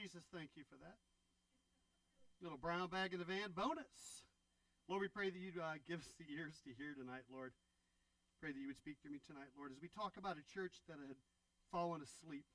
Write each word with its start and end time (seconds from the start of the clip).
Jesus, 0.00 0.24
thank 0.32 0.56
you 0.56 0.64
for 0.64 0.80
that. 0.80 0.96
Little 2.40 2.56
brown 2.56 2.88
bag 2.88 3.12
in 3.12 3.20
the 3.20 3.28
van, 3.28 3.52
bonus. 3.52 4.24
Lord, 4.88 5.04
we 5.04 5.12
pray 5.12 5.28
that 5.28 5.36
you'd 5.36 5.60
uh, 5.60 5.76
give 5.84 6.00
us 6.00 6.08
the 6.16 6.24
ears 6.32 6.56
to 6.64 6.72
hear 6.72 6.96
tonight, 6.96 7.28
Lord. 7.28 7.52
Pray 8.40 8.48
that 8.48 8.56
you 8.56 8.72
would 8.72 8.80
speak 8.80 8.96
to 9.04 9.12
me 9.12 9.20
tonight, 9.20 9.52
Lord, 9.52 9.76
as 9.76 9.80
we 9.84 9.92
talk 9.92 10.16
about 10.16 10.40
a 10.40 10.44
church 10.48 10.80
that 10.88 10.96
had 10.96 11.20
fallen 11.68 12.00
asleep. 12.00 12.48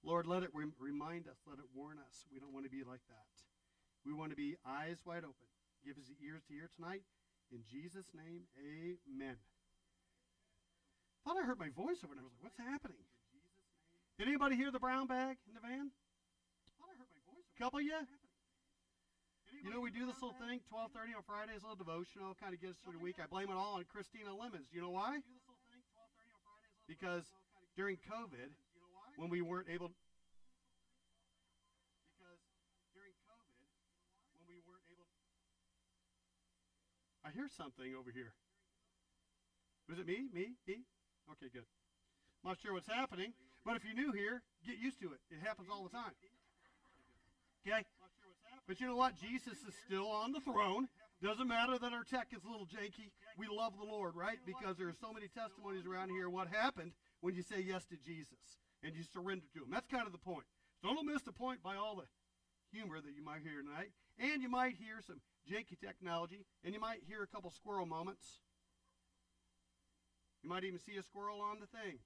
Lord, 0.00 0.24
let 0.24 0.40
it 0.40 0.48
rem- 0.56 0.72
remind 0.80 1.28
us, 1.28 1.44
let 1.44 1.60
it 1.60 1.68
warn 1.76 2.00
us. 2.00 2.24
We 2.32 2.40
don't 2.40 2.56
want 2.56 2.64
to 2.64 2.72
be 2.72 2.88
like 2.88 3.04
that. 3.12 3.28
We 4.08 4.16
want 4.16 4.32
to 4.32 4.40
be 4.40 4.56
eyes 4.64 5.04
wide 5.04 5.28
open. 5.28 5.52
Give 5.84 6.00
us 6.00 6.08
the 6.08 6.16
ears 6.24 6.40
to 6.48 6.56
hear 6.56 6.72
tonight. 6.72 7.04
In 7.52 7.68
Jesus' 7.68 8.08
name, 8.16 8.48
amen. 8.56 9.36
Thought 11.20 11.36
I 11.36 11.44
heard 11.44 11.60
my 11.60 11.68
voice 11.68 12.00
over 12.00 12.16
there. 12.16 12.24
I 12.24 12.32
was 12.32 12.32
like, 12.32 12.48
what's 12.48 12.56
happening? 12.56 13.04
Did 14.16 14.32
anybody 14.32 14.56
hear 14.56 14.72
the 14.72 14.80
brown 14.80 15.04
bag 15.04 15.36
in 15.44 15.52
the 15.52 15.60
van? 15.60 15.92
Thought 16.80 16.90
I 16.90 16.98
heard 16.98 17.12
my 17.14 17.22
voice. 17.30 17.41
A 17.56 17.62
couple 17.62 17.78
of 17.78 17.84
you? 17.84 18.00
You 19.62 19.70
know, 19.70 19.80
we 19.80 19.92
do 19.92 20.06
this 20.06 20.16
little 20.18 20.34
thing, 20.40 20.60
12:30 20.72 21.14
on 21.14 21.22
Fridays, 21.22 21.62
a 21.62 21.68
little 21.68 21.76
devotional, 21.76 22.34
kind 22.34 22.54
of 22.54 22.60
gets 22.60 22.80
through 22.80 22.96
the 22.98 23.04
week. 23.04 23.20
I 23.22 23.26
blame 23.28 23.50
it 23.52 23.54
all 23.54 23.76
on 23.76 23.84
Christina 23.84 24.34
Lemons. 24.34 24.66
You 24.72 24.80
know 24.80 24.90
why? 24.90 25.20
Because 26.88 27.28
during 27.76 27.96
COVID, 28.08 28.50
when 29.16 29.28
we 29.28 29.40
weren't 29.40 29.68
able, 29.68 29.92
because 32.16 32.40
during 32.96 33.12
COVID, 33.28 33.68
when 34.34 34.48
we 34.48 34.58
weren't 34.66 34.88
able, 34.90 35.06
I 37.22 37.30
hear 37.30 37.46
something 37.46 37.94
over 37.94 38.10
here. 38.10 38.32
Was 39.88 40.00
it 40.00 40.06
me? 40.08 40.26
Me? 40.32 40.56
Me? 40.66 40.82
Okay, 41.30 41.52
good. 41.52 41.68
I'm 42.42 42.50
not 42.50 42.58
sure 42.58 42.72
what's 42.72 42.88
happening, 42.88 43.34
but 43.64 43.76
if 43.76 43.84
you're 43.84 43.94
new 43.94 44.10
here, 44.10 44.42
get 44.66 44.78
used 44.78 44.98
to 45.00 45.12
it. 45.12 45.20
It 45.30 45.38
happens 45.44 45.68
all 45.70 45.84
the 45.84 45.94
time. 45.94 46.16
Okay? 47.66 47.84
But 48.66 48.80
you 48.80 48.86
know 48.86 48.96
what? 48.96 49.14
Jesus 49.20 49.58
is 49.66 49.74
still 49.86 50.08
on 50.08 50.32
the 50.32 50.40
throne. 50.40 50.88
Doesn't 51.22 51.46
matter 51.46 51.78
that 51.78 51.92
our 51.92 52.02
tech 52.02 52.28
is 52.34 52.42
a 52.42 52.50
little 52.50 52.66
janky. 52.66 53.10
We 53.38 53.46
love 53.46 53.74
the 53.78 53.86
Lord, 53.86 54.16
right? 54.16 54.38
Because 54.44 54.76
there 54.76 54.88
are 54.88 54.98
so 55.00 55.12
many 55.12 55.28
testimonies 55.28 55.86
around 55.86 56.10
here 56.10 56.28
what 56.28 56.48
happened 56.48 56.92
when 57.20 57.34
you 57.34 57.42
say 57.42 57.60
yes 57.60 57.84
to 57.86 57.96
Jesus 57.96 58.58
and 58.82 58.94
you 58.94 59.02
surrender 59.14 59.46
to 59.54 59.62
him. 59.62 59.70
That's 59.70 59.86
kind 59.86 60.06
of 60.06 60.12
the 60.12 60.18
point. 60.18 60.46
So 60.82 60.92
don't 60.92 61.06
miss 61.06 61.22
the 61.22 61.32
point 61.32 61.62
by 61.62 61.76
all 61.76 61.94
the 61.94 62.10
humor 62.72 63.00
that 63.00 63.14
you 63.14 63.22
might 63.22 63.42
hear 63.42 63.62
tonight. 63.62 63.94
And 64.18 64.42
you 64.42 64.48
might 64.48 64.74
hear 64.74 64.98
some 65.06 65.20
janky 65.50 65.78
technology, 65.78 66.44
and 66.64 66.74
you 66.74 66.80
might 66.80 67.00
hear 67.06 67.22
a 67.22 67.26
couple 67.26 67.50
squirrel 67.50 67.86
moments. 67.86 68.40
You 70.42 70.50
might 70.50 70.64
even 70.64 70.78
see 70.78 70.96
a 70.98 71.02
squirrel 71.02 71.40
on 71.40 71.60
the 71.60 71.66
thing. 71.66 71.98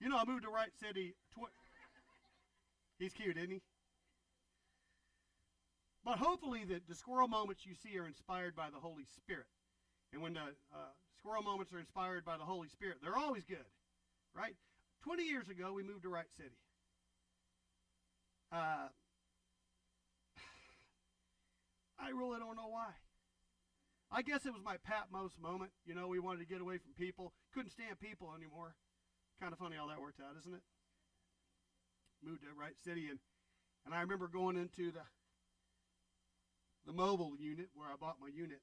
You 0.00 0.10
know, 0.10 0.18
I 0.18 0.24
moved 0.26 0.42
to 0.42 0.50
Wright 0.50 0.72
City. 0.78 1.14
Tw- 1.32 1.48
He's 2.98 3.12
cute, 3.12 3.36
isn't 3.36 3.50
he? 3.50 3.62
But 6.04 6.18
hopefully, 6.18 6.64
the, 6.64 6.80
the 6.86 6.94
squirrel 6.94 7.28
moments 7.28 7.64
you 7.64 7.74
see 7.74 7.98
are 7.98 8.06
inspired 8.06 8.54
by 8.54 8.68
the 8.70 8.78
Holy 8.78 9.04
Spirit. 9.16 9.46
And 10.12 10.22
when 10.22 10.34
the 10.34 10.52
uh, 10.72 10.92
squirrel 11.18 11.42
moments 11.42 11.72
are 11.72 11.78
inspired 11.78 12.24
by 12.24 12.36
the 12.36 12.44
Holy 12.44 12.68
Spirit, 12.68 12.98
they're 13.02 13.16
always 13.16 13.44
good, 13.44 13.64
right? 14.36 14.54
20 15.02 15.24
years 15.24 15.48
ago, 15.48 15.72
we 15.72 15.82
moved 15.82 16.02
to 16.02 16.08
Wright 16.08 16.30
City. 16.36 16.56
Uh, 18.52 18.88
I 21.98 22.10
really 22.10 22.38
don't 22.38 22.56
know 22.56 22.68
why. 22.68 22.92
I 24.12 24.22
guess 24.22 24.46
it 24.46 24.52
was 24.52 24.62
my 24.62 24.76
Patmos 24.84 25.32
moment. 25.42 25.72
You 25.84 25.94
know, 25.94 26.06
we 26.06 26.20
wanted 26.20 26.40
to 26.40 26.46
get 26.46 26.60
away 26.60 26.78
from 26.78 26.92
people. 26.96 27.32
Couldn't 27.52 27.72
stand 27.72 27.98
people 27.98 28.32
anymore. 28.36 28.76
Kind 29.40 29.52
of 29.52 29.58
funny 29.58 29.74
how 29.76 29.88
that 29.88 30.00
worked 30.00 30.20
out, 30.20 30.36
isn't 30.38 30.54
it? 30.54 30.62
Moved 32.24 32.42
to 32.42 32.48
Wright 32.58 32.76
City, 32.84 33.08
and 33.10 33.18
and 33.84 33.94
I 33.94 34.00
remember 34.00 34.28
going 34.28 34.56
into 34.56 34.90
the 34.90 35.04
the 36.86 36.92
mobile 36.92 37.36
unit 37.38 37.68
where 37.74 37.88
I 37.88 37.96
bought 38.00 38.16
my 38.20 38.28
unit. 38.28 38.60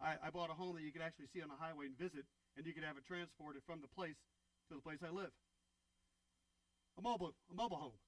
I, 0.00 0.14
I 0.22 0.30
bought 0.30 0.50
a 0.50 0.54
home 0.54 0.76
that 0.76 0.82
you 0.82 0.92
could 0.92 1.02
actually 1.02 1.26
see 1.32 1.42
on 1.42 1.48
the 1.48 1.58
highway 1.58 1.86
and 1.86 1.96
visit, 1.98 2.24
and 2.56 2.64
you 2.66 2.72
could 2.72 2.84
have 2.84 2.96
it 2.96 3.04
transported 3.04 3.62
from 3.66 3.80
the 3.80 3.88
place 3.88 4.20
to 4.68 4.74
the 4.76 4.80
place 4.80 5.00
I 5.02 5.10
live. 5.10 5.32
A 6.98 7.02
mobile 7.02 7.34
a 7.50 7.54
mobile 7.54 7.76
home. 7.76 7.98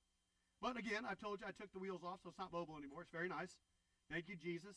But 0.60 0.76
again, 0.76 1.08
I 1.08 1.14
told 1.14 1.40
you 1.40 1.46
I 1.48 1.56
took 1.56 1.72
the 1.72 1.80
wheels 1.80 2.04
off, 2.04 2.20
so 2.22 2.28
it's 2.28 2.38
not 2.38 2.52
mobile 2.52 2.76
anymore. 2.76 3.00
It's 3.02 3.12
very 3.12 3.28
nice. 3.28 3.56
Thank 4.12 4.28
you, 4.28 4.36
Jesus. 4.36 4.76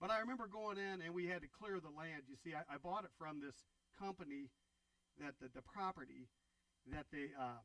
But 0.00 0.10
I 0.10 0.20
remember 0.20 0.50
going 0.50 0.76
in 0.76 1.00
and 1.00 1.14
we 1.14 1.26
had 1.26 1.40
to 1.42 1.48
clear 1.48 1.80
the 1.80 1.94
land. 1.94 2.28
You 2.28 2.36
see, 2.36 2.52
I, 2.52 2.66
I 2.68 2.76
bought 2.76 3.04
it 3.04 3.14
from 3.16 3.40
this 3.40 3.54
company 3.98 4.50
that 5.22 5.38
the, 5.40 5.48
the 5.54 5.62
property 5.62 6.28
that 6.90 7.06
they 7.12 7.30
uh, 7.38 7.62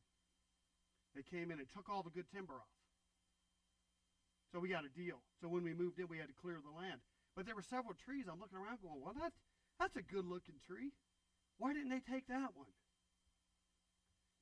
they 1.18 1.26
came 1.26 1.50
in 1.50 1.58
and 1.58 1.68
took 1.74 1.90
all 1.90 2.06
the 2.06 2.14
good 2.14 2.30
timber 2.30 2.54
off. 2.54 2.78
So 4.54 4.62
we 4.62 4.70
got 4.70 4.86
a 4.86 4.94
deal. 4.94 5.20
So 5.42 5.50
when 5.50 5.66
we 5.66 5.74
moved 5.74 6.00
in, 6.00 6.08
we 6.08 6.22
had 6.22 6.30
to 6.30 6.38
clear 6.38 6.62
the 6.62 6.72
land. 6.72 7.02
But 7.36 7.46
there 7.46 7.58
were 7.58 7.66
several 7.66 7.98
trees. 7.98 8.30
I'm 8.30 8.40
looking 8.40 8.58
around 8.58 8.80
going, 8.80 9.02
well, 9.02 9.18
that, 9.18 9.34
that's 9.82 9.98
a 9.98 10.06
good 10.06 10.26
looking 10.26 10.62
tree. 10.66 10.94
Why 11.58 11.74
didn't 11.74 11.90
they 11.90 12.06
take 12.06 12.30
that 12.30 12.54
one? 12.54 12.72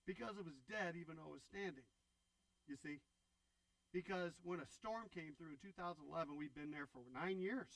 Because 0.05 0.37
it 0.37 0.45
was 0.45 0.59
dead 0.69 0.93
even 0.99 1.17
though 1.17 1.33
it 1.33 1.41
was 1.41 1.47
standing. 1.49 1.87
You 2.67 2.77
see? 2.77 3.01
Because 3.95 4.35
when 4.43 4.59
a 4.59 4.67
storm 4.67 5.07
came 5.09 5.33
through 5.39 5.55
in 5.55 5.61
2011, 5.63 6.03
we'd 6.35 6.53
been 6.53 6.69
there 6.69 6.91
for 6.91 7.07
nine 7.15 7.39
years. 7.39 7.71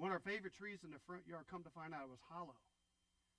One 0.00 0.08
of 0.08 0.16
our 0.16 0.24
favorite 0.24 0.56
trees 0.56 0.80
in 0.82 0.90
the 0.90 1.02
front 1.04 1.28
yard, 1.28 1.44
come 1.46 1.62
to 1.62 1.70
find 1.76 1.92
out, 1.92 2.08
it 2.08 2.16
was 2.16 2.24
hollow. 2.32 2.56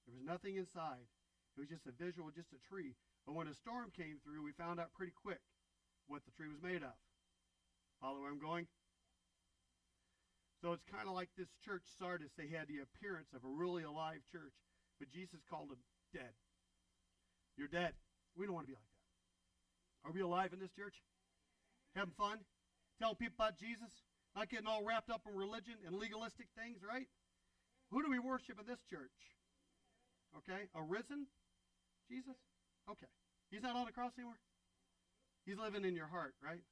There 0.06 0.14
was 0.14 0.24
nothing 0.24 0.56
inside. 0.56 1.10
It 1.58 1.60
was 1.60 1.70
just 1.70 1.90
a 1.90 1.96
visual, 1.96 2.30
just 2.30 2.54
a 2.54 2.62
tree. 2.62 2.94
But 3.26 3.36
when 3.36 3.48
a 3.48 3.54
storm 3.54 3.92
came 3.96 4.20
through, 4.24 4.44
we 4.44 4.52
found 4.52 4.80
out 4.80 4.94
pretty 4.94 5.14
quick 5.16 5.40
what 6.08 6.26
the 6.26 6.32
tree 6.32 6.50
was 6.50 6.62
made 6.62 6.84
of. 6.84 6.96
Follow 8.02 8.20
where 8.22 8.32
I'm 8.32 8.40
going? 8.40 8.68
So 10.62 10.72
it's 10.72 10.84
kind 10.88 11.08
of 11.08 11.16
like 11.16 11.30
this 11.38 11.52
church, 11.64 11.84
Sardis. 12.00 12.32
They 12.38 12.48
had 12.48 12.68
the 12.68 12.84
appearance 12.84 13.32
of 13.36 13.44
a 13.44 13.52
really 13.52 13.84
alive 13.84 14.24
church, 14.32 14.56
but 15.00 15.12
Jesus 15.12 15.40
called 15.50 15.70
them 15.70 15.84
dead. 16.14 16.36
You're 17.58 17.72
dead. 17.72 17.94
We 18.36 18.46
don't 18.46 18.56
want 18.56 18.68
to 18.68 18.72
be 18.72 18.80
like 18.80 18.92
that. 18.92 20.08
Are 20.08 20.12
we 20.12 20.22
alive 20.22 20.52
in 20.54 20.60
this 20.60 20.72
church? 20.72 20.96
Having 21.96 22.16
fun? 22.18 22.38
Telling 23.00 23.16
people 23.16 23.36
about 23.40 23.60
Jesus? 23.60 23.92
Not 24.36 24.50
getting 24.50 24.68
all 24.68 24.84
wrapped 24.84 25.10
up 25.10 25.28
in 25.30 25.36
religion 25.36 25.76
and 25.86 25.96
legalistic 25.96 26.48
things, 26.58 26.80
right? 26.82 27.08
Who 27.92 28.02
do 28.02 28.10
we 28.10 28.20
worship 28.20 28.60
in 28.60 28.66
this 28.66 28.82
church? 28.90 29.14
Okay? 30.38 30.68
A 30.76 30.82
risen 30.82 31.28
Jesus? 32.10 32.40
Okay. 32.90 33.12
He's 33.50 33.64
not 33.64 33.76
on 33.76 33.86
the 33.86 33.92
cross 33.92 34.14
anymore? 34.18 34.40
He's 35.46 35.58
living 35.58 35.86
in 35.86 35.96
your 35.96 36.08
heart, 36.08 36.34
right? 36.44 36.64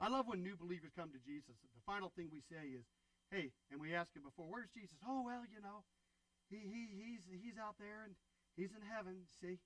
I 0.00 0.08
love 0.08 0.26
when 0.26 0.42
new 0.42 0.56
believers 0.56 0.90
come 0.98 1.10
to 1.14 1.22
Jesus. 1.22 1.54
The 1.62 1.86
final 1.86 2.10
thing 2.14 2.28
we 2.30 2.42
say 2.42 2.74
is, 2.74 2.84
hey, 3.30 3.54
and 3.70 3.80
we 3.80 3.94
ask 3.94 4.14
him 4.14 4.22
before, 4.26 4.46
where's 4.50 4.70
Jesus? 4.74 4.98
Oh, 5.06 5.22
well, 5.22 5.46
you 5.46 5.62
know, 5.62 5.86
he, 6.50 6.58
he, 6.66 6.90
he's, 6.90 7.24
he's 7.30 7.58
out 7.58 7.78
there 7.78 8.04
and 8.04 8.14
he's 8.56 8.74
in 8.74 8.82
heaven, 8.82 9.30
see? 9.40 9.62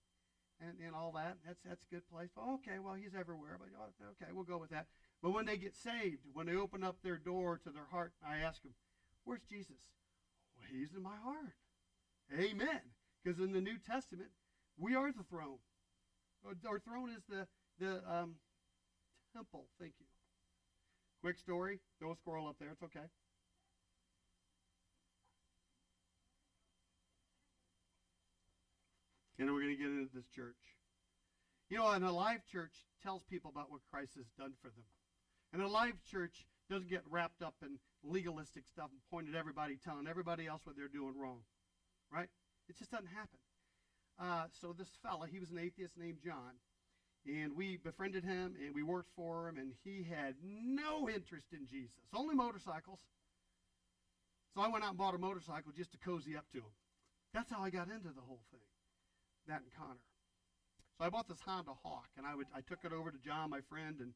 And, 0.60 0.76
and 0.84 0.94
all 0.94 1.12
that. 1.12 1.38
That's, 1.46 1.60
that's 1.64 1.84
a 1.84 1.94
good 1.94 2.06
place. 2.10 2.30
Okay, 2.36 2.78
well, 2.82 2.94
he's 2.94 3.14
everywhere. 3.18 3.58
But 3.58 3.68
oh, 3.78 3.90
okay, 4.18 4.32
we'll 4.32 4.44
go 4.44 4.58
with 4.58 4.70
that. 4.70 4.86
But 5.22 5.30
when 5.30 5.46
they 5.46 5.56
get 5.56 5.74
saved, 5.74 6.26
when 6.32 6.46
they 6.46 6.54
open 6.54 6.82
up 6.82 6.98
their 7.02 7.16
door 7.16 7.58
to 7.64 7.70
their 7.70 7.86
heart, 7.90 8.12
I 8.26 8.38
ask 8.38 8.62
them, 8.62 8.74
where's 9.24 9.42
Jesus? 9.48 9.78
Well, 10.56 10.66
he's 10.70 10.94
in 10.94 11.02
my 11.02 11.16
heart. 11.22 11.56
Amen. 12.32 12.94
Because 13.22 13.40
in 13.40 13.52
the 13.52 13.60
New 13.60 13.78
Testament, 13.78 14.30
we 14.78 14.94
are 14.94 15.12
the 15.12 15.24
throne. 15.24 15.58
Our 16.66 16.78
throne 16.78 17.10
is 17.10 17.22
the, 17.28 17.46
the 17.80 18.00
um, 18.10 18.36
temple. 19.34 19.66
Thank 19.80 19.94
you. 19.98 20.06
Quick 21.20 21.38
story. 21.38 21.80
A 22.00 22.14
squirrel 22.14 22.46
up 22.46 22.56
there. 22.60 22.70
It's 22.70 22.82
okay. 22.82 23.06
And 29.38 29.52
we're 29.52 29.62
going 29.62 29.76
to 29.76 29.82
get 29.82 29.86
into 29.86 30.08
this 30.14 30.26
church. 30.34 30.56
You 31.70 31.78
know, 31.78 31.90
an 31.90 32.02
alive 32.02 32.40
church 32.50 32.72
tells 33.02 33.22
people 33.24 33.50
about 33.50 33.70
what 33.70 33.80
Christ 33.90 34.14
has 34.16 34.26
done 34.38 34.52
for 34.62 34.68
them. 34.68 34.84
And 35.52 35.62
a 35.62 35.66
alive 35.66 35.94
church 36.10 36.46
doesn't 36.70 36.90
get 36.90 37.02
wrapped 37.10 37.42
up 37.42 37.54
in 37.62 37.78
legalistic 38.02 38.66
stuff 38.66 38.90
and 38.90 39.00
point 39.10 39.28
at 39.28 39.38
everybody, 39.38 39.76
telling 39.82 40.06
everybody 40.06 40.46
else 40.46 40.62
what 40.64 40.76
they're 40.76 40.88
doing 40.88 41.14
wrong. 41.16 41.40
Right? 42.12 42.28
It 42.68 42.78
just 42.78 42.90
doesn't 42.90 43.08
happen. 43.08 43.38
Uh, 44.20 44.44
so 44.60 44.74
this 44.76 44.88
fella, 45.02 45.26
he 45.30 45.38
was 45.38 45.50
an 45.50 45.58
atheist 45.58 45.96
named 45.96 46.18
John. 46.24 46.58
And 47.26 47.56
we 47.56 47.76
befriended 47.76 48.24
him 48.24 48.54
and 48.64 48.74
we 48.74 48.82
worked 48.82 49.10
for 49.14 49.48
him, 49.48 49.58
and 49.58 49.72
he 49.84 50.06
had 50.08 50.34
no 50.42 51.08
interest 51.08 51.48
in 51.52 51.66
Jesus, 51.66 52.08
only 52.14 52.34
motorcycles. 52.34 53.00
So 54.54 54.62
I 54.62 54.68
went 54.68 54.84
out 54.84 54.90
and 54.90 54.98
bought 54.98 55.14
a 55.14 55.18
motorcycle 55.18 55.72
just 55.76 55.92
to 55.92 55.98
cozy 55.98 56.36
up 56.36 56.46
to 56.52 56.58
him. 56.58 56.74
That's 57.34 57.50
how 57.50 57.62
I 57.62 57.70
got 57.70 57.88
into 57.90 58.08
the 58.14 58.24
whole 58.26 58.42
thing, 58.50 58.64
that 59.46 59.60
and 59.60 59.70
Connor. 59.76 60.00
So 60.96 61.04
I 61.04 61.10
bought 61.10 61.28
this 61.28 61.40
Honda 61.44 61.72
Hawk, 61.82 62.08
and 62.16 62.26
I 62.26 62.34
would 62.34 62.46
I 62.54 62.60
took 62.62 62.78
it 62.84 62.92
over 62.92 63.10
to 63.10 63.18
John, 63.18 63.50
my 63.50 63.60
friend, 63.68 64.00
and 64.00 64.12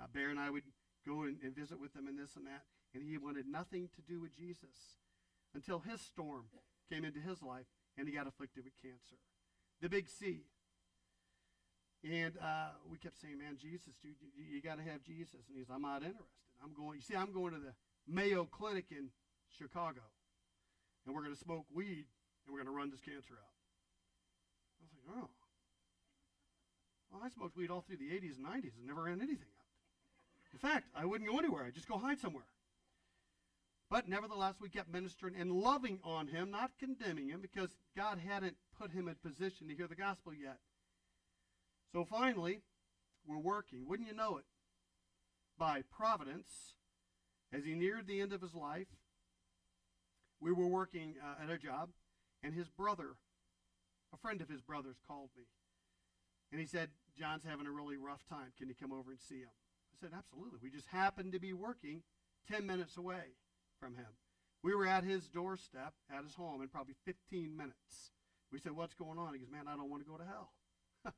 uh, 0.00 0.06
Bear 0.12 0.30
and 0.30 0.38
I 0.38 0.50
would 0.50 0.64
go 1.06 1.22
and, 1.22 1.36
and 1.42 1.54
visit 1.54 1.80
with 1.80 1.94
him 1.94 2.08
and 2.08 2.18
this 2.18 2.36
and 2.36 2.46
that. 2.46 2.64
And 2.92 3.02
he 3.02 3.16
wanted 3.18 3.46
nothing 3.46 3.88
to 3.94 4.02
do 4.02 4.20
with 4.20 4.36
Jesus 4.36 4.98
until 5.54 5.78
his 5.78 6.00
storm 6.00 6.46
came 6.90 7.04
into 7.04 7.20
his 7.20 7.42
life, 7.42 7.66
and 7.96 8.08
he 8.08 8.14
got 8.14 8.26
afflicted 8.26 8.64
with 8.64 8.74
cancer. 8.82 9.16
The 9.80 9.88
big 9.88 10.08
C. 10.08 10.42
And 12.04 12.34
uh, 12.38 12.70
we 12.90 12.98
kept 12.98 13.20
saying, 13.20 13.38
man, 13.38 13.56
Jesus, 13.60 13.94
dude, 14.02 14.14
you, 14.36 14.56
you 14.56 14.62
got 14.62 14.78
to 14.78 14.84
have 14.84 15.02
Jesus. 15.02 15.46
And 15.48 15.58
he's, 15.58 15.66
I'm 15.72 15.82
not 15.82 16.02
interested. 16.02 16.24
I'm 16.62 16.72
going, 16.74 16.96
you 16.96 17.02
see, 17.02 17.16
I'm 17.16 17.32
going 17.32 17.54
to 17.54 17.60
the 17.60 17.74
Mayo 18.06 18.44
Clinic 18.44 18.86
in 18.90 19.10
Chicago. 19.58 20.02
And 21.06 21.14
we're 21.14 21.22
going 21.22 21.34
to 21.34 21.40
smoke 21.40 21.66
weed 21.72 22.06
and 22.46 22.54
we're 22.54 22.62
going 22.62 22.72
to 22.72 22.76
run 22.76 22.90
this 22.90 23.00
cancer 23.00 23.34
out. 23.34 23.54
I 24.78 24.84
was 24.84 24.92
like, 24.94 25.24
oh. 25.24 25.30
Well, 27.10 27.22
I 27.24 27.28
smoked 27.30 27.56
weed 27.56 27.70
all 27.70 27.80
through 27.80 27.96
the 27.96 28.10
80s 28.10 28.36
and 28.36 28.46
90s 28.46 28.76
and 28.76 28.86
never 28.86 29.04
ran 29.04 29.20
anything 29.20 29.48
out. 29.58 29.68
In 30.52 30.58
fact, 30.58 30.88
I 30.94 31.04
wouldn't 31.04 31.28
go 31.28 31.38
anywhere. 31.38 31.64
I'd 31.64 31.74
just 31.74 31.88
go 31.88 31.98
hide 31.98 32.20
somewhere. 32.20 32.44
But 33.90 34.08
nevertheless, 34.08 34.56
we 34.60 34.68
kept 34.68 34.92
ministering 34.92 35.34
and 35.34 35.50
loving 35.50 35.98
on 36.04 36.28
him, 36.28 36.50
not 36.50 36.72
condemning 36.78 37.28
him, 37.28 37.40
because 37.40 37.70
God 37.96 38.18
hadn't 38.18 38.56
put 38.78 38.90
him 38.90 39.08
in 39.08 39.14
position 39.14 39.68
to 39.68 39.74
hear 39.74 39.86
the 39.86 39.94
gospel 39.94 40.34
yet. 40.34 40.58
So 41.92 42.04
finally, 42.04 42.60
we're 43.26 43.38
working. 43.38 43.86
Wouldn't 43.88 44.08
you 44.08 44.14
know 44.14 44.36
it? 44.36 44.44
By 45.58 45.82
providence, 45.90 46.74
as 47.52 47.64
he 47.64 47.74
neared 47.74 48.06
the 48.06 48.20
end 48.20 48.32
of 48.34 48.42
his 48.42 48.54
life, 48.54 48.88
we 50.38 50.52
were 50.52 50.68
working 50.68 51.14
uh, 51.22 51.42
at 51.42 51.50
a 51.50 51.58
job, 51.58 51.88
and 52.42 52.54
his 52.54 52.68
brother, 52.68 53.16
a 54.12 54.18
friend 54.18 54.42
of 54.42 54.50
his 54.50 54.60
brother's, 54.60 54.98
called 55.06 55.30
me. 55.36 55.44
And 56.52 56.60
he 56.60 56.66
said, 56.66 56.90
John's 57.18 57.44
having 57.44 57.66
a 57.66 57.72
really 57.72 57.96
rough 57.96 58.24
time. 58.28 58.52
Can 58.58 58.68
you 58.68 58.74
come 58.80 58.92
over 58.92 59.10
and 59.10 59.20
see 59.20 59.40
him? 59.40 59.50
I 59.92 59.96
said, 59.98 60.10
absolutely. 60.16 60.60
We 60.62 60.70
just 60.70 60.86
happened 60.88 61.32
to 61.32 61.40
be 61.40 61.52
working 61.54 62.02
10 62.50 62.66
minutes 62.66 62.96
away 62.96 63.34
from 63.80 63.94
him. 63.94 64.06
We 64.62 64.74
were 64.74 64.86
at 64.86 65.04
his 65.04 65.28
doorstep 65.28 65.94
at 66.10 66.24
his 66.24 66.34
home 66.34 66.62
in 66.62 66.68
probably 66.68 66.94
15 67.04 67.56
minutes. 67.56 68.12
We 68.52 68.58
said, 68.58 68.72
What's 68.72 68.94
going 68.94 69.18
on? 69.18 69.34
He 69.34 69.40
goes, 69.40 69.50
Man, 69.50 69.68
I 69.68 69.76
don't 69.76 69.90
want 69.90 70.02
to 70.02 70.10
go 70.10 70.16
to 70.16 70.24
hell. 70.24 70.52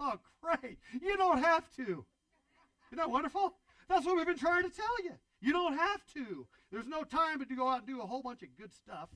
oh, 0.00 0.20
great. 0.40 0.78
You 1.02 1.16
don't 1.16 1.42
have 1.42 1.64
to. 1.76 2.04
Isn't 2.90 2.98
that 2.98 3.10
wonderful? 3.10 3.54
That's 3.88 4.06
what 4.06 4.16
we've 4.16 4.26
been 4.26 4.38
trying 4.38 4.62
to 4.62 4.70
tell 4.70 5.04
you. 5.04 5.12
You 5.40 5.52
don't 5.52 5.76
have 5.76 6.00
to. 6.14 6.46
There's 6.70 6.86
no 6.86 7.04
time 7.04 7.38
but 7.38 7.48
to 7.48 7.56
go 7.56 7.68
out 7.68 7.78
and 7.78 7.86
do 7.86 8.00
a 8.00 8.06
whole 8.06 8.22
bunch 8.22 8.42
of 8.42 8.56
good 8.58 8.72
stuff. 8.72 9.10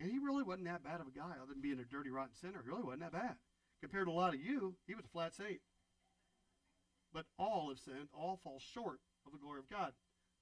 And 0.00 0.10
he 0.10 0.18
really 0.18 0.42
wasn't 0.42 0.66
that 0.66 0.84
bad 0.84 1.00
of 1.00 1.06
a 1.06 1.10
guy, 1.10 1.36
other 1.36 1.52
than 1.52 1.60
being 1.60 1.78
a 1.78 1.84
dirty, 1.84 2.10
rotten 2.10 2.34
sinner. 2.34 2.62
He 2.62 2.70
really 2.70 2.82
wasn't 2.82 3.02
that 3.02 3.12
bad. 3.12 3.36
Compared 3.80 4.06
to 4.06 4.12
a 4.12 4.14
lot 4.14 4.34
of 4.34 4.40
you, 4.40 4.76
he 4.86 4.94
was 4.94 5.04
a 5.04 5.08
flat 5.08 5.34
saint. 5.34 5.60
But 7.12 7.26
all 7.38 7.68
have 7.68 7.78
sinned, 7.78 8.08
all 8.12 8.40
fall 8.42 8.60
short 8.60 8.98
of 9.26 9.32
the 9.32 9.38
glory 9.38 9.60
of 9.60 9.68
God. 9.68 9.92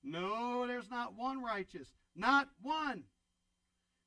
No, 0.03 0.67
there's 0.67 0.91
not 0.91 1.17
one 1.17 1.43
righteous. 1.43 1.89
Not 2.15 2.49
one. 2.61 3.05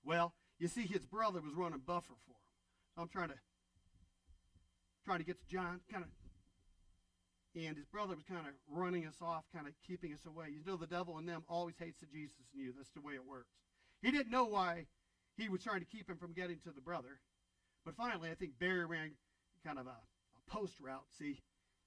Well, 0.04 0.34
you 0.60 0.68
see, 0.68 0.86
his 0.86 1.06
brother 1.06 1.42
was 1.42 1.54
running 1.54 1.80
buffer 1.80 2.14
for 2.26 2.32
him. 2.32 2.96
So 2.96 3.02
I'm 3.02 3.08
trying 3.10 3.30
to 3.30 3.36
trying 5.04 5.20
to 5.20 5.26
get 5.26 5.40
to 5.40 5.48
John, 5.48 5.82
kind 5.92 6.04
of 6.04 6.10
and 7.56 7.78
his 7.78 7.86
brother 7.86 8.16
was 8.16 8.26
kind 8.26 8.46
of 8.46 8.54
running 8.68 9.06
us 9.06 9.22
off, 9.22 9.46
kind 9.54 9.66
of 9.66 9.74
keeping 9.88 10.14
us 10.14 10.26
away. 10.26 10.48
You 10.50 10.60
know, 10.66 10.76
the 10.76 10.88
devil 10.88 11.18
in 11.20 11.26
them 11.26 11.44
always 11.48 11.76
hates 11.80 12.00
the 12.02 12.06
Jesus 12.06 12.36
in 12.54 12.60
you. 12.60 12.74
That's 12.76 12.90
the 12.90 13.02
way 13.02 13.14
it 13.14 13.26
works. 13.26 13.56
He 14.02 14.12
didn't 14.12 14.32
know 14.32 14.44
why 14.44 14.88
he 15.38 15.48
was 15.48 15.64
trying 15.64 15.80
to 15.80 15.86
keep 15.86 16.10
him 16.10 16.18
from 16.18 16.34
getting 16.34 16.60
to 16.66 16.72
the 16.72 16.82
brother. 16.82 17.22
But 17.86 17.96
finally, 17.96 18.30
I 18.30 18.36
think 18.36 18.60
Barry 18.60 18.86
ran 18.86 19.12
kind 19.66 19.80
of 19.80 19.88
a, 19.88 19.92
a 19.92 20.52
post 20.52 20.74
route, 20.82 21.06
see, 21.18 21.40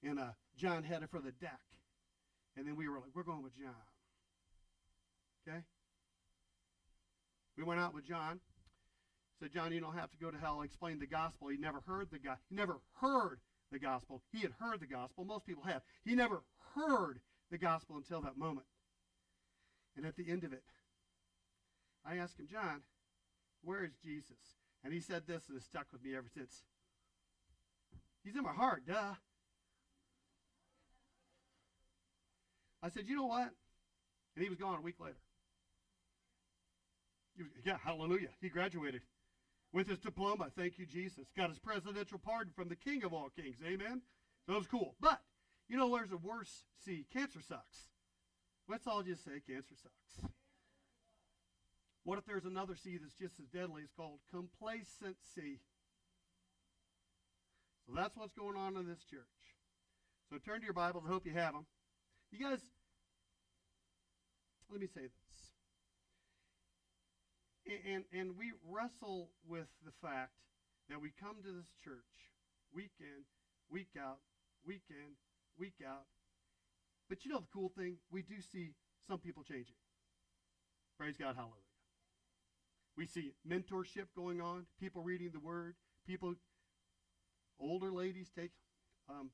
and 0.03 0.19
uh, 0.19 0.31
John 0.57 0.83
headed 0.83 1.09
for 1.11 1.19
the 1.19 1.31
deck. 1.33 1.59
And 2.57 2.67
then 2.67 2.75
we 2.75 2.89
were 2.89 2.99
like, 2.99 3.11
we're 3.13 3.23
going 3.23 3.43
with 3.43 3.55
John. 3.55 3.88
Okay? 5.49 5.61
We 7.57 7.63
went 7.63 7.79
out 7.79 7.93
with 7.93 8.05
John. 8.05 8.39
Said, 9.39 9.53
John, 9.53 9.71
you 9.71 9.79
don't 9.79 9.97
have 9.97 10.11
to 10.11 10.17
go 10.17 10.31
to 10.31 10.37
hell. 10.37 10.61
Explained 10.61 11.01
the 11.01 11.07
gospel. 11.07 11.47
He 11.47 11.57
never 11.57 11.81
heard 11.87 12.07
the 12.11 12.19
guy. 12.19 12.35
He 12.49 12.55
never 12.55 12.81
heard 13.01 13.39
the 13.71 13.79
gospel. 13.79 14.21
He 14.31 14.39
had 14.39 14.51
heard 14.59 14.79
the 14.79 14.87
gospel. 14.87 15.23
Most 15.23 15.45
people 15.45 15.63
have. 15.63 15.81
He 16.03 16.15
never 16.15 16.43
heard 16.75 17.19
the 17.49 17.57
gospel 17.57 17.95
until 17.97 18.21
that 18.21 18.37
moment. 18.37 18.67
And 19.95 20.05
at 20.05 20.15
the 20.15 20.29
end 20.29 20.43
of 20.43 20.53
it, 20.53 20.63
I 22.05 22.17
asked 22.17 22.39
him, 22.39 22.47
John, 22.51 22.81
where 23.63 23.83
is 23.83 23.91
Jesus? 24.03 24.37
And 24.83 24.93
he 24.93 24.99
said 24.99 25.23
this 25.27 25.43
and 25.47 25.57
it's 25.57 25.65
stuck 25.65 25.87
with 25.91 26.03
me 26.03 26.15
ever 26.15 26.27
since. 26.33 26.63
He's 28.23 28.35
in 28.35 28.43
my 28.43 28.53
heart, 28.53 28.83
duh. 28.85 29.13
I 32.81 32.89
said, 32.89 33.05
you 33.07 33.15
know 33.15 33.25
what? 33.25 33.49
And 34.35 34.43
he 34.43 34.49
was 34.49 34.57
gone 34.57 34.77
a 34.77 34.81
week 34.81 34.95
later. 34.99 35.17
Yeah, 37.65 37.77
hallelujah. 37.83 38.29
He 38.41 38.49
graduated 38.49 39.01
with 39.71 39.87
his 39.87 39.99
diploma. 39.99 40.47
Thank 40.55 40.77
you, 40.77 40.85
Jesus. 40.85 41.27
Got 41.37 41.49
his 41.49 41.59
presidential 41.59 42.19
pardon 42.19 42.53
from 42.53 42.69
the 42.69 42.75
King 42.75 43.03
of 43.03 43.13
all 43.13 43.29
kings. 43.29 43.57
Amen. 43.65 44.01
So 44.45 44.53
it 44.53 44.57
was 44.57 44.67
cool. 44.67 44.95
But 44.99 45.21
you 45.67 45.77
know, 45.77 45.95
there's 45.95 46.11
a 46.11 46.17
worse 46.17 46.65
C. 46.83 47.05
Cancer 47.13 47.39
sucks. 47.41 47.89
Let's 48.67 48.87
all 48.87 49.03
just 49.03 49.23
say 49.23 49.41
cancer 49.47 49.75
sucks. 49.75 50.29
What 52.03 52.17
if 52.17 52.25
there's 52.25 52.45
another 52.45 52.75
C 52.75 52.97
that's 52.97 53.13
just 53.13 53.39
as 53.39 53.47
deadly? 53.47 53.83
It's 53.83 53.93
called 53.93 54.19
complacency. 54.31 55.61
So 57.85 57.93
that's 57.95 58.15
what's 58.15 58.33
going 58.33 58.55
on 58.55 58.77
in 58.77 58.87
this 58.87 59.03
church. 59.09 59.21
So 60.29 60.37
turn 60.37 60.59
to 60.59 60.65
your 60.65 60.73
Bibles. 60.73 61.03
I 61.07 61.11
hope 61.11 61.25
you 61.25 61.33
have 61.33 61.53
them. 61.53 61.65
You 62.31 62.39
guys, 62.39 62.59
let 64.71 64.79
me 64.79 64.87
say 64.87 65.01
this 65.01 65.18
and, 67.69 68.03
and 68.13 68.37
we 68.37 68.51
wrestle 68.67 69.29
with 69.47 69.67
the 69.85 69.91
fact 70.01 70.31
that 70.89 71.01
we 71.01 71.11
come 71.19 71.35
to 71.43 71.51
this 71.51 71.69
church 71.83 72.33
week 72.73 72.91
in, 72.99 73.23
week 73.71 73.89
out, 73.99 74.19
week 74.65 74.83
in, 74.89 75.15
week 75.57 75.75
out. 75.85 76.05
But 77.07 77.25
you 77.25 77.31
know 77.31 77.39
the 77.39 77.47
cool 77.53 77.71
thing? 77.77 77.97
We 78.11 78.21
do 78.21 78.35
see 78.51 78.71
some 79.07 79.19
people 79.19 79.43
changing. 79.43 79.75
Praise 80.97 81.17
God, 81.17 81.35
hallelujah. 81.35 81.55
We 82.97 83.05
see 83.05 83.33
mentorship 83.47 84.07
going 84.15 84.41
on, 84.41 84.65
people 84.79 85.01
reading 85.01 85.31
the 85.31 85.39
word, 85.39 85.75
people, 86.05 86.35
older 87.59 87.91
ladies 87.91 88.29
take 88.35 88.51
um, 89.09 89.29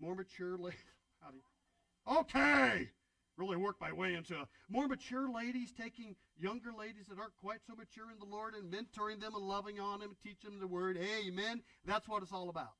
more 0.00 0.14
mature 0.14 0.56
ladies. 0.56 0.78
How 1.20 1.30
do 1.30 1.36
you, 1.36 2.20
okay, 2.20 2.90
really 3.36 3.56
work 3.56 3.76
my 3.80 3.92
way 3.92 4.14
into 4.14 4.46
more 4.68 4.88
mature 4.88 5.28
ladies 5.30 5.72
taking 5.72 6.16
younger 6.38 6.70
ladies 6.76 7.06
that 7.08 7.18
aren't 7.18 7.36
quite 7.36 7.60
so 7.66 7.74
mature 7.74 8.10
in 8.12 8.18
the 8.18 8.24
Lord 8.24 8.54
and 8.54 8.72
mentoring 8.72 9.20
them 9.20 9.34
and 9.34 9.44
loving 9.44 9.80
on 9.80 10.00
them 10.00 10.10
and 10.10 10.18
teaching 10.22 10.50
them 10.50 10.60
the 10.60 10.66
word. 10.66 10.96
Amen. 10.96 11.62
That's 11.84 12.08
what 12.08 12.22
it's 12.22 12.32
all 12.32 12.48
about. 12.48 12.74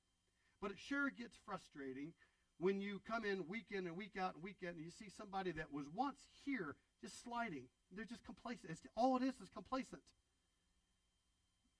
But 0.60 0.70
it 0.70 0.78
sure 0.78 1.10
gets 1.10 1.36
frustrating 1.44 2.12
when 2.58 2.80
you 2.80 3.00
come 3.06 3.24
in 3.24 3.48
week 3.48 3.66
in 3.70 3.86
and 3.86 3.96
week 3.96 4.16
out 4.20 4.34
and 4.34 4.42
week 4.42 4.58
in 4.62 4.68
and 4.68 4.84
you 4.84 4.90
see 4.90 5.10
somebody 5.16 5.52
that 5.52 5.72
was 5.72 5.86
once 5.94 6.20
here 6.44 6.76
just 7.00 7.22
sliding. 7.22 7.64
They're 7.94 8.04
just 8.04 8.24
complacent. 8.24 8.70
It's, 8.70 8.80
all 8.96 9.16
it 9.16 9.22
is 9.22 9.34
is 9.42 9.50
complacent. 9.52 10.02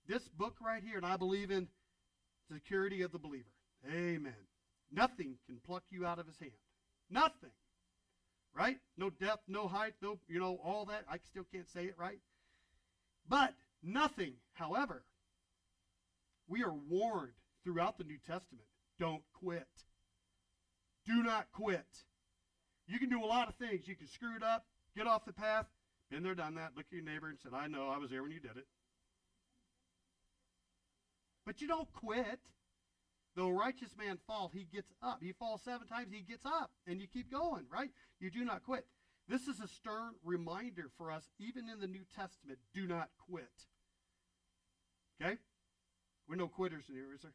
This 0.06 0.28
book 0.28 0.56
right 0.60 0.82
here, 0.84 0.99
and 0.99 1.06
I 1.06 1.16
believe 1.16 1.50
in 1.50 1.68
security 2.52 3.02
of 3.02 3.12
the 3.12 3.18
believer. 3.18 3.49
Amen. 3.90 4.34
Nothing 4.92 5.37
can 5.46 5.60
pluck 5.64 5.84
you 5.90 6.04
out 6.04 6.18
of 6.18 6.26
his 6.26 6.38
hand. 6.38 6.52
Nothing 7.10 7.50
right? 8.54 8.78
No 8.96 9.11
depth, 9.11 9.42
no 9.49 9.66
height, 9.68 9.94
no, 10.02 10.18
you 10.28 10.40
know, 10.40 10.58
all 10.64 10.84
that. 10.87 11.04
I 11.11 11.18
still 11.18 11.44
can't 11.52 11.68
say 11.68 11.84
it 11.84 11.94
right. 11.99 12.20
But 13.28 13.54
nothing, 13.82 14.34
however, 14.52 15.02
we 16.46 16.62
are 16.62 16.75
warned 16.88 17.32
throughout 17.64 17.99
the 17.99 18.04
New 18.04 18.18
Testament 18.18 18.66
don't 18.99 19.23
quit. 19.32 19.66
Do 21.06 21.23
not 21.23 21.49
quit. 21.52 21.84
You 22.87 22.99
can 22.99 23.08
do 23.08 23.25
a 23.25 23.26
lot 23.26 23.49
of 23.49 23.54
things. 23.56 23.88
You 23.88 23.96
can 23.96 24.06
screw 24.06 24.37
it 24.37 24.42
up, 24.42 24.66
get 24.96 25.06
off 25.06 25.25
the 25.25 25.32
path. 25.32 25.66
Been 26.11 26.23
there, 26.23 26.34
done 26.34 26.54
that. 26.56 26.73
Look 26.76 26.87
at 26.90 26.92
your 26.92 27.04
neighbor 27.04 27.28
and 27.28 27.38
said, 27.42 27.52
I 27.54 27.66
know, 27.66 27.88
I 27.88 27.99
was 27.99 28.11
there 28.11 28.23
when 28.23 28.30
you 28.30 28.40
did 28.40 28.56
it. 28.56 28.66
But 31.46 31.61
you 31.61 31.68
don't 31.68 31.90
quit. 31.92 32.40
Though 33.36 33.48
a 33.48 33.52
righteous 33.52 33.90
man 33.98 34.18
fall, 34.26 34.50
he 34.52 34.64
gets 34.72 34.92
up. 35.02 35.18
He 35.20 35.32
falls 35.32 35.62
seven 35.62 35.86
times, 35.86 36.12
he 36.12 36.20
gets 36.20 36.46
up. 36.46 36.70
And 36.86 37.00
you 37.00 37.06
keep 37.06 37.32
going, 37.32 37.64
right? 37.70 37.90
You 38.20 38.30
do 38.30 38.44
not 38.44 38.62
quit. 38.62 38.86
This 39.28 39.48
is 39.48 39.60
a 39.60 39.66
stern 39.66 40.14
reminder 40.22 40.90
for 40.96 41.10
us, 41.10 41.24
even 41.38 41.68
in 41.68 41.80
the 41.80 41.86
New 41.86 42.04
Testament 42.14 42.58
do 42.74 42.86
not 42.86 43.08
quit. 43.28 43.66
Okay? 45.20 45.36
We're 46.28 46.36
no 46.36 46.48
quitters 46.48 46.84
in 46.88 46.94
here, 46.94 47.12
is 47.14 47.22
there? 47.22 47.34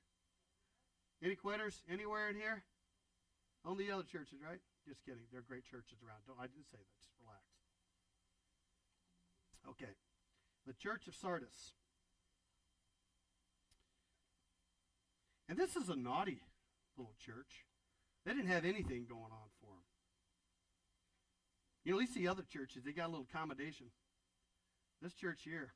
Any 1.24 1.36
quitters 1.36 1.84
anywhere 1.92 2.30
in 2.30 2.36
here? 2.36 2.64
Only 3.66 3.88
the 3.88 3.92
other 3.92 4.04
churches, 4.04 4.40
right? 4.46 4.60
Just 4.88 5.04
kidding. 5.04 5.28
There 5.32 5.42
are 5.42 5.48
great 5.48 5.66
churches 5.66 6.00
around. 6.06 6.24
Don't, 6.26 6.40
I 6.40 6.48
didn't 6.48 6.70
say 6.72 6.80
that. 6.80 6.96
Just 6.96 7.12
relax. 7.20 7.44
Okay. 9.68 9.94
The 10.66 10.74
church 10.74 11.08
of 11.08 11.16
Sardis. 11.16 11.74
And 15.50 15.58
this 15.58 15.76
is 15.76 15.90
a 15.90 15.96
naughty 15.96 16.42
little 16.96 17.16
church. 17.26 17.66
They 18.24 18.34
didn't 18.34 18.52
have 18.52 18.66
anything 18.66 19.08
going 19.10 19.32
on 19.32 19.50
for 19.60 19.66
them. 19.66 19.90
You 21.84 21.92
know, 21.92 21.98
at 21.98 22.02
least 22.02 22.14
the 22.14 22.28
other 22.28 22.44
churches, 22.44 22.84
they 22.84 22.92
got 22.92 23.08
a 23.08 23.12
little 23.12 23.26
accommodation. 23.34 23.88
This 25.02 25.14
church 25.14 25.42
here, 25.44 25.72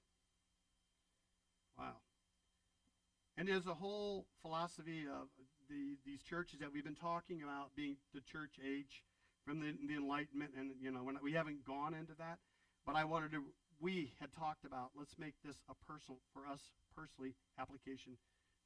wow. 1.77 1.95
And 3.35 3.47
there's 3.47 3.65
a 3.65 3.73
whole 3.73 4.27
philosophy 4.41 5.05
of 5.09 5.29
the 5.69 5.97
these 6.05 6.21
churches 6.21 6.59
that 6.59 6.71
we've 6.71 6.83
been 6.83 6.93
talking 6.93 7.41
about 7.41 7.73
being 7.73 7.95
the 8.13 8.19
church 8.19 8.59
age 8.63 9.01
from 9.45 9.61
the, 9.61 9.73
the 9.87 9.95
Enlightenment, 9.95 10.51
and 10.59 10.71
you 10.79 10.91
know 10.91 11.09
we 11.23 11.31
haven't 11.31 11.65
gone 11.65 11.93
into 11.93 12.13
that, 12.19 12.39
but 12.85 12.97
I 12.97 13.05
wanted 13.05 13.31
to. 13.31 13.43
We 13.79 14.13
had 14.19 14.33
talked 14.33 14.65
about 14.65 14.91
let's 14.95 15.17
make 15.17 15.35
this 15.43 15.55
a 15.69 15.73
personal 15.73 16.19
for 16.33 16.45
us 16.45 16.59
personally 16.93 17.35
application, 17.57 18.17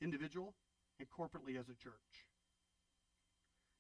individual 0.01 0.55
and 0.99 1.07
corporately 1.09 1.59
as 1.59 1.69
a 1.69 1.75
church. 1.75 2.25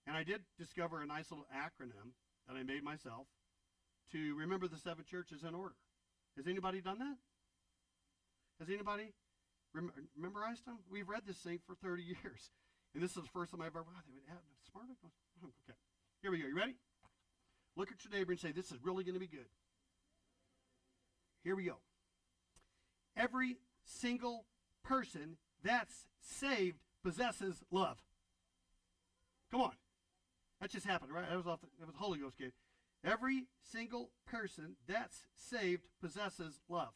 And 0.05 0.15
I 0.15 0.23
did 0.23 0.41
discover 0.57 1.01
a 1.01 1.05
nice 1.05 1.31
little 1.31 1.47
acronym 1.53 2.15
that 2.47 2.55
I 2.55 2.63
made 2.63 2.83
myself 2.83 3.27
to 4.13 4.35
remember 4.35 4.67
the 4.67 4.77
seven 4.77 5.03
churches 5.03 5.43
in 5.43 5.53
order. 5.53 5.75
Has 6.37 6.47
anybody 6.47 6.79
done 6.79 6.99
that? 6.99 7.17
Has 8.59 8.69
anybody 8.69 9.13
rem- 9.73 9.91
memorized 10.17 10.65
them? 10.65 10.79
We've 10.89 11.09
read 11.09 11.23
this 11.27 11.37
thing 11.37 11.59
for 11.65 11.75
30 11.75 12.03
years. 12.23 12.51
And 12.93 13.03
this 13.03 13.11
is 13.11 13.23
the 13.23 13.29
first 13.33 13.51
time 13.51 13.61
I've 13.61 13.75
ever, 13.75 13.83
wow, 13.83 13.99
they 14.07 14.13
would 14.13 14.23
add 14.29 14.39
smart. 14.71 14.87
Hmm, 15.41 15.51
okay. 15.67 15.77
Here 16.21 16.31
we 16.31 16.39
go. 16.39 16.47
You 16.47 16.55
ready? 16.55 16.75
Look 17.75 17.91
at 17.91 18.03
your 18.03 18.17
neighbor 18.17 18.31
and 18.31 18.39
say, 18.39 18.51
this 18.51 18.71
is 18.71 18.79
really 18.81 19.03
going 19.03 19.13
to 19.13 19.19
be 19.19 19.27
good. 19.27 19.45
Here 21.43 21.55
we 21.55 21.65
go. 21.65 21.77
Every 23.15 23.57
single 23.85 24.45
person 24.83 25.37
that's 25.63 26.07
saved 26.21 26.79
possesses 27.03 27.63
love. 27.71 27.97
Come 29.51 29.61
on. 29.61 29.73
That 30.61 30.71
just 30.71 30.85
happened, 30.85 31.13
right? 31.13 31.29
That 31.29 31.37
was 31.37 31.47
off 31.47 31.61
the, 31.61 31.67
that 31.79 31.85
was 31.85 31.95
Holy 31.97 32.19
Ghost 32.19 32.37
kid. 32.37 32.51
Every 33.03 33.45
single 33.71 34.09
person 34.25 34.75
that's 34.87 35.25
saved 35.35 35.83
possesses 36.01 36.59
love. 36.67 36.93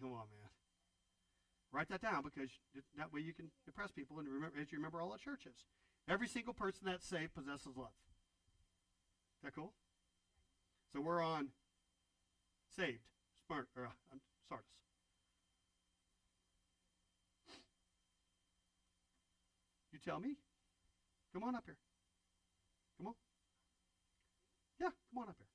Come 0.00 0.12
on, 0.12 0.26
man. 0.30 0.50
Write 1.72 1.88
that 1.90 2.00
down 2.00 2.22
because 2.24 2.50
that 2.98 3.12
way 3.12 3.20
you 3.20 3.32
can 3.32 3.50
impress 3.66 3.92
people 3.92 4.18
and 4.18 4.26
remember 4.26 4.56
as 4.60 4.72
you 4.72 4.78
remember 4.78 5.00
all 5.00 5.12
the 5.12 5.18
churches. 5.18 5.64
Every 6.08 6.26
single 6.26 6.54
person 6.54 6.86
that's 6.86 7.06
saved 7.06 7.34
possesses 7.34 7.76
love. 7.76 7.94
Is 9.38 9.44
that 9.44 9.54
cool? 9.54 9.72
So 10.92 11.00
we're 11.00 11.22
on 11.22 11.48
saved, 12.76 13.06
smart, 13.46 13.68
or 13.76 13.86
uh, 13.86 14.16
Sardis. 14.48 14.66
Tell 20.04 20.20
me. 20.20 20.36
Come 21.32 21.44
on 21.44 21.54
up 21.54 21.64
here. 21.66 21.76
Come 22.98 23.08
on. 23.08 23.14
Yeah, 24.80 24.90
come 25.12 25.22
on 25.22 25.28
up 25.28 25.36
here. 25.38 25.46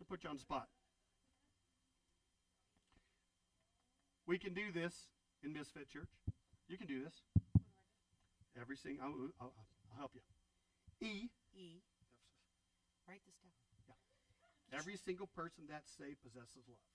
I'll 0.00 0.06
put 0.06 0.24
you 0.24 0.30
on 0.30 0.36
the 0.36 0.42
spot. 0.42 0.68
We 4.26 4.38
can 4.38 4.54
do 4.54 4.72
this 4.72 5.08
in 5.42 5.52
Misfit 5.52 5.88
Church. 5.90 6.10
You 6.68 6.76
can 6.76 6.86
do 6.86 7.02
this. 7.02 7.14
Every 8.60 8.76
single, 8.76 9.04
I'll, 9.04 9.14
I'll, 9.40 9.54
I'll 9.90 9.98
help 9.98 10.12
you. 10.14 10.20
E. 11.00 11.30
E. 11.54 11.82
Write 13.08 13.22
this 13.26 13.36
down. 13.42 13.52
Yeah. 13.88 14.78
Every 14.78 14.96
single 14.96 15.26
person 15.26 15.64
that's 15.68 15.90
saved 15.90 16.22
possesses 16.22 16.64
love. 16.68 16.86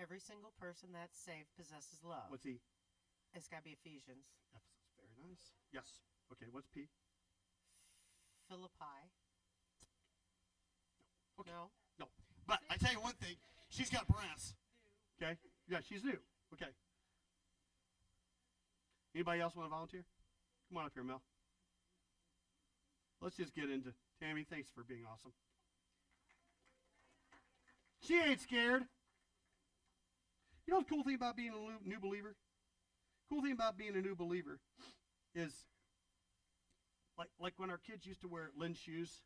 Every 0.00 0.20
single 0.20 0.52
person 0.58 0.88
that's 0.92 1.18
saved 1.18 1.52
possesses 1.56 2.00
love. 2.02 2.28
What's 2.28 2.46
E? 2.46 2.60
It's 3.34 3.48
got 3.48 3.58
to 3.58 3.64
be 3.64 3.76
Ephesians. 3.76 4.24
Ephesus. 4.52 4.71
Very 5.22 5.30
nice. 5.30 5.52
Yes. 5.72 6.02
Okay, 6.32 6.46
what's 6.50 6.66
P? 6.68 6.88
Philippi. 8.48 8.74
Okay. 11.40 11.50
No. 11.50 11.70
No. 11.98 12.06
But 12.46 12.58
I 12.70 12.76
tell 12.76 12.92
you 12.92 13.00
one 13.00 13.14
thing, 13.14 13.36
she's 13.68 13.90
got 13.90 14.06
brass. 14.08 14.54
Okay? 15.20 15.36
Yeah, 15.68 15.78
she's 15.88 16.02
new. 16.02 16.18
Okay. 16.52 16.70
Anybody 19.14 19.40
else 19.40 19.54
want 19.54 19.68
to 19.68 19.70
volunteer? 19.70 20.04
Come 20.68 20.78
on 20.78 20.86
up 20.86 20.92
here, 20.94 21.04
Mel. 21.04 21.22
Let's 23.20 23.36
just 23.36 23.54
get 23.54 23.70
into 23.70 23.92
Tammy. 24.20 24.44
Thanks 24.48 24.70
for 24.74 24.82
being 24.82 25.02
awesome. 25.10 25.32
She 28.00 28.18
ain't 28.18 28.40
scared. 28.40 28.82
You 30.66 30.74
know 30.74 30.80
the 30.80 30.86
cool 30.86 31.04
thing 31.04 31.14
about 31.14 31.36
being 31.36 31.52
a 31.52 31.88
new 31.88 32.00
believer? 32.00 32.34
Cool 33.28 33.42
thing 33.42 33.52
about 33.52 33.78
being 33.78 33.94
a 33.94 34.00
new 34.00 34.16
believer 34.16 34.58
is 35.34 35.52
like 37.18 37.28
like 37.40 37.54
when 37.56 37.70
our 37.70 37.78
kids 37.78 38.06
used 38.06 38.20
to 38.22 38.28
wear 38.28 38.50
Lynn 38.56 38.74
shoes 38.74 39.22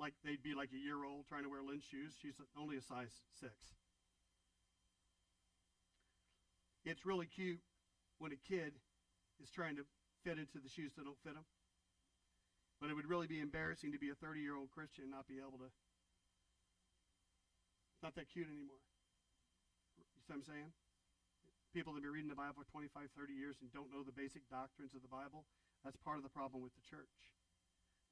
like 0.00 0.14
they'd 0.24 0.42
be 0.42 0.54
like 0.56 0.70
a 0.72 0.80
year 0.80 1.04
old 1.04 1.28
trying 1.28 1.44
to 1.44 1.50
wear 1.50 1.60
Lynn's 1.62 1.84
shoes. 1.84 2.16
She's 2.16 2.40
only 2.56 2.76
a 2.76 2.82
size 2.82 3.12
six. 3.38 3.52
It's 6.84 7.04
really 7.04 7.26
cute 7.26 7.60
when 8.18 8.32
a 8.32 8.40
kid 8.48 8.72
is 9.42 9.50
trying 9.50 9.76
to 9.76 9.84
fit 10.24 10.40
into 10.40 10.56
the 10.56 10.72
shoes 10.72 10.92
that 10.96 11.04
don't 11.04 11.20
fit 11.22 11.34
them. 11.34 11.44
But 12.80 12.88
it 12.88 12.96
would 12.96 13.08
really 13.08 13.26
be 13.28 13.40
embarrassing 13.40 13.92
to 13.92 13.98
be 13.98 14.08
a 14.08 14.16
30 14.16 14.40
year 14.40 14.56
old 14.56 14.70
Christian 14.72 15.04
and 15.04 15.12
not 15.12 15.28
be 15.28 15.36
able 15.36 15.60
to. 15.60 15.68
Not 18.02 18.16
that 18.16 18.32
cute 18.32 18.48
anymore. 18.48 18.80
You 20.00 20.24
see 20.24 20.32
what 20.32 20.40
I'm 20.40 20.48
saying? 20.48 20.72
People 21.72 21.94
that 21.94 22.02
have 22.02 22.06
been 22.10 22.12
reading 22.12 22.28
the 22.30 22.38
Bible 22.38 22.58
for 22.58 22.68
25, 22.70 23.14
30 23.14 23.32
years 23.32 23.56
and 23.62 23.70
don't 23.70 23.92
know 23.94 24.02
the 24.02 24.14
basic 24.14 24.42
doctrines 24.50 24.94
of 24.94 25.02
the 25.02 25.12
Bible, 25.12 25.46
that's 25.84 25.96
part 26.02 26.18
of 26.18 26.24
the 26.26 26.34
problem 26.34 26.62
with 26.62 26.74
the 26.74 26.82
church. 26.82 27.30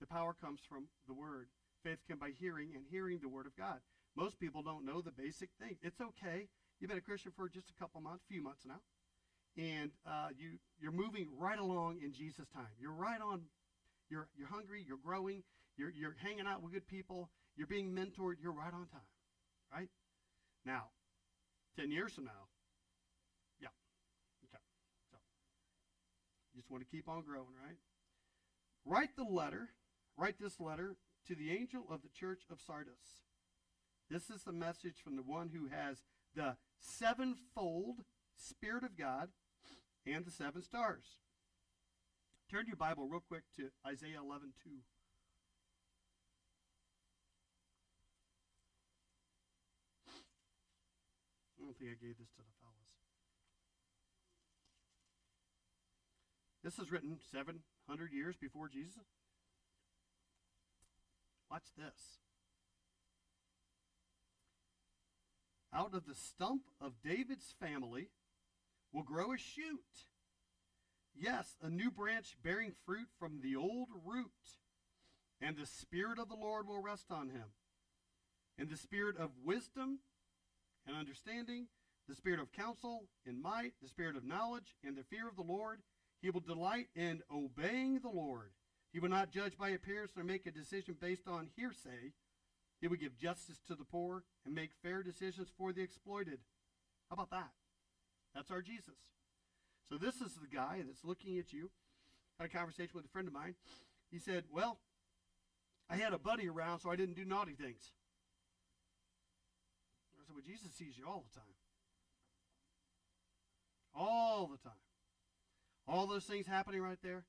The 0.01 0.07
power 0.07 0.35
comes 0.35 0.61
from 0.63 0.87
the 1.07 1.15
Word. 1.15 1.49
Faith 1.83 1.99
comes 2.07 2.21
by 2.21 2.31
hearing, 2.39 2.71
and 2.75 2.85
hearing 2.87 3.19
the 3.19 3.29
Word 3.29 3.47
of 3.47 3.57
God. 3.57 3.83
Most 4.17 4.39
people 4.39 4.63
don't 4.63 4.87
know 4.87 5.01
the 5.01 5.11
basic 5.11 5.51
thing. 5.61 5.77
It's 5.83 6.01
okay. 6.01 6.49
You've 6.79 6.89
been 6.89 6.99
a 6.99 7.03
Christian 7.03 7.33
for 7.35 7.49
just 7.49 7.71
a 7.71 7.75
couple 7.79 8.01
months, 8.01 8.25
few 8.29 8.43
months 8.43 8.63
now, 8.67 8.81
and 9.57 9.91
uh, 10.07 10.29
you 10.37 10.59
you're 10.81 10.93
moving 10.93 11.29
right 11.37 11.59
along 11.59 11.99
in 12.03 12.13
Jesus' 12.13 12.49
time. 12.55 12.71
You're 12.79 12.93
right 12.93 13.21
on. 13.21 13.43
You're 14.11 14.29
you're 14.37 14.49
hungry. 14.49 14.85
You're 14.87 15.03
growing. 15.03 15.43
You're 15.77 15.91
you're 15.91 16.17
hanging 16.23 16.47
out 16.47 16.63
with 16.63 16.73
good 16.73 16.87
people. 16.87 17.31
You're 17.57 17.67
being 17.67 17.93
mentored. 17.93 18.35
You're 18.41 18.53
right 18.53 18.73
on 18.73 18.87
time, 18.87 19.11
right? 19.73 19.89
Now, 20.65 20.91
ten 21.77 21.91
years 21.91 22.13
from 22.13 22.25
now, 22.25 22.47
yeah, 23.61 23.75
okay. 24.47 24.63
So, 25.11 25.17
you 26.35 26.43
just 26.59 26.71
want 26.73 26.83
to 26.83 26.91
keep 26.91 27.09
on 27.09 27.23
growing, 27.23 27.55
right? 27.65 27.79
Write 28.85 29.15
the 29.17 29.23
letter. 29.23 29.69
Write 30.17 30.41
this 30.41 30.59
letter 30.59 30.97
to 31.29 31.37
the 31.37 31.53
angel 31.53 31.85
of 31.89 32.03
the 32.03 32.09
church 32.09 32.43
of 32.51 32.59
Sardis. 32.61 33.23
This 34.11 34.29
is 34.29 34.43
the 34.43 34.53
message 34.53 34.97
from 35.05 35.15
the 35.15 35.23
one 35.23 35.51
who 35.51 35.69
has 35.69 36.03
the 36.35 36.57
sevenfold 36.81 38.03
Spirit 38.37 38.83
of 38.83 38.99
God 38.99 39.29
and 40.05 40.25
the 40.25 40.33
seven 40.33 40.63
stars. 40.63 41.05
Turn 42.51 42.65
your 42.67 42.77
Bible 42.77 43.07
real 43.07 43.23
quick 43.29 43.45
to 43.57 43.69
Isaiah 43.87 44.19
11 44.21 44.53
2. 44.65 44.71
I 51.59 51.63
don't 51.63 51.79
think 51.79 51.91
I 51.91 52.05
gave 52.05 52.19
this 52.19 52.31
to 52.31 52.39
the 52.39 52.51
fellas. 52.61 52.79
This 56.69 56.81
is 56.81 56.93
written 56.93 57.17
700 57.33 58.13
years 58.13 58.37
before 58.37 58.69
Jesus. 58.69 59.07
Watch 61.51 61.65
this. 61.79 62.19
Out 65.73 65.95
of 65.95 66.05
the 66.05 66.15
stump 66.15 66.65
of 66.79 67.01
David's 67.03 67.55
family 67.59 68.11
will 68.93 69.03
grow 69.03 69.33
a 69.33 69.39
shoot. 69.39 69.81
Yes, 71.19 71.57
a 71.63 71.71
new 71.71 71.91
branch 71.91 72.37
bearing 72.45 72.75
fruit 72.85 73.09
from 73.19 73.41
the 73.43 73.57
old 73.57 73.89
root. 74.05 74.27
And 75.41 75.57
the 75.57 75.65
Spirit 75.65 76.19
of 76.19 76.29
the 76.29 76.37
Lord 76.37 76.69
will 76.69 76.83
rest 76.83 77.07
on 77.11 77.31
him. 77.31 77.47
And 78.59 78.69
the 78.69 78.77
Spirit 78.77 79.17
of 79.17 79.31
wisdom 79.43 80.01
and 80.87 80.95
understanding, 80.95 81.69
the 82.07 82.15
Spirit 82.15 82.41
of 82.41 82.53
counsel 82.53 83.05
and 83.27 83.41
might, 83.41 83.73
the 83.81 83.89
Spirit 83.89 84.17
of 84.17 84.25
knowledge 84.27 84.77
and 84.85 84.99
the 84.99 85.05
fear 85.05 85.27
of 85.27 85.37
the 85.37 85.51
Lord. 85.51 85.81
He 86.21 86.31
will 86.31 86.41
delight 86.41 86.89
in 86.95 87.23
obeying 87.33 88.01
the 88.01 88.09
Lord. 88.09 88.51
He 88.93 89.01
will 89.01 89.09
not 89.09 89.31
judge 89.31 89.57
by 89.57 89.71
appearance 89.71 90.13
or 90.17 90.25
make 90.25 90.47
a 90.47 90.51
decision 90.51 90.97
based 91.01 91.29
on 91.29 91.51
hearsay. 91.57 92.13
He 92.81 92.89
will 92.89 92.97
give 92.97 93.17
justice 93.17 93.61
to 93.69 93.75
the 93.75 93.85
poor 93.85 94.25
and 94.45 94.55
make 94.55 94.71
fair 94.83 95.03
decisions 95.03 95.49
for 95.57 95.73
the 95.73 95.83
exploited. 95.83 96.39
How 97.09 97.15
about 97.15 97.31
that? 97.31 97.51
That's 98.35 98.51
our 98.51 98.63
Jesus. 98.63 98.95
So 99.89 99.97
this 99.97 100.21
is 100.21 100.35
the 100.35 100.55
guy 100.55 100.83
that's 100.87 101.05
looking 101.05 101.39
at 101.39 101.53
you. 101.53 101.71
I 102.39 102.45
had 102.45 102.51
a 102.51 102.55
conversation 102.55 102.93
with 102.95 103.05
a 103.05 103.09
friend 103.09 103.27
of 103.27 103.35
mine. 103.35 103.55
He 104.11 104.19
said, 104.19 104.45
Well, 104.53 104.79
I 105.91 105.97
had 105.97 106.13
a 106.13 106.19
buddy 106.19 106.49
around, 106.49 106.81
so 106.81 106.91
I 106.91 106.97
didn't 106.97 107.17
do 107.17 107.25
naughty 107.25 107.55
things. 107.55 107.93
I 110.19 110.25
said, 110.27 110.35
Well, 110.35 110.45
Jesus 110.47 110.73
sees 110.77 110.97
you 110.97 111.05
all 111.07 111.25
the 111.33 111.41
time. 111.41 111.49
All 113.95 114.47
the 114.47 114.59
time. 114.59 114.68
All 115.99 116.07
those 116.07 116.23
things 116.23 116.47
happening 116.47 116.81
right 116.81 116.99
there. 117.03 117.25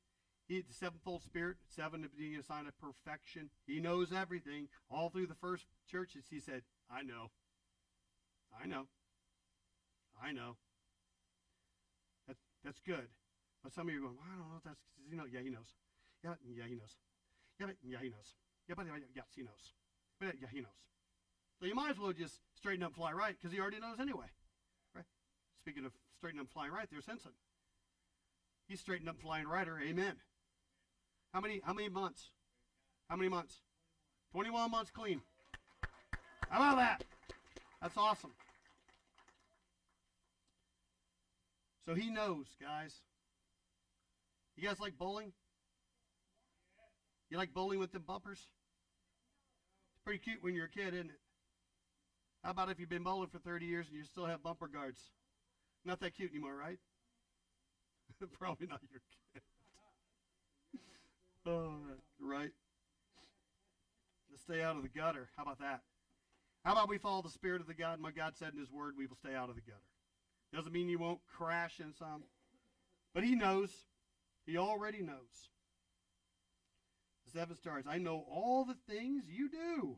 He, 0.48 0.62
the 0.62 0.76
sevenfold 0.78 1.24
spirit, 1.24 1.58
seven 1.74 2.08
being 2.16 2.36
a 2.36 2.44
sign 2.44 2.68
of 2.68 2.78
perfection. 2.78 3.50
He 3.66 3.80
knows 3.80 4.14
everything. 4.14 4.68
All 4.92 5.10
through 5.10 5.26
the 5.26 5.34
first 5.42 5.66
churches, 5.90 6.26
he 6.30 6.40
said, 6.40 6.62
I 6.86 7.02
know. 7.02 7.32
I 8.54 8.68
know. 8.68 8.86
I 10.22 10.34
know. 10.34 10.58
That's, 12.28 12.40
That's 12.64 12.80
good. 12.86 13.10
But 13.64 13.74
some 13.74 13.88
of 13.88 13.94
you 13.94 14.02
are 14.02 14.04
going, 14.04 14.18
well, 14.18 14.30
I 14.30 14.38
don't 14.38 14.50
know 14.50 14.58
if 14.58 14.64
that's, 14.64 14.86
you 15.10 15.18
know, 15.18 15.26
yeah, 15.26 15.42
he 15.42 15.50
knows. 15.50 15.74
Yeah, 16.24 16.38
yeah, 16.46 16.70
he 16.70 16.76
knows. 16.76 16.94
Yeah, 17.60 17.66
but, 17.66 17.76
yeah, 17.82 17.98
he 18.04 18.10
knows. 18.10 18.38
Yeah, 18.70 18.76
but, 18.78 18.86
yeah, 18.86 19.02
yes, 19.16 19.26
he 19.36 19.42
knows. 19.42 19.74
But, 20.20 20.36
yeah, 20.40 20.48
he 20.54 20.62
knows. 20.62 20.78
So 21.60 21.66
you 21.66 21.74
might 21.74 21.90
as 21.90 21.98
well 21.98 22.14
just 22.14 22.38
straighten 22.54 22.84
up 22.84 22.94
fly 22.94 23.14
right 23.14 23.34
because 23.34 23.52
he 23.52 23.60
already 23.60 23.80
knows 23.80 24.00
anyway. 24.00 24.30
Right? 24.94 25.10
Speaking 25.58 25.86
of 25.86 25.92
straightening 26.18 26.46
up 26.46 26.54
flying 26.54 26.72
right, 26.72 26.86
there's 26.92 27.08
Henson. 27.08 27.32
He's 28.70 28.80
straightened 28.80 29.10
up 29.10 29.20
flying 29.20 29.48
righter. 29.48 29.80
Amen. 29.84 30.14
How 31.34 31.42
many, 31.42 31.60
how 31.66 31.74
many 31.74 31.90
months? 31.90 32.30
How 33.10 33.16
many 33.16 33.28
months? 33.28 33.64
21 34.32 34.70
months 34.70 34.92
clean. 34.92 35.22
How 36.50 36.58
about 36.58 36.78
that? 36.78 37.04
That's 37.82 37.98
awesome. 37.98 38.32
So 41.84 41.96
he 41.96 42.12
knows, 42.12 42.46
guys. 42.62 42.94
You 44.56 44.68
guys 44.68 44.80
like 44.80 45.00
bowling? 45.00 45.34
You 47.32 47.38
like 47.38 47.54
bowling 47.54 47.80
with 47.80 47.92
the 47.92 48.00
bumpers? 48.00 48.38
It's 48.38 50.04
pretty 50.06 50.20
cute 50.20 50.44
when 50.44 50.54
you're 50.54 50.66
a 50.66 50.70
kid, 50.70 50.94
isn't 50.94 51.10
it? 51.10 51.20
How 52.44 52.52
about 52.52 52.70
if 52.70 52.80
you've 52.80 52.90
been 52.90 53.04
bowling 53.04 53.30
for 53.30 53.40
30 53.40 53.66
years 53.66 53.88
and 53.88 53.98
you 53.98 54.04
still 54.04 54.28
have 54.28 54.44
bumper 54.44 54.68
guards? 54.68 55.02
Not 55.86 56.00
that 56.02 56.16
cute 56.16 56.32
anymore, 56.32 56.56
right? 56.56 56.78
Probably 58.40 58.68
not 58.68 58.82
your 58.92 59.02
kid. 59.34 59.42
oh, 61.46 61.76
right. 62.22 62.52
Let's 64.30 64.44
stay 64.44 64.62
out 64.62 64.76
of 64.76 64.84
the 64.84 64.90
gutter. 64.90 65.30
How 65.36 65.44
about 65.44 65.60
that? 65.60 65.82
How 66.64 66.74
about 66.74 66.90
we 66.90 66.98
follow 66.98 67.22
the 67.22 67.30
spirit 67.30 67.62
of 67.62 67.68
the 67.68 67.74
God? 67.74 68.00
My 68.00 68.12
God 68.12 68.34
said 68.36 68.54
in 68.54 68.60
His 68.60 68.72
Word, 68.72 68.96
we 68.98 69.08
will 69.08 69.16
stay 69.16 69.34
out 69.34 69.50
of 69.50 69.56
the 69.56 69.62
gutter. 69.62 69.80
Doesn't 70.54 70.74
mean 70.74 70.90
you 70.90 71.00
won't 71.00 71.20
crash 71.38 71.80
in 71.80 71.94
some, 71.94 72.24
but 73.14 73.24
He 73.24 73.36
knows. 73.36 73.70
He 74.46 74.58
already 74.58 75.02
knows. 75.02 75.50
The 77.26 77.40
seven 77.40 77.56
stars. 77.56 77.86
I 77.88 77.98
know 77.98 78.26
all 78.30 78.66
the 78.66 78.78
things 78.94 79.24
you 79.28 79.50
do. 79.50 79.98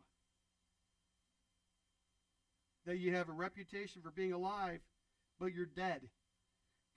That 2.85 2.97
you 2.97 3.15
have 3.15 3.29
a 3.29 3.33
reputation 3.33 4.01
for 4.01 4.11
being 4.11 4.33
alive, 4.33 4.79
but 5.39 5.53
you're 5.53 5.67
dead. 5.67 6.01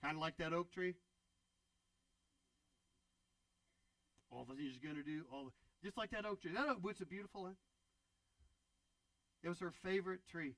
Kind 0.03 0.15
of 0.15 0.21
like 0.21 0.37
that 0.37 0.53
oak 0.53 0.71
tree. 0.71 0.95
All 4.35 4.43
things 4.43 4.75
you're 4.75 4.91
going 4.91 5.01
to 5.01 5.09
do, 5.09 5.23
all 5.31 5.51
just 5.81 5.97
like 5.97 6.11
that 6.11 6.25
oak 6.25 6.41
tree. 6.41 6.51
That 6.53 6.67
oak 6.67 6.83
was 6.83 6.99
a 6.99 7.05
beautiful 7.05 7.43
one. 7.43 7.55
It 9.43 9.49
was 9.49 9.59
her 9.59 9.71
favorite 9.71 10.21
tree. 10.29 10.55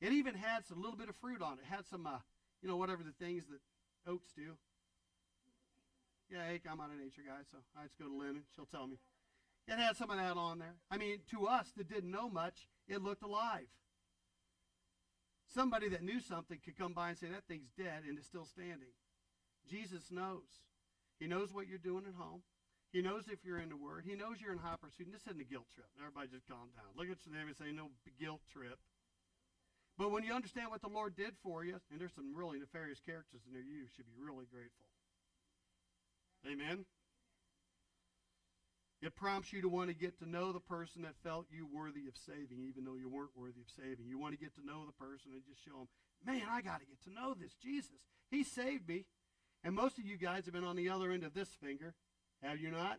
It 0.00 0.12
even 0.12 0.34
had 0.34 0.64
some 0.64 0.80
little 0.80 0.96
bit 0.96 1.08
of 1.08 1.16
fruit 1.16 1.42
on 1.42 1.54
it. 1.54 1.58
it 1.62 1.74
had 1.74 1.84
some, 1.86 2.06
uh, 2.06 2.18
you 2.62 2.68
know, 2.68 2.76
whatever 2.76 3.02
the 3.02 3.12
things 3.22 3.44
that 3.50 3.60
oaks 4.10 4.30
do. 4.34 4.56
Yeah, 6.30 6.40
I'm 6.70 6.78
not 6.78 6.90
a 6.90 7.02
nature 7.02 7.22
guy, 7.26 7.42
so 7.50 7.58
I 7.76 7.84
just 7.84 7.98
go 7.98 8.06
to 8.06 8.14
Lynn 8.14 8.36
and 8.36 8.44
she'll 8.54 8.66
tell 8.66 8.86
me. 8.86 8.96
It 9.66 9.76
had 9.76 9.96
some 9.96 10.10
of 10.10 10.16
that 10.16 10.36
on 10.36 10.58
there. 10.58 10.76
I 10.90 10.96
mean, 10.96 11.18
to 11.30 11.46
us 11.46 11.72
that 11.76 11.88
didn't 11.88 12.10
know 12.10 12.30
much, 12.30 12.68
it 12.86 13.02
looked 13.02 13.22
alive. 13.22 13.66
Somebody 15.52 15.88
that 15.90 16.02
knew 16.02 16.20
something 16.20 16.58
could 16.64 16.78
come 16.78 16.92
by 16.92 17.10
and 17.10 17.18
say, 17.18 17.28
that 17.28 17.44
thing's 17.48 17.70
dead 17.76 18.04
and 18.08 18.16
it's 18.16 18.26
still 18.26 18.46
standing. 18.46 18.94
Jesus 19.68 20.10
knows. 20.10 20.62
He 21.18 21.26
knows 21.26 21.52
what 21.52 21.66
you're 21.66 21.78
doing 21.78 22.04
at 22.06 22.14
home. 22.14 22.42
He 22.92 23.02
knows 23.02 23.28
if 23.28 23.44
you're 23.44 23.60
in 23.60 23.68
the 23.68 23.76
Word. 23.76 24.04
He 24.08 24.16
knows 24.16 24.40
you're 24.40 24.52
in 24.52 24.58
high 24.58 24.80
pursuit. 24.80 25.12
This 25.12 25.28
isn't 25.28 25.40
a 25.40 25.44
guilt 25.44 25.68
trip. 25.74 25.88
Everybody 26.00 26.32
just 26.32 26.48
calm 26.48 26.72
down. 26.72 26.96
Look 26.96 27.12
at 27.12 27.20
your 27.26 27.36
neighbor 27.36 27.52
and 27.52 27.56
say, 27.56 27.68
no 27.68 27.92
guilt 28.16 28.40
trip. 28.48 28.80
But 29.98 30.10
when 30.10 30.24
you 30.24 30.32
understand 30.32 30.70
what 30.70 30.80
the 30.80 30.88
Lord 30.88 31.16
did 31.16 31.34
for 31.42 31.64
you, 31.64 31.76
and 31.90 32.00
there's 32.00 32.14
some 32.14 32.32
really 32.32 32.58
nefarious 32.58 33.02
characters 33.04 33.42
in 33.44 33.52
there, 33.52 33.66
you 33.66 33.84
should 33.92 34.06
be 34.06 34.16
really 34.16 34.46
grateful. 34.46 34.88
Amen? 36.46 36.86
It 39.02 39.14
prompts 39.14 39.52
you 39.52 39.60
to 39.62 39.68
want 39.68 39.90
to 39.90 39.94
get 39.94 40.18
to 40.18 40.28
know 40.28 40.52
the 40.52 40.60
person 40.60 41.02
that 41.02 41.14
felt 41.22 41.46
you 41.50 41.68
worthy 41.70 42.08
of 42.08 42.16
saving, 42.16 42.64
even 42.66 42.84
though 42.84 42.96
you 42.96 43.08
weren't 43.08 43.36
worthy 43.36 43.60
of 43.60 43.70
saving. 43.70 44.08
You 44.08 44.18
want 44.18 44.32
to 44.32 44.40
get 44.40 44.54
to 44.54 44.64
know 44.64 44.86
the 44.86 44.96
person 44.96 45.30
and 45.34 45.42
just 45.44 45.62
show 45.64 45.76
them, 45.76 45.88
man, 46.24 46.42
I 46.50 46.62
got 46.62 46.80
to 46.80 46.86
get 46.86 47.02
to 47.04 47.12
know 47.12 47.34
this 47.34 47.54
Jesus. 47.62 48.00
He 48.30 48.42
saved 48.42 48.88
me. 48.88 49.04
And 49.64 49.74
most 49.74 49.98
of 49.98 50.06
you 50.06 50.16
guys 50.16 50.44
have 50.46 50.54
been 50.54 50.64
on 50.64 50.76
the 50.76 50.88
other 50.88 51.10
end 51.10 51.24
of 51.24 51.34
this 51.34 51.48
finger. 51.60 51.94
Have 52.42 52.60
you 52.60 52.70
not? 52.70 52.98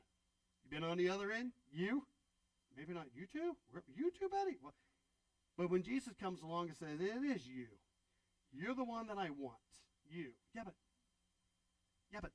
You 0.63 0.69
been 0.69 0.83
on 0.83 0.97
the 0.97 1.09
other 1.09 1.31
end? 1.31 1.51
You? 1.71 2.03
Maybe 2.77 2.93
not 2.93 3.07
you 3.15 3.25
too? 3.25 3.55
You 3.95 4.11
too, 4.11 4.29
buddy? 4.29 4.57
Well, 4.61 4.73
but 5.57 5.69
when 5.69 5.83
Jesus 5.83 6.13
comes 6.21 6.41
along 6.41 6.69
and 6.69 6.77
says, 6.77 6.99
it 7.01 7.25
is 7.25 7.45
you. 7.45 7.67
You're 8.53 8.75
the 8.75 8.83
one 8.83 9.07
that 9.07 9.17
I 9.17 9.29
want. 9.29 9.57
You. 10.09 10.31
Yeah, 10.55 10.61
but. 10.65 10.73
Yeah, 12.11 12.19
but. 12.21 12.31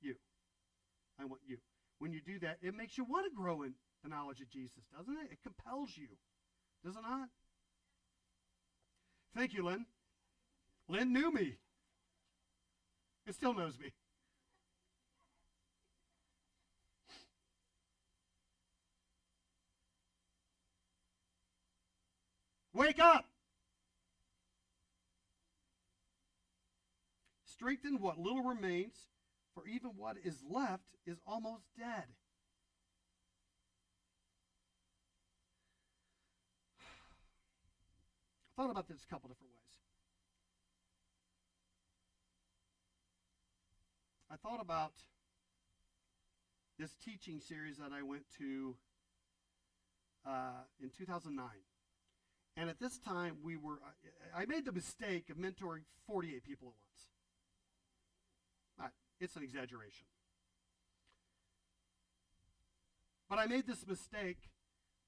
You. 0.00 0.14
I 1.20 1.24
want 1.24 1.40
you. 1.46 1.58
When 1.98 2.12
you 2.12 2.20
do 2.20 2.38
that, 2.40 2.58
it 2.62 2.74
makes 2.74 2.96
you 2.96 3.04
want 3.04 3.26
to 3.26 3.34
grow 3.34 3.62
in 3.62 3.74
the 4.02 4.08
knowledge 4.08 4.40
of 4.40 4.48
Jesus, 4.50 4.84
doesn't 4.96 5.14
it? 5.14 5.32
It 5.32 5.38
compels 5.42 5.90
you. 5.96 6.08
Does 6.84 6.94
it 6.94 7.02
not? 7.02 7.28
Thank 9.36 9.52
you, 9.54 9.64
Lynn. 9.64 9.86
Lynn 10.88 11.12
knew 11.12 11.32
me. 11.32 11.54
It 13.28 13.34
still 13.34 13.52
knows 13.52 13.78
me. 13.78 13.92
Wake 22.72 22.98
up! 22.98 23.26
Strengthen 27.44 28.00
what 28.00 28.18
little 28.18 28.42
remains, 28.42 28.94
for 29.52 29.66
even 29.66 29.90
what 29.96 30.16
is 30.24 30.42
left 30.48 30.84
is 31.04 31.18
almost 31.26 31.64
dead. 31.76 32.04
I 38.56 38.62
thought 38.62 38.70
about 38.70 38.88
this 38.88 39.02
a 39.02 39.06
couple 39.12 39.28
different 39.28 39.50
ways. 39.50 39.57
I 44.30 44.36
thought 44.36 44.60
about 44.60 44.92
this 46.78 46.90
teaching 47.04 47.40
series 47.40 47.78
that 47.78 47.92
I 47.92 48.02
went 48.02 48.24
to 48.38 48.76
uh, 50.26 50.64
in 50.82 50.90
2009. 50.90 51.46
And 52.56 52.68
at 52.68 52.78
this 52.78 52.98
time, 52.98 53.36
we 53.42 53.56
were, 53.56 53.78
I 54.36 54.46
made 54.46 54.64
the 54.64 54.72
mistake 54.72 55.30
of 55.30 55.36
mentoring 55.36 55.82
48 56.06 56.44
people 56.44 56.68
at 56.68 56.74
once. 56.74 57.08
It's 59.20 59.34
an 59.36 59.42
exaggeration. 59.42 60.06
But 63.28 63.38
I 63.38 63.46
made 63.46 63.66
this 63.66 63.86
mistake 63.86 64.38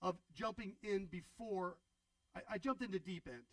of 0.02 0.16
jumping 0.34 0.74
in 0.82 1.06
before, 1.06 1.76
I, 2.34 2.54
I 2.54 2.58
jumped 2.58 2.82
into 2.82 2.98
deep 2.98 3.28
end. 3.28 3.44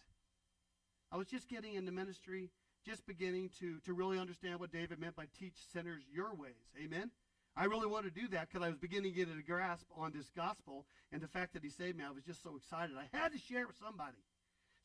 I 1.12 1.18
was 1.18 1.28
just 1.28 1.48
getting 1.48 1.76
into 1.76 1.92
ministry, 1.92 2.50
just 2.88 3.06
beginning 3.06 3.50
to, 3.60 3.80
to 3.86 3.94
really 3.94 4.18
understand 4.18 4.60
what 4.60 4.72
David 4.72 5.00
meant 5.00 5.16
by 5.16 5.26
teach 5.38 5.56
sinners 5.74 6.04
your 6.12 6.34
ways. 6.34 6.72
Amen? 6.82 7.12
I 7.56 7.66
really 7.66 7.88
wanted 7.88 8.16
to 8.16 8.22
do 8.22 8.28
that 8.30 8.48
because 8.48 8.66
I 8.66 8.70
was 8.70 8.78
beginning 8.78 9.12
to 9.12 9.18
get 9.18 9.28
a 9.28 9.42
grasp 9.42 9.88
on 9.96 10.14
this 10.16 10.30
gospel 10.36 10.86
and 11.12 11.22
the 11.22 11.28
fact 11.28 11.54
that 11.54 11.64
he 11.64 11.70
saved 11.70 11.98
me. 11.98 12.04
I 12.08 12.12
was 12.12 12.24
just 12.24 12.44
so 12.44 12.56
excited. 12.56 12.96
I 12.96 13.16
had 13.18 13.34
to 13.34 13.38
share 13.38 13.64
it 13.64 13.68
with 13.68 13.78
somebody. 13.78 14.24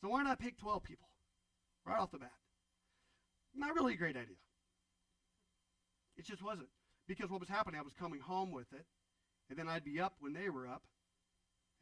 So 0.01 0.09
why 0.09 0.23
not 0.23 0.41
pick 0.41 0.59
12 0.59 0.83
people 0.83 1.07
right 1.87 2.01
off 2.01 2.11
the 2.11 2.19
bat? 2.19 2.33
Not 3.55 3.75
really 3.75 3.95
a 3.95 3.97
great 3.99 4.17
idea. 4.17 4.41
It 6.17 6.27
just 6.27 6.43
wasn't. 6.43 6.69
Because 7.07 7.31
what 7.31 7.41
was 7.41 7.49
happening, 7.49 7.79
I 7.79 7.85
was 7.85 7.93
coming 7.93 8.21
home 8.21 8.51
with 8.51 8.73
it, 8.73 8.87
and 9.51 9.59
then 9.59 9.69
I'd 9.69 9.85
be 9.85 10.01
up 10.01 10.15
when 10.21 10.33
they 10.33 10.49
were 10.49 10.67
up, 10.67 10.83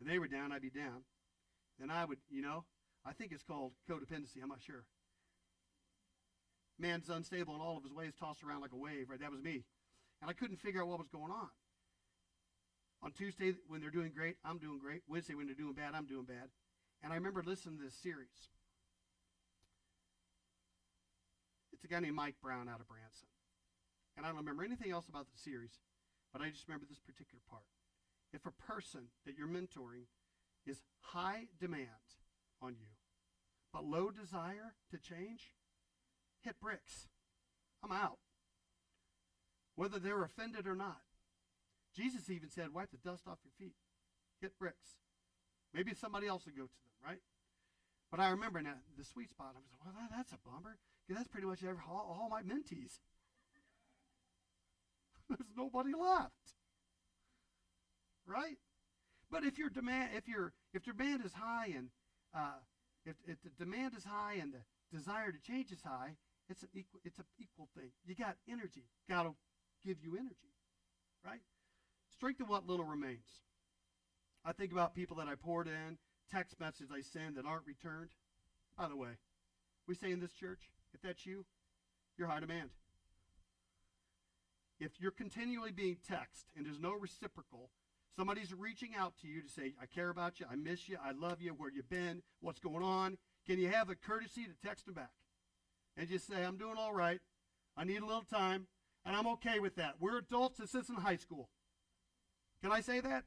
and 0.01 0.09
they 0.09 0.19
were 0.19 0.29
down, 0.29 0.53
I'd 0.53 0.63
be 0.63 0.71
down. 0.71 1.05
Then 1.79 1.91
I 1.91 2.05
would, 2.05 2.19
you 2.29 2.43
know, 2.43 2.65
I 3.07 3.13
think 3.13 3.33
it's 3.33 3.43
called 3.43 3.73
codependency, 3.89 4.43
I'm 4.43 4.49
not 4.49 4.61
sure. 4.61 4.85
Man's 6.81 7.09
unstable 7.11 7.55
in 7.55 7.61
all 7.61 7.77
of 7.77 7.85
his 7.85 7.93
ways, 7.93 8.13
tossed 8.19 8.43
around 8.43 8.63
like 8.63 8.73
a 8.73 8.77
wave, 8.77 9.11
right? 9.11 9.21
That 9.21 9.31
was 9.31 9.43
me. 9.43 9.65
And 10.21 10.31
I 10.31 10.33
couldn't 10.33 10.61
figure 10.61 10.83
out 10.83 10.89
what 10.89 10.99
was 10.99 11.09
going 11.09 11.31
on. 11.31 11.49
On 13.03 13.13
Tuesday, 13.13 13.55
when 13.69 13.81
they're 13.81 13.91
doing 13.91 14.13
great, 14.15 14.37
I'm 14.45 14.59
doing 14.59 14.79
great. 14.79 15.03
Wednesday, 15.09 15.35
when 15.35 15.47
they're 15.47 15.55
doing 15.55 15.75
bad, 15.75 15.95
I'm 15.95 16.07
doing 16.07 16.25
bad. 16.25 16.49
And 17.03 17.13
I 17.13 17.17
remember 17.17 17.43
listening 17.45 17.79
to 17.79 17.85
this 17.85 17.95
series. 17.95 18.51
It's 21.73 21.85
a 21.85 21.89
guy 21.89 22.01
named 22.01 22.17
Mike 22.17 22.37
Brown 22.43 22.69
out 22.69 22.81
of 22.81 22.89
Branson. 22.89 23.29
And 24.17 24.27
I 24.27 24.29
don't 24.29 24.39
remember 24.39 24.65
anything 24.65 24.93
else 24.93 25.09
about 25.09 25.27
the 25.33 25.39
series, 25.39 25.81
but 26.33 26.43
I 26.43 26.51
just 26.51 26.69
remember 26.69 26.85
this 26.89 26.99
particular 26.99 27.41
part. 27.49 27.65
If 28.33 28.45
a 28.45 28.51
person 28.51 29.09
that 29.25 29.37
you're 29.39 29.49
mentoring 29.49 30.05
is 30.67 30.83
high 31.01 31.47
demand 31.59 31.89
on 32.61 32.77
you, 32.79 32.93
but 33.73 33.85
low 33.85 34.11
desire 34.11 34.75
to 34.91 34.99
change, 34.99 35.55
hit 36.43 36.61
bricks. 36.61 37.09
I'm 37.83 37.93
out. 37.93 38.19
Whether 39.77 39.99
they're 39.99 40.23
offended 40.23 40.67
or 40.67 40.75
not. 40.75 41.01
Jesus 41.97 42.31
even 42.31 42.51
said, 42.51 42.73
wipe 42.73 42.91
the 42.91 42.99
dust 42.99 43.27
off 43.27 43.39
your 43.45 43.53
feet. 43.59 43.75
Hit 44.41 44.59
bricks. 44.59 44.97
Maybe 45.75 45.95
somebody 45.95 46.27
else 46.27 46.45
will 46.45 46.53
go 46.53 46.67
to 46.67 46.69
them, 46.69 46.95
right? 47.05 47.21
But 48.11 48.21
I 48.21 48.31
remember 48.31 48.61
now 48.61 48.75
the 48.99 49.05
sweet 49.05 49.31
spot. 49.31 49.55
I 49.55 49.59
was 49.59 49.71
like, 49.71 49.85
well, 49.85 49.95
that, 50.01 50.17
that's 50.17 50.33
a 50.33 50.39
bummer. 50.45 50.77
Because 51.07 51.21
that's 51.21 51.29
pretty 51.29 51.47
much 51.47 51.63
every, 51.63 51.83
all, 51.89 52.19
all 52.21 52.29
my 52.29 52.43
mentees. 52.43 52.99
There's 55.29 55.51
nobody 55.57 55.93
left. 55.93 56.55
Right? 58.27 58.59
But 59.31 59.45
if 59.45 59.59
your 59.59 59.71
demand, 59.71 60.11
if 60.17 60.27
your 60.29 60.53
if 60.75 60.85
demand 60.85 61.25
is 61.25 61.33
high 61.33 61.73
and 61.77 61.89
uh, 62.35 62.59
if, 63.07 63.17
if 63.27 63.39
the 63.43 63.51
demand 63.65 63.95
is 63.97 64.05
high 64.05 64.35
and 64.41 64.53
the 64.53 64.97
desire 64.97 65.31
to 65.31 65.39
change 65.41 65.71
is 65.71 65.83
high, 65.83 66.17
it's 66.51 66.63
an 66.63 66.69
equal 66.75 67.01
it's 67.05 67.19
an 67.19 67.25
equal 67.39 67.69
thing. 67.77 67.91
You 68.05 68.15
got 68.15 68.37
energy. 68.49 68.85
God 69.09 69.27
will 69.27 69.37
give 69.85 69.99
you 70.03 70.17
energy, 70.17 70.53
right? 71.25 71.41
Strengthen 72.13 72.49
what 72.49 72.67
little 72.67 72.85
remains. 72.85 73.43
I 74.45 74.53
think 74.53 74.73
about 74.73 74.95
people 74.95 75.17
that 75.19 75.29
I 75.29 75.35
poured 75.35 75.69
in, 75.69 75.99
text 76.31 76.59
messages 76.59 76.91
I 76.93 77.03
send 77.03 77.37
that 77.37 77.47
aren't 77.47 77.67
returned. 77.67 78.11
By 78.77 78.89
the 78.89 78.97
way, 78.97 79.19
we 79.87 79.95
say 79.95 80.11
in 80.11 80.21
this 80.21 80.33
church, 80.33 80.71
if 80.95 81.01
that's 81.03 81.27
you, 81.27 81.45
you're 82.17 82.29
high 82.29 82.41
demand. 82.41 82.71
If 84.79 84.93
you're 84.99 85.11
continually 85.11 85.73
being 85.73 85.99
texted 86.11 86.45
and 86.57 86.65
there's 86.65 86.81
no 86.81 86.95
reciprocal, 86.95 87.71
somebody's 88.17 88.55
reaching 88.55 88.91
out 88.99 89.13
to 89.21 89.29
you 89.29 89.43
to 89.43 89.49
say, 89.49 89.75
I 89.81 89.85
care 89.87 90.09
about 90.09 90.41
you, 90.41 90.47
I 90.51 90.57
miss 90.57 90.89
you, 90.89 90.97
I 91.05 91.13
love 91.13 91.43
you, 91.43 91.51
where 91.51 91.71
you 91.71 91.83
been, 91.83 92.23
what's 92.41 92.61
going 92.61 92.83
on, 92.83 93.19
can 93.47 93.59
you 93.59 93.69
have 93.69 93.89
the 93.89 93.95
courtesy 93.95 94.45
to 94.45 94.67
text 94.67 94.87
them 94.87 94.95
back? 94.95 95.11
And 95.97 96.09
just 96.09 96.27
say, 96.27 96.45
I'm 96.45 96.57
doing 96.57 96.77
all 96.79 96.95
right, 96.95 97.21
I 97.77 97.85
need 97.85 98.01
a 98.01 98.07
little 98.07 98.23
time, 98.23 98.67
and 99.05 99.15
I'm 99.15 99.27
okay 99.27 99.59
with 99.59 99.77
that. 99.77 99.95
We're 100.01 100.19
adults, 100.19 100.59
this 100.59 100.75
isn't 100.75 101.01
high 101.01 101.17
school. 101.17 101.51
Can 102.63 102.73
I 102.73 102.81
say 102.81 103.01
that? 103.01 103.25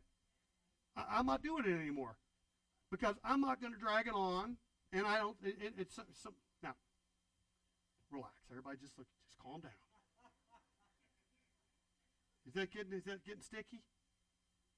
I, 0.95 1.19
am 1.19 1.25
not 1.25 1.41
doing 1.43 1.65
it 1.65 1.73
anymore 1.73 2.17
because 2.91 3.15
I'm 3.23 3.41
not 3.41 3.59
going 3.59 3.73
to 3.73 3.79
drag 3.79 4.07
it 4.07 4.13
on, 4.13 4.57
and 4.91 5.07
I 5.07 5.17
don't. 5.17 5.35
It, 5.43 5.55
it, 5.59 5.73
it's 5.77 5.95
some 5.95 6.33
now. 6.61 6.75
Relax, 8.11 8.33
everybody. 8.51 8.77
Just 8.79 8.97
look. 8.97 9.07
Just 9.27 9.39
calm 9.39 9.61
down. 9.61 9.71
Is 12.47 12.53
that 12.53 12.71
getting 12.71 12.93
is 12.93 13.05
that 13.05 13.25
getting 13.25 13.41
sticky? 13.41 13.81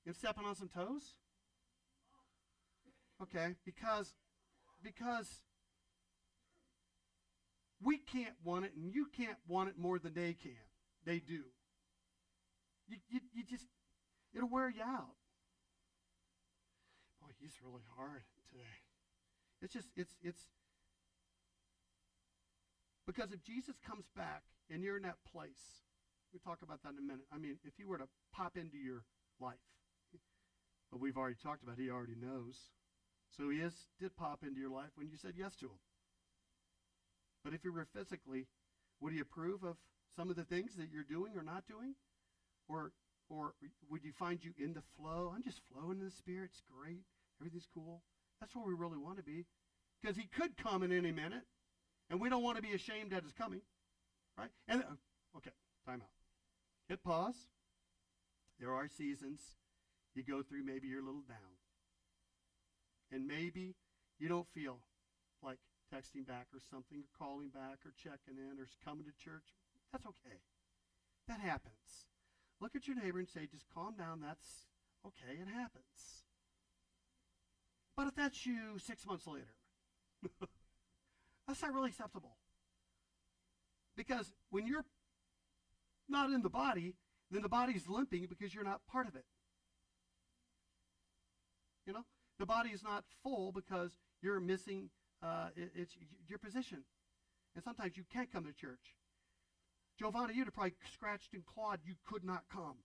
You're 0.05 0.13
stepping 0.13 0.45
on 0.45 0.55
some 0.55 0.69
toes? 0.69 1.15
Okay, 3.21 3.55
because 3.65 4.13
because 4.83 5.41
we 7.85 7.97
can't 7.97 8.35
want 8.43 8.65
it, 8.65 8.71
and 8.75 8.93
you 8.93 9.07
can't 9.15 9.37
want 9.47 9.69
it 9.69 9.77
more 9.77 9.99
than 9.99 10.13
they 10.13 10.33
can. 10.33 10.51
They 11.05 11.19
do. 11.19 11.43
You, 12.87 12.97
you, 13.09 13.19
you 13.33 13.43
just 13.49 13.65
it'll 14.33 14.49
wear 14.49 14.69
you 14.69 14.81
out 14.83 15.15
boy, 17.25 17.33
he's 17.41 17.57
really 17.65 17.83
hard 17.97 18.21
today. 18.51 18.77
It's 19.61 19.73
just, 19.73 19.89
it's, 19.95 20.13
it's, 20.21 20.41
because 23.07 23.31
if 23.31 23.41
Jesus 23.43 23.75
comes 23.87 24.05
back 24.15 24.43
and 24.69 24.83
you're 24.83 24.97
in 24.97 25.03
that 25.03 25.17
place, 25.31 25.81
we'll 26.31 26.45
talk 26.45 26.61
about 26.61 26.83
that 26.83 26.93
in 26.93 26.99
a 26.99 27.01
minute. 27.01 27.25
I 27.33 27.37
mean, 27.37 27.57
if 27.65 27.73
he 27.77 27.83
were 27.83 27.97
to 27.97 28.07
pop 28.33 28.57
into 28.57 28.77
your 28.77 29.03
life, 29.39 29.61
but 30.91 31.01
we've 31.01 31.17
already 31.17 31.37
talked 31.41 31.63
about 31.63 31.79
he 31.79 31.89
already 31.89 32.15
knows. 32.15 32.69
So 33.35 33.49
he 33.49 33.57
is 33.57 33.73
did 33.99 34.15
pop 34.15 34.43
into 34.43 34.59
your 34.59 34.69
life 34.69 34.93
when 34.95 35.09
you 35.09 35.17
said 35.17 35.33
yes 35.35 35.55
to 35.57 35.65
him. 35.65 35.81
But 37.45 37.53
if 37.53 37.63
you 37.63 37.71
were 37.71 37.85
physically, 37.95 38.47
would 38.99 39.13
he 39.13 39.19
approve 39.19 39.63
of 39.63 39.77
some 40.15 40.31
of 40.31 40.35
the 40.35 40.43
things 40.43 40.75
that 40.77 40.87
you're 40.91 41.03
doing 41.03 41.33
or 41.37 41.43
not 41.43 41.67
doing? 41.67 41.93
Or 42.67 42.91
or 43.29 43.53
would 43.89 44.03
you 44.03 44.11
find 44.11 44.43
you 44.43 44.51
in 44.57 44.73
the 44.73 44.81
flow? 44.97 45.31
I'm 45.33 45.43
just 45.43 45.61
flowing 45.71 45.99
in 45.99 46.05
the 46.05 46.11
spirit. 46.11 46.49
It's 46.51 46.61
great. 46.67 47.03
Everything's 47.39 47.67
cool. 47.73 48.01
That's 48.39 48.55
where 48.55 48.65
we 48.65 48.73
really 48.73 48.97
want 48.97 49.17
to 49.17 49.23
be. 49.23 49.45
Because 50.01 50.17
he 50.17 50.27
could 50.37 50.57
come 50.57 50.83
in 50.83 50.91
any 50.91 51.11
minute, 51.11 51.43
and 52.09 52.19
we 52.19 52.29
don't 52.29 52.43
want 52.43 52.57
to 52.57 52.63
be 52.63 52.73
ashamed 52.73 53.13
at 53.13 53.23
his 53.23 53.31
coming. 53.31 53.61
Right? 54.37 54.49
And 54.67 54.81
uh, 54.81 55.37
okay, 55.37 55.51
time 55.85 56.01
out. 56.01 56.09
Hit 56.89 57.03
pause. 57.03 57.47
There 58.59 58.73
are 58.73 58.87
seasons 58.87 59.39
you 60.15 60.23
go 60.23 60.41
through, 60.41 60.63
maybe 60.63 60.87
you're 60.87 61.01
a 61.01 61.05
little 61.05 61.23
down. 61.27 61.59
And 63.11 63.27
maybe 63.27 63.75
you 64.17 64.29
don't 64.29 64.47
feel 64.53 64.79
like 65.43 65.59
texting 65.93 66.25
back 66.25 66.47
or 66.53 66.59
something, 66.59 66.99
or 66.99 67.09
calling 67.17 67.49
back, 67.49 67.85
or 67.85 67.93
checking 67.95 68.37
in, 68.37 68.59
or 68.59 68.67
coming 68.83 69.05
to 69.05 69.15
church. 69.17 69.53
That's 69.91 70.05
okay. 70.05 70.41
That 71.27 71.39
happens. 71.39 72.07
Look 72.61 72.75
at 72.75 72.87
your 72.87 72.95
neighbor 72.95 73.19
and 73.19 73.29
say, 73.29 73.47
just 73.51 73.65
calm 73.73 73.95
down. 73.97 74.21
That's 74.21 74.67
okay. 75.05 75.39
It 75.39 75.47
happens. 75.47 76.23
But 77.95 78.07
if 78.07 78.15
that's 78.15 78.45
you 78.45 78.77
six 78.77 79.05
months 79.05 79.25
later, 79.27 79.55
that's 81.47 81.61
not 81.61 81.73
really 81.73 81.89
acceptable. 81.89 82.37
Because 83.95 84.33
when 84.49 84.67
you're 84.67 84.85
not 86.09 86.29
in 86.31 86.41
the 86.41 86.49
body, 86.49 86.95
then 87.31 87.41
the 87.41 87.49
body's 87.49 87.87
limping 87.87 88.27
because 88.27 88.53
you're 88.53 88.63
not 88.63 88.85
part 88.87 89.07
of 89.07 89.15
it. 89.15 89.25
You 91.85 91.93
know, 91.93 92.05
the 92.39 92.45
body 92.45 92.69
is 92.69 92.83
not 92.83 93.03
full 93.23 93.51
because 93.51 93.97
you're 94.21 94.39
missing 94.39 94.89
uh, 95.23 95.49
it, 95.55 95.71
it's 95.75 95.95
your 96.27 96.39
position. 96.39 96.83
And 97.55 97.63
sometimes 97.63 97.97
you 97.97 98.03
can't 98.11 98.31
come 98.31 98.45
to 98.45 98.53
church. 98.53 98.95
Giovanna, 99.97 100.33
you'd 100.33 100.45
have 100.45 100.53
probably 100.53 100.73
scratched 100.93 101.33
and 101.33 101.45
clawed. 101.45 101.79
You 101.85 101.93
could 102.05 102.23
not 102.23 102.43
come. 102.51 102.77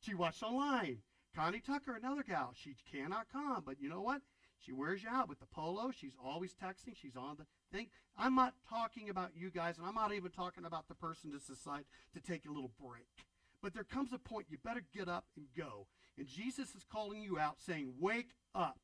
She 0.00 0.14
watched 0.14 0.42
online. 0.42 0.98
Connie 1.34 1.60
Tucker, 1.60 1.94
another 1.94 2.22
gal, 2.22 2.54
she 2.54 2.74
cannot 2.90 3.26
come, 3.30 3.62
but 3.64 3.78
you 3.78 3.90
know 3.90 4.00
what? 4.00 4.22
She 4.58 4.72
wears 4.72 5.02
you 5.02 5.10
out 5.10 5.28
with 5.28 5.38
the 5.38 5.46
polo. 5.46 5.90
She's 5.90 6.16
always 6.24 6.54
texting. 6.54 6.96
She's 6.96 7.16
on 7.16 7.36
the 7.38 7.46
thing. 7.70 7.88
I'm 8.16 8.34
not 8.34 8.54
talking 8.68 9.10
about 9.10 9.32
you 9.36 9.50
guys, 9.50 9.76
and 9.76 9.86
I'm 9.86 9.94
not 9.94 10.14
even 10.14 10.30
talking 10.30 10.64
about 10.64 10.88
the 10.88 10.94
person 10.94 11.30
that's 11.30 11.46
decided 11.46 11.84
to 12.14 12.20
take 12.20 12.46
a 12.46 12.52
little 12.52 12.72
break. 12.80 13.26
But 13.62 13.74
there 13.74 13.84
comes 13.84 14.12
a 14.12 14.18
point 14.18 14.46
you 14.48 14.56
better 14.64 14.82
get 14.94 15.08
up 15.08 15.26
and 15.36 15.46
go. 15.56 15.86
And 16.16 16.26
Jesus 16.26 16.74
is 16.74 16.84
calling 16.90 17.22
you 17.22 17.38
out, 17.38 17.56
saying, 17.58 17.92
Wake 18.00 18.30
up. 18.54 18.78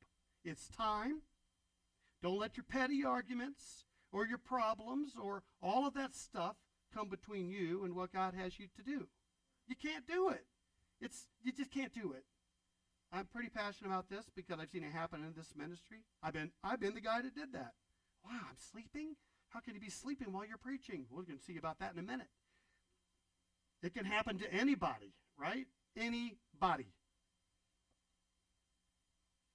It's 0.45 0.69
time. 0.69 1.23
Don't 2.23 2.39
let 2.39 2.57
your 2.57 2.65
petty 2.65 3.05
arguments 3.05 3.85
or 4.13 4.27
your 4.27 4.39
problems 4.39 5.13
or 5.21 5.43
all 5.61 5.87
of 5.87 5.95
that 5.95 6.15
stuff 6.15 6.57
come 6.95 7.09
between 7.09 7.51
you 7.51 7.85
and 7.85 7.95
what 7.95 8.13
God 8.13 8.35
has 8.35 8.59
you 8.59 8.67
to 8.77 8.83
do. 8.83 9.09
You 9.67 9.75
can't 9.75 10.07
do 10.07 10.29
it. 10.29 10.45
It's 11.01 11.27
you 11.43 11.53
just 11.53 11.73
can't 11.73 11.93
do 11.93 12.13
it. 12.13 12.25
I'm 13.13 13.27
pretty 13.27 13.49
passionate 13.49 13.91
about 13.91 14.09
this 14.09 14.27
because 14.35 14.59
I've 14.61 14.71
seen 14.71 14.85
it 14.85 14.93
happen 14.93 15.23
in 15.23 15.35
this 15.37 15.55
ministry. 15.57 15.99
I've 16.23 16.33
been 16.33 16.53
I've 16.63 16.81
been 16.81 16.95
the 16.95 17.01
guy 17.01 17.23
that 17.23 17.35
did 17.35 17.53
that. 17.53 17.73
Wow, 18.25 18.41
I'm 18.49 18.57
sleeping? 18.57 19.17
How 19.49 19.61
can 19.61 19.75
you 19.75 19.81
be 19.81 19.91
sleeping 19.91 20.33
while 20.33 20.47
you're 20.47 20.57
preaching? 20.57 21.07
We're 21.11 21.23
going 21.23 21.39
to 21.39 21.45
see 21.45 21.59
about 21.59 21.79
that 21.81 21.93
in 21.93 21.99
a 21.99 22.03
minute. 22.03 22.29
It 23.83 23.95
can 23.95 24.05
happen 24.05 24.39
to 24.39 24.53
anybody, 24.53 25.13
right? 25.37 25.67
Anybody. 25.97 26.87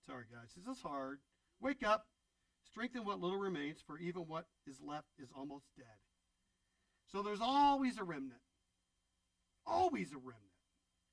Sorry, 0.06 0.25
guys. 0.32 0.51
This 0.56 0.77
is 0.77 0.84
hard. 0.84 1.19
Wake 1.62 1.84
up. 1.84 2.06
Strengthen 2.77 3.05
what 3.05 3.19
little 3.19 3.39
remains, 3.39 3.79
for 3.87 3.97
even 3.97 4.21
what 4.27 4.45
is 4.67 4.77
left 4.87 5.07
is 5.17 5.29
almost 5.35 5.65
dead. 5.75 5.97
So 7.11 7.23
there's 7.23 7.41
always 7.41 7.97
a 7.97 8.03
remnant. 8.03 8.39
Always 9.65 10.11
a 10.13 10.17
remnant. 10.17 10.43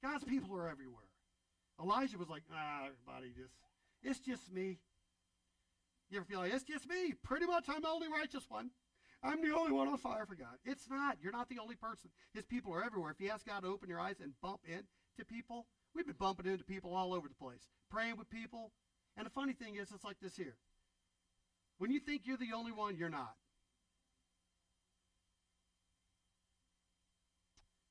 God's 0.03 0.25
people 0.25 0.55
are 0.59 0.69
everywhere. 0.69 1.09
Elijah 1.81 2.19
was 2.19 2.29
like, 2.29 2.43
ah, 2.55 2.81
everybody 2.83 3.33
just, 3.35 3.55
it's 4.03 4.21
just 4.21 4.53
me. 4.53 4.79
You 6.11 6.19
ever 6.19 6.27
feel 6.27 6.41
like, 6.41 6.53
it's 6.53 6.65
just 6.65 6.87
me? 6.87 7.15
Pretty 7.23 7.47
much 7.47 7.65
I'm 7.71 7.81
the 7.81 7.89
only 7.89 8.09
righteous 8.09 8.45
one. 8.51 8.69
I'm 9.23 9.41
the 9.41 9.57
only 9.57 9.73
one 9.73 9.89
on 9.89 9.97
fire 9.97 10.27
for 10.27 10.35
God. 10.35 10.59
It's 10.67 10.91
not. 10.91 11.17
You're 11.23 11.33
not 11.33 11.49
the 11.49 11.61
only 11.61 11.77
person. 11.77 12.11
His 12.35 12.45
people 12.45 12.75
are 12.75 12.85
everywhere. 12.85 13.13
If 13.13 13.23
you 13.23 13.31
ask 13.31 13.47
God 13.47 13.63
to 13.63 13.69
open 13.69 13.89
your 13.89 14.01
eyes 14.01 14.17
and 14.23 14.35
bump 14.43 14.61
into 14.69 15.25
people, 15.27 15.65
we've 15.95 16.05
been 16.05 16.15
bumping 16.19 16.45
into 16.45 16.65
people 16.65 16.95
all 16.95 17.15
over 17.15 17.27
the 17.27 17.35
place, 17.35 17.71
praying 17.91 18.19
with 18.19 18.29
people. 18.29 18.73
And 19.17 19.25
the 19.25 19.31
funny 19.31 19.55
thing 19.55 19.77
is, 19.77 19.91
it's 19.95 20.05
like 20.05 20.21
this 20.21 20.37
here. 20.37 20.57
When 21.79 21.91
you 21.91 22.01
think 22.01 22.23
you're 22.25 22.37
the 22.37 22.53
only 22.55 22.73
one, 22.73 22.97
you're 22.97 23.11
not. 23.11 23.35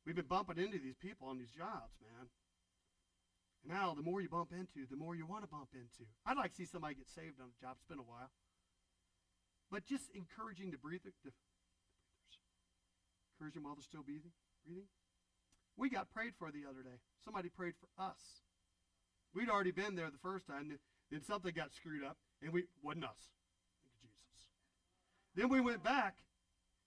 We've 0.05 0.15
been 0.15 0.25
bumping 0.25 0.57
into 0.57 0.79
these 0.79 0.97
people 0.97 1.27
on 1.27 1.37
these 1.37 1.51
jobs, 1.51 1.95
man. 2.01 2.27
Now, 3.65 3.93
the 3.95 4.03
more 4.03 4.19
you 4.19 4.27
bump 4.27 4.51
into, 4.51 4.85
the 4.89 4.97
more 4.97 5.15
you 5.15 5.25
want 5.25 5.43
to 5.43 5.47
bump 5.47 5.69
into. 5.73 6.09
I'd 6.25 6.35
like 6.35 6.51
to 6.51 6.57
see 6.57 6.65
somebody 6.65 6.95
get 6.95 7.07
saved 7.07 7.39
on 7.39 7.47
a 7.47 7.61
job. 7.61 7.77
It's 7.79 7.87
been 7.87 7.99
a 7.99 8.03
while. 8.03 8.29
But 9.71 9.85
just 9.85 10.11
encouraging 10.13 10.71
the 10.71 10.77
breather, 10.77 11.15
the, 11.23 11.31
them 13.39 13.63
while 13.63 13.75
they're 13.75 13.83
still 13.83 14.03
breathing. 14.03 14.31
Breathing. 14.65 14.87
We 15.75 15.89
got 15.89 16.11
prayed 16.11 16.33
for 16.37 16.51
the 16.51 16.63
other 16.69 16.83
day. 16.83 16.99
Somebody 17.23 17.49
prayed 17.49 17.73
for 17.79 17.87
us. 18.01 18.43
We'd 19.33 19.49
already 19.49 19.71
been 19.71 19.95
there 19.95 20.11
the 20.11 20.21
first 20.21 20.47
time. 20.47 20.71
Then 21.11 21.23
something 21.23 21.51
got 21.55 21.73
screwed 21.73 22.03
up, 22.03 22.17
and 22.41 22.53
we 22.53 22.65
wasn't 22.81 23.05
us. 23.05 23.31
Then 25.35 25.49
we 25.49 25.61
went 25.61 25.83
back. 25.83 26.15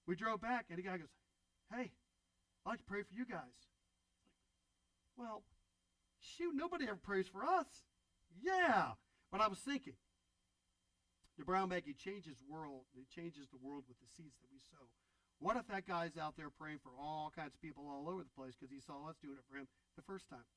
We 0.07 0.15
drove 0.15 0.41
back, 0.41 0.67
and 0.71 0.79
the 0.79 0.83
guy 0.83 0.99
goes, 0.99 1.09
"Hey, 1.73 1.91
I'd 2.65 2.71
like 2.71 2.79
to 2.79 2.85
pray 2.85 3.03
for 3.03 3.15
you 3.15 3.25
guys." 3.25 3.69
Well, 5.17 5.43
Shoot, 6.27 6.55
nobody 6.55 6.85
ever 6.85 6.97
prays 6.97 7.29
for 7.29 7.45
us. 7.45 7.67
Yeah. 8.43 8.93
But 9.31 9.41
I 9.41 9.49
was 9.49 9.59
thinking, 9.59 9.95
The 11.39 11.45
brown 11.45 11.69
bag, 11.69 11.85
he 11.85 11.93
changes 11.93 12.43
world. 12.49 12.85
He 12.95 13.05
changes 13.05 13.49
the 13.51 13.59
world 13.61 13.85
with 13.87 13.99
the 14.01 14.09
seeds 14.17 14.37
that 14.41 14.49
we 14.51 14.59
sow. 14.59 14.89
What 15.39 15.57
if 15.57 15.69
that 15.69 15.87
guy's 15.87 16.17
out 16.17 16.35
there 16.37 16.49
praying 16.49 16.79
for 16.83 16.93
all 16.99 17.31
kinds 17.37 17.55
of 17.55 17.61
people 17.61 17.85
all 17.87 18.09
over 18.09 18.23
the 18.23 18.31
place 18.35 18.55
because 18.59 18.73
he 18.73 18.81
saw 18.81 19.07
us 19.09 19.17
doing 19.21 19.37
it 19.37 19.45
for 19.51 19.59
him 19.59 19.69
the 19.97 20.03
first 20.03 20.31
time? 20.31 20.49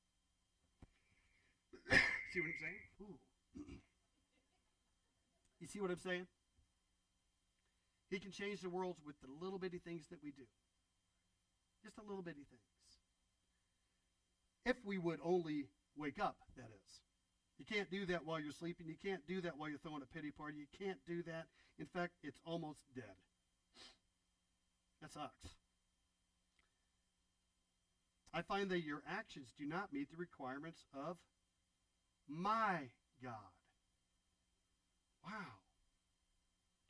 see 2.32 2.39
what 2.39 2.47
I'm 2.47 2.56
saying? 2.60 2.80
Ooh. 3.02 3.19
you 5.60 5.67
see 5.67 5.82
what 5.82 5.91
I'm 5.91 5.99
saying? 5.99 6.28
He 8.09 8.19
can 8.19 8.31
change 8.31 8.61
the 8.61 8.69
world 8.69 8.95
with 9.05 9.15
the 9.21 9.27
little 9.41 9.59
bitty 9.59 9.79
things 9.79 10.05
that 10.09 10.23
we 10.23 10.31
do. 10.31 10.43
Just 11.83 11.97
a 11.97 12.01
little 12.01 12.23
bitty 12.23 12.45
things. 12.49 12.61
If 14.65 14.75
we 14.85 14.97
would 14.97 15.19
only 15.23 15.65
wake 15.95 16.19
up, 16.19 16.37
that 16.57 16.65
is. 16.65 17.01
You 17.59 17.65
can't 17.65 17.89
do 17.91 18.05
that 18.07 18.25
while 18.25 18.39
you're 18.39 18.53
sleeping. 18.53 18.87
You 18.87 18.95
can't 19.03 19.25
do 19.27 19.41
that 19.41 19.57
while 19.57 19.69
you're 19.69 19.79
throwing 19.79 20.01
a 20.01 20.15
pity 20.15 20.31
party. 20.31 20.57
You 20.57 20.85
can't 20.85 20.99
do 21.07 21.23
that. 21.23 21.45
In 21.77 21.85
fact, 21.85 22.13
it's 22.23 22.39
almost 22.45 22.79
dead. 22.95 23.03
That 25.01 25.11
sucks. 25.11 25.47
I 28.33 28.41
find 28.41 28.69
that 28.69 28.81
your 28.81 29.01
actions 29.09 29.47
do 29.57 29.65
not 29.65 29.91
meet 29.91 30.09
the 30.11 30.17
requirements 30.17 30.85
of 30.93 31.17
my 32.27 32.89
God. 33.23 33.33
Wow. 35.25 35.31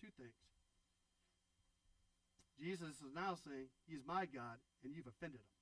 Two 0.01 0.10
things. 0.17 0.49
Jesus 2.60 3.00
is 3.00 3.13
now 3.15 3.36
saying 3.36 3.67
he's 3.88 4.02
my 4.06 4.26
God 4.26 4.60
and 4.84 4.93
you've 4.93 5.08
offended 5.08 5.39
him. 5.39 5.56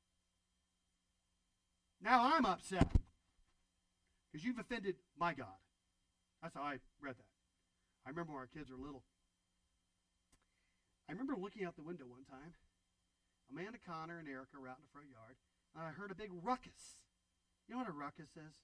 Now 2.01 2.31
I'm 2.33 2.45
upset 2.45 2.91
because 4.31 4.45
you've 4.45 4.59
offended 4.59 4.95
my 5.17 5.33
God. 5.33 5.61
That's 6.41 6.55
how 6.55 6.61
I 6.61 6.77
read 7.01 7.17
that. 7.17 7.31
I 8.05 8.09
remember 8.09 8.33
when 8.33 8.41
our 8.41 8.47
kids 8.47 8.69
were 8.69 8.77
little. 8.77 9.03
I 11.09 11.13
remember 11.13 11.35
looking 11.37 11.65
out 11.65 11.75
the 11.75 11.83
window 11.83 12.05
one 12.05 12.25
time. 12.25 12.53
Amanda 13.49 13.79
Connor 13.79 14.19
and 14.19 14.27
Erica 14.27 14.59
were 14.59 14.67
out 14.67 14.77
in 14.77 14.83
the 14.83 14.91
front 14.91 15.07
yard, 15.07 15.39
and 15.73 15.87
I 15.87 15.91
heard 15.91 16.11
a 16.11 16.15
big 16.15 16.31
ruckus. 16.43 17.07
You 17.67 17.75
know 17.75 17.79
what 17.79 17.89
a 17.89 17.95
ruckus 17.95 18.35
is? 18.35 18.55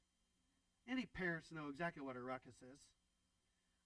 Any 0.87 1.05
parents 1.05 1.51
know 1.51 1.69
exactly 1.69 2.03
what 2.03 2.17
a 2.17 2.21
ruckus 2.21 2.59
is. 2.59 2.83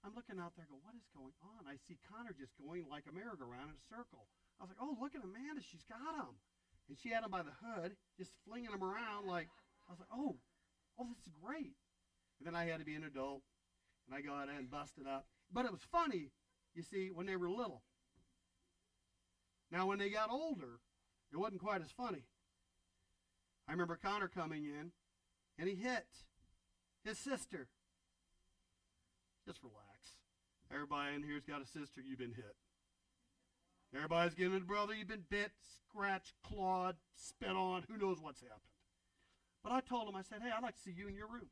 I'm 0.08 0.16
looking 0.16 0.40
out 0.40 0.56
there, 0.56 0.64
go, 0.72 0.80
what 0.80 0.96
is 0.96 1.04
going 1.12 1.36
on? 1.44 1.68
I 1.68 1.76
see 1.84 2.00
Connor 2.08 2.32
just 2.32 2.56
going 2.56 2.88
like 2.88 3.04
a 3.12 3.14
merry-go-round 3.14 3.68
in 3.68 3.76
a 3.76 3.88
circle. 3.92 4.32
I 4.56 4.64
was 4.64 4.72
like, 4.72 4.80
oh, 4.80 4.96
look 4.96 5.20
at 5.20 5.28
Amanda, 5.28 5.60
she's 5.60 5.84
got 5.84 6.16
him. 6.16 6.40
And 6.88 6.96
she 6.96 7.12
had 7.12 7.28
him 7.28 7.32
by 7.36 7.44
the 7.44 7.52
hood, 7.60 8.00
just 8.16 8.32
flinging 8.48 8.72
him 8.72 8.80
around 8.80 9.28
like, 9.28 9.52
I 9.84 9.92
was 9.92 10.00
like, 10.00 10.16
oh, 10.16 10.40
oh, 10.96 11.12
this 11.12 11.28
is 11.28 11.36
great. 11.44 11.76
And 12.40 12.48
then 12.48 12.56
I 12.56 12.72
had 12.72 12.80
to 12.80 12.88
be 12.88 12.96
an 12.96 13.04
adult, 13.04 13.44
and 14.08 14.16
I 14.16 14.24
got 14.24 14.48
in 14.48 14.56
and 14.56 14.72
busted 14.72 15.04
up. 15.04 15.28
But 15.52 15.68
it 15.68 15.76
was 15.76 15.84
funny, 15.92 16.32
you 16.72 16.84
see, 16.84 17.12
when 17.12 17.28
they 17.28 17.36
were 17.36 17.52
little. 17.52 17.84
Now, 19.72 19.88
when 19.88 20.00
they 20.00 20.10
got 20.10 20.32
older, 20.32 20.80
it 21.34 21.38
wasn't 21.38 21.60
quite 21.60 21.82
as 21.82 21.92
funny. 21.92 22.24
I 23.68 23.74
remember 23.74 24.00
Connor 24.02 24.30
coming 24.30 24.64
in, 24.64 24.92
and 25.60 25.68
he 25.68 25.76
hit 25.76 26.08
his 27.04 27.20
sister. 27.20 27.68
Just 29.46 29.60
relax. 29.62 29.87
Everybody 30.74 31.16
in 31.16 31.24
here's 31.24 31.46
got 31.46 31.62
a 31.62 31.66
sister, 31.66 32.02
you've 32.02 32.20
been 32.20 32.34
hit. 32.34 32.56
Everybody's 33.96 34.34
getting 34.34 34.56
a 34.56 34.60
brother, 34.60 34.94
you've 34.94 35.08
been 35.08 35.24
bit, 35.30 35.52
scratched, 35.88 36.34
clawed, 36.44 36.96
spit 37.16 37.50
on, 37.50 37.84
who 37.90 37.98
knows 37.98 38.18
what's 38.22 38.42
happened. 38.42 38.60
But 39.64 39.72
I 39.72 39.80
told 39.82 40.10
him, 40.10 40.16
I 40.16 40.22
said, 40.22 40.40
hey, 40.42 40.50
I'd 40.56 40.64
like 40.64 40.76
to 40.76 40.82
see 40.82 40.94
you 40.96 41.08
in 41.08 41.16
your 41.16 41.28
room. 41.28 41.50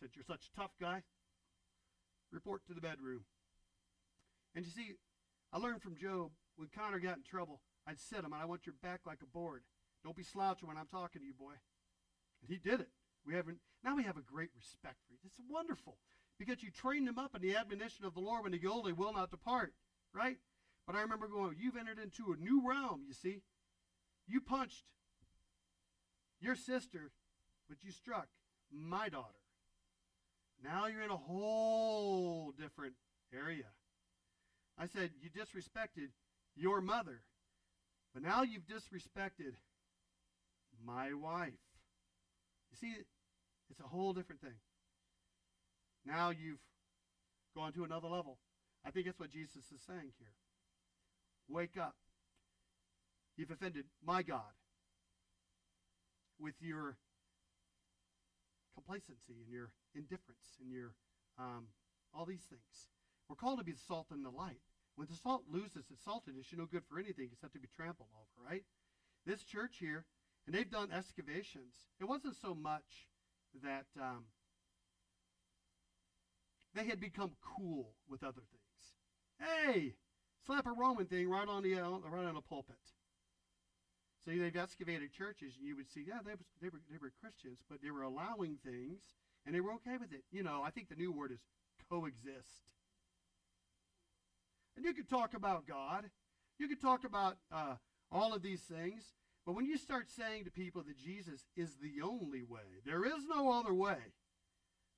Said, 0.00 0.10
you're 0.14 0.24
such 0.24 0.48
a 0.52 0.60
tough 0.60 0.72
guy. 0.80 1.02
Report 2.32 2.64
to 2.66 2.74
the 2.74 2.80
bedroom. 2.80 3.24
And 4.54 4.64
you 4.64 4.70
see, 4.70 4.94
I 5.52 5.58
learned 5.58 5.82
from 5.82 5.96
Job, 5.96 6.30
when 6.56 6.68
Connor 6.74 6.98
got 6.98 7.16
in 7.16 7.22
trouble, 7.22 7.60
I'd 7.86 8.00
sit 8.00 8.18
him 8.18 8.32
and 8.32 8.42
I 8.42 8.44
want 8.44 8.66
your 8.66 8.74
back 8.82 9.00
like 9.06 9.18
a 9.22 9.26
board. 9.26 9.62
Don't 10.04 10.16
be 10.16 10.22
slouching 10.22 10.68
when 10.68 10.76
I'm 10.76 10.86
talking 10.86 11.20
to 11.20 11.26
you, 11.26 11.34
boy. 11.34 11.54
And 12.42 12.50
he 12.50 12.56
did 12.56 12.80
it. 12.80 12.88
We 13.26 13.34
haven't 13.34 13.58
now 13.84 13.96
we 13.96 14.04
have 14.04 14.16
a 14.16 14.22
great 14.22 14.50
respect 14.56 14.96
for 15.06 15.12
you. 15.12 15.18
It's 15.24 15.40
wonderful. 15.48 15.96
Because 16.38 16.62
you 16.62 16.70
trained 16.70 17.08
them 17.08 17.18
up 17.18 17.34
in 17.34 17.42
the 17.42 17.56
admonition 17.56 18.04
of 18.04 18.14
the 18.14 18.20
Lord 18.20 18.44
when 18.44 18.52
they 18.52 18.58
go, 18.58 18.82
they 18.82 18.92
will 18.92 19.12
not 19.12 19.30
depart. 19.30 19.72
Right? 20.14 20.36
But 20.86 20.96
I 20.96 21.02
remember 21.02 21.28
going, 21.28 21.56
You've 21.58 21.76
entered 21.76 21.98
into 21.98 22.32
a 22.32 22.42
new 22.42 22.66
realm, 22.66 23.02
you 23.06 23.12
see. 23.12 23.42
You 24.26 24.40
punched 24.40 24.84
your 26.40 26.54
sister, 26.54 27.10
but 27.68 27.78
you 27.82 27.90
struck 27.90 28.28
my 28.72 29.08
daughter. 29.08 29.34
Now 30.62 30.86
you're 30.86 31.02
in 31.02 31.10
a 31.10 31.16
whole 31.16 32.52
different 32.58 32.94
area. 33.34 33.64
I 34.78 34.86
said, 34.86 35.10
You 35.20 35.30
disrespected 35.30 36.08
your 36.56 36.80
mother, 36.80 37.20
but 38.14 38.22
now 38.22 38.42
you've 38.42 38.66
disrespected 38.66 39.54
my 40.84 41.12
wife. 41.12 41.52
You 42.70 42.76
see, 42.76 42.94
it's 43.70 43.80
a 43.80 43.88
whole 43.88 44.12
different 44.12 44.40
thing. 44.40 44.54
Now 46.08 46.30
you've 46.30 46.64
gone 47.54 47.72
to 47.74 47.84
another 47.84 48.08
level. 48.08 48.38
I 48.84 48.90
think 48.90 49.04
that's 49.04 49.20
what 49.20 49.30
Jesus 49.30 49.64
is 49.70 49.82
saying 49.86 50.12
here. 50.18 50.32
Wake 51.48 51.76
up. 51.76 51.94
You've 53.36 53.50
offended 53.50 53.84
my 54.02 54.22
God 54.22 54.56
with 56.40 56.54
your 56.60 56.96
complacency 58.74 59.36
and 59.44 59.52
your 59.52 59.70
indifference 59.94 60.56
and 60.60 60.72
your 60.72 60.94
um, 61.38 61.66
all 62.14 62.24
these 62.24 62.46
things. 62.48 62.88
We're 63.28 63.36
called 63.36 63.58
to 63.58 63.64
be 63.64 63.72
the 63.72 63.86
salt 63.86 64.06
and 64.10 64.24
the 64.24 64.30
light. 64.30 64.62
When 64.96 65.08
the 65.08 65.14
salt 65.22 65.44
loses 65.52 65.84
its 65.92 66.04
saltiness, 66.04 66.50
you're 66.50 66.58
no 66.58 66.66
good 66.66 66.82
for 66.88 66.98
anything 66.98 67.28
except 67.30 67.52
to 67.52 67.60
be 67.60 67.68
trampled 67.76 68.08
over, 68.16 68.48
right? 68.48 68.64
This 69.26 69.44
church 69.44 69.76
here, 69.78 70.06
and 70.46 70.54
they've 70.54 70.70
done 70.70 70.90
excavations. 70.90 71.74
It 72.00 72.08
wasn't 72.08 72.34
so 72.40 72.54
much 72.54 73.06
that 73.62 73.86
um, 74.00 74.24
they 76.78 76.84
had 76.84 77.00
become 77.00 77.32
cool 77.42 77.94
with 78.08 78.22
other 78.22 78.42
things. 78.52 78.94
Hey, 79.40 79.94
slap 80.46 80.66
a 80.66 80.72
Roman 80.72 81.06
thing 81.06 81.28
right 81.28 81.48
on 81.48 81.62
the 81.62 81.74
uh, 81.74 81.98
right 82.08 82.24
on 82.24 82.34
the 82.34 82.40
pulpit. 82.40 82.76
So 84.24 84.30
they've 84.30 84.56
excavated 84.56 85.12
churches, 85.12 85.54
and 85.58 85.66
you 85.66 85.76
would 85.76 85.90
see, 85.90 86.04
yeah, 86.06 86.18
they, 86.24 86.32
was, 86.32 86.46
they 86.60 86.68
were 86.68 86.80
they 86.90 86.98
were 87.00 87.12
Christians, 87.20 87.60
but 87.68 87.80
they 87.82 87.90
were 87.90 88.02
allowing 88.02 88.58
things, 88.64 89.00
and 89.46 89.54
they 89.54 89.60
were 89.60 89.72
okay 89.74 89.96
with 89.98 90.12
it. 90.12 90.22
You 90.30 90.42
know, 90.42 90.62
I 90.64 90.70
think 90.70 90.88
the 90.88 90.96
new 90.96 91.12
word 91.12 91.32
is 91.32 91.40
coexist. 91.90 92.66
And 94.76 94.84
you 94.84 94.92
could 94.92 95.08
talk 95.08 95.34
about 95.34 95.66
God, 95.66 96.10
you 96.58 96.68
could 96.68 96.80
talk 96.80 97.04
about 97.04 97.38
uh, 97.50 97.74
all 98.12 98.34
of 98.34 98.42
these 98.42 98.60
things, 98.60 99.14
but 99.44 99.56
when 99.56 99.66
you 99.66 99.76
start 99.76 100.08
saying 100.10 100.44
to 100.44 100.50
people 100.50 100.82
that 100.82 100.98
Jesus 100.98 101.46
is 101.56 101.76
the 101.82 102.02
only 102.04 102.42
way, 102.42 102.82
there 102.84 103.04
is 103.04 103.26
no 103.28 103.50
other 103.50 103.74
way. 103.74 103.96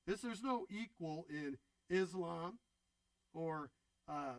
This 0.06 0.22
there's 0.22 0.42
no 0.42 0.66
equal 0.70 1.26
in 1.30 1.56
Islam 1.90 2.58
or 3.34 3.70
uh, 4.08 4.38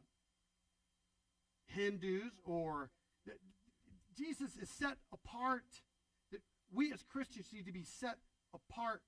Hindus 1.68 2.40
or 2.46 2.90
Jesus 4.18 4.58
is 4.58 4.70
set 4.70 4.98
apart. 5.14 5.64
That 6.32 6.42
we 6.74 6.92
as 6.92 7.04
Christians 7.04 7.48
need 7.54 7.66
to 7.66 7.72
be 7.72 7.84
set 7.84 8.18
apart. 8.54 9.02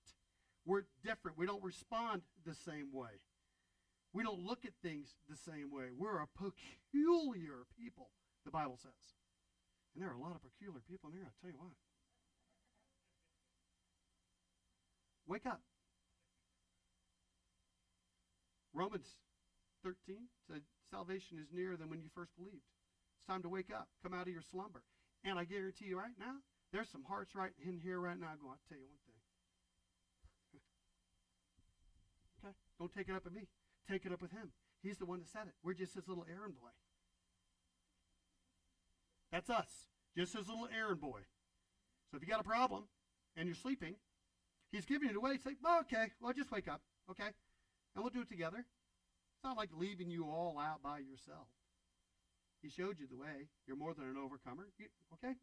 We're 0.66 0.84
different. 1.04 1.38
We 1.38 1.46
don't 1.46 1.64
respond 1.64 2.22
the 2.46 2.56
same 2.56 2.90
way. 2.94 3.20
We 4.14 4.24
don't 4.24 4.40
look 4.40 4.64
at 4.66 4.74
things 4.82 5.16
the 5.30 5.36
same 5.36 5.72
way. 5.72 5.86
We're 5.98 6.22
a 6.22 6.28
peculiar 6.28 7.66
people, 7.78 8.10
the 8.46 8.52
Bible 8.52 8.78
says. 8.82 9.18
And 9.94 10.04
there 10.04 10.10
are 10.10 10.16
a 10.16 10.22
lot 10.22 10.36
of 10.36 10.42
peculiar 10.42 10.82
people 10.88 11.10
in 11.10 11.18
here, 11.18 11.26
I'll 11.26 11.42
tell 11.42 11.50
you 11.50 11.58
what. 11.58 11.74
Wake 15.28 15.46
up. 15.46 15.62
Romans 18.74 19.18
13 19.84 20.28
said 20.48 20.62
salvation 20.90 21.38
is 21.38 21.54
nearer 21.54 21.78
than 21.78 21.90
when 21.90 22.02
you 22.02 22.10
first 22.14 22.36
believed. 22.36 22.66
It's 23.18 23.28
time 23.28 23.42
to 23.44 23.50
wake 23.50 23.70
up. 23.74 23.88
Come 24.02 24.14
out 24.14 24.28
of 24.28 24.34
your 24.34 24.42
slumber. 24.42 24.84
And 25.24 25.38
I 25.38 25.46
guarantee 25.46 25.86
you 25.86 25.98
right 25.98 26.18
now, 26.20 26.42
there's 26.72 26.90
some 26.90 27.04
hearts 27.08 27.36
right 27.36 27.52
in 27.64 27.78
here 27.78 28.00
right 28.00 28.20
now 28.20 28.34
going, 28.40 28.52
I'll 28.52 28.68
tell 28.68 28.78
you 28.78 28.90
one 28.90 29.04
thing. 29.06 29.22
okay? 32.44 32.54
Don't 32.80 32.92
take 32.92 33.10
it 33.10 33.16
up 33.16 33.26
at 33.26 33.34
me. 33.34 33.48
Take 33.90 34.06
it 34.06 34.12
up 34.12 34.22
with 34.22 34.32
him. 34.32 34.52
He's 34.82 34.98
the 34.98 35.06
one 35.06 35.20
that 35.20 35.30
said 35.30 35.48
it. 35.48 35.54
We're 35.64 35.74
just 35.74 35.94
his 35.94 36.08
little 36.08 36.26
errand 36.30 36.56
boy. 36.56 36.74
That's 39.32 39.50
us. 39.50 39.88
Just 40.18 40.36
his 40.36 40.48
little 40.48 40.68
errand 40.76 41.00
boy. 41.00 41.22
So 42.12 42.18
if 42.18 42.24
you 42.24 42.28
got 42.28 42.42
a 42.42 42.44
problem 42.44 42.84
and 43.36 43.48
you're 43.48 43.56
sleeping, 43.56 43.96
he's 44.72 44.86
giving 44.86 45.10
it 45.10 45.16
away. 45.16 45.38
Say, 45.38 45.56
oh, 45.66 45.82
okay, 45.82 46.12
well, 46.22 46.34
just 46.34 46.52
wake 46.52 46.68
up. 46.68 46.82
Okay? 47.10 47.30
And 47.96 48.04
we'll 48.04 48.12
do 48.12 48.22
it 48.22 48.30
together. 48.30 48.58
It's 48.58 49.44
not 49.44 49.58
like 49.58 49.70
leaving 49.78 50.10
you 50.10 50.26
all 50.26 50.58
out 50.60 50.82
by 50.82 51.00
yourself. 51.00 51.48
He 52.62 52.70
showed 52.70 53.00
you 53.00 53.08
the 53.08 53.18
way. 53.18 53.50
You're 53.68 53.78
more 53.78 53.94
than 53.94 54.06
an 54.06 54.18
overcomer. 54.18 54.68
You, 54.80 54.88
okay? 55.14 55.36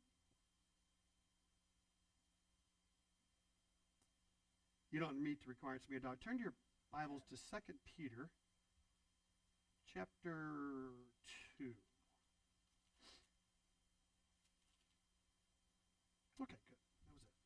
You 4.90 4.98
don't 4.98 5.22
meet 5.22 5.42
the 5.42 5.48
requirements 5.48 5.84
of 5.84 5.90
being 5.90 6.02
a 6.02 6.08
dog. 6.08 6.16
Turn 6.24 6.38
to 6.38 6.42
your 6.42 6.54
Bibles 6.92 7.22
to 7.30 7.36
Second 7.36 7.78
Peter 7.96 8.30
chapter 9.94 10.96
2. 11.58 11.64
Okay, 16.42 16.58
good. 16.66 16.80
That 17.06 17.14
was 17.14 17.22
it. 17.22 17.38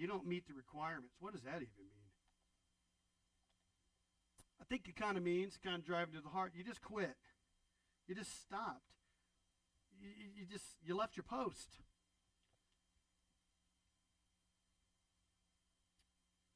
You 0.00 0.06
don't 0.06 0.26
meet 0.26 0.46
the 0.46 0.54
requirements. 0.54 1.16
What 1.18 1.34
does 1.34 1.42
that 1.42 1.56
even 1.56 1.84
mean? 1.90 2.01
I 4.62 4.64
think 4.64 4.86
it 4.86 4.94
kind 4.94 5.16
of 5.16 5.24
means, 5.24 5.58
kind 5.62 5.74
of 5.74 5.84
driving 5.84 6.14
to 6.14 6.20
the 6.20 6.28
heart, 6.28 6.52
you 6.54 6.62
just 6.62 6.80
quit. 6.80 7.16
You 8.06 8.14
just 8.14 8.42
stopped. 8.42 8.94
You, 10.00 10.08
you- 10.36 10.46
just, 10.46 10.64
you 10.84 10.96
left 10.96 11.16
your 11.16 11.24
post. 11.24 11.68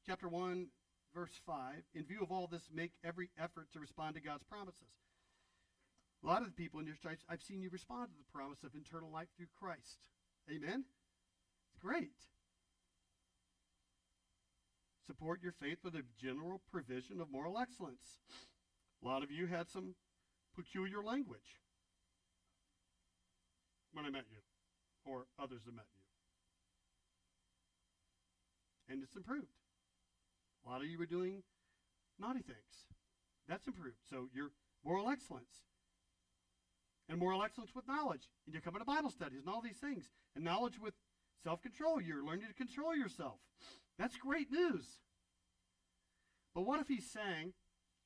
Chapter 0.05 0.29
1, 0.29 0.67
verse 1.13 1.31
5. 1.45 1.57
In 1.95 2.05
view 2.05 2.19
of 2.21 2.31
all 2.31 2.47
this, 2.47 2.69
make 2.73 2.93
every 3.03 3.29
effort 3.37 3.67
to 3.73 3.79
respond 3.79 4.15
to 4.15 4.21
God's 4.21 4.43
promises. 4.43 4.87
A 6.23 6.27
lot 6.27 6.41
of 6.41 6.47
the 6.47 6.53
people 6.53 6.79
in 6.79 6.85
your 6.85 6.95
church, 6.95 7.19
I've 7.27 7.41
seen 7.41 7.61
you 7.61 7.69
respond 7.69 8.09
to 8.11 8.17
the 8.17 8.31
promise 8.31 8.63
of 8.63 8.73
eternal 8.73 9.11
life 9.11 9.27
through 9.35 9.47
Christ. 9.59 9.97
Amen? 10.49 10.85
It's 11.73 11.81
great. 11.81 12.11
Support 15.07 15.39
your 15.41 15.53
faith 15.53 15.77
with 15.85 15.95
a 15.95 16.03
general 16.21 16.61
provision 16.69 17.21
of 17.21 17.31
moral 17.31 17.57
excellence. 17.57 18.19
A 19.01 19.07
lot 19.07 19.23
of 19.23 19.31
you 19.31 19.47
had 19.47 19.69
some 19.69 19.95
peculiar 20.53 21.01
language 21.01 21.61
when 23.93 24.03
I 24.03 24.09
met 24.09 24.25
you, 24.29 24.39
or 25.09 25.27
others 25.41 25.61
have 25.65 25.73
met 25.73 25.85
you. 25.95 26.03
And 28.93 29.01
it's 29.01 29.15
improved. 29.15 29.47
A 30.65 30.69
lot 30.69 30.81
of 30.81 30.87
you 30.87 30.97
were 30.97 31.05
doing 31.05 31.43
naughty 32.19 32.41
things. 32.41 32.91
That's 33.47 33.65
improved. 33.65 33.97
So 34.09 34.27
your 34.35 34.49
moral 34.83 35.09
excellence. 35.09 35.63
And 37.07 37.17
moral 37.17 37.43
excellence 37.43 37.71
with 37.73 37.87
knowledge. 37.87 38.27
And 38.45 38.53
you're 38.53 38.61
coming 38.61 38.79
to 38.79 38.85
Bible 38.85 39.09
studies 39.09 39.39
and 39.45 39.53
all 39.53 39.61
these 39.61 39.77
things. 39.77 40.09
And 40.35 40.43
knowledge 40.43 40.77
with 40.81 40.93
self 41.43 41.61
control. 41.61 42.01
You're 42.01 42.25
learning 42.25 42.47
to 42.49 42.53
control 42.53 42.93
yourself. 42.93 43.39
That's 43.97 44.15
great 44.17 44.51
news. 44.51 44.85
But 46.53 46.65
what 46.65 46.79
if 46.79 46.87
he's 46.87 47.09
saying, 47.09 47.53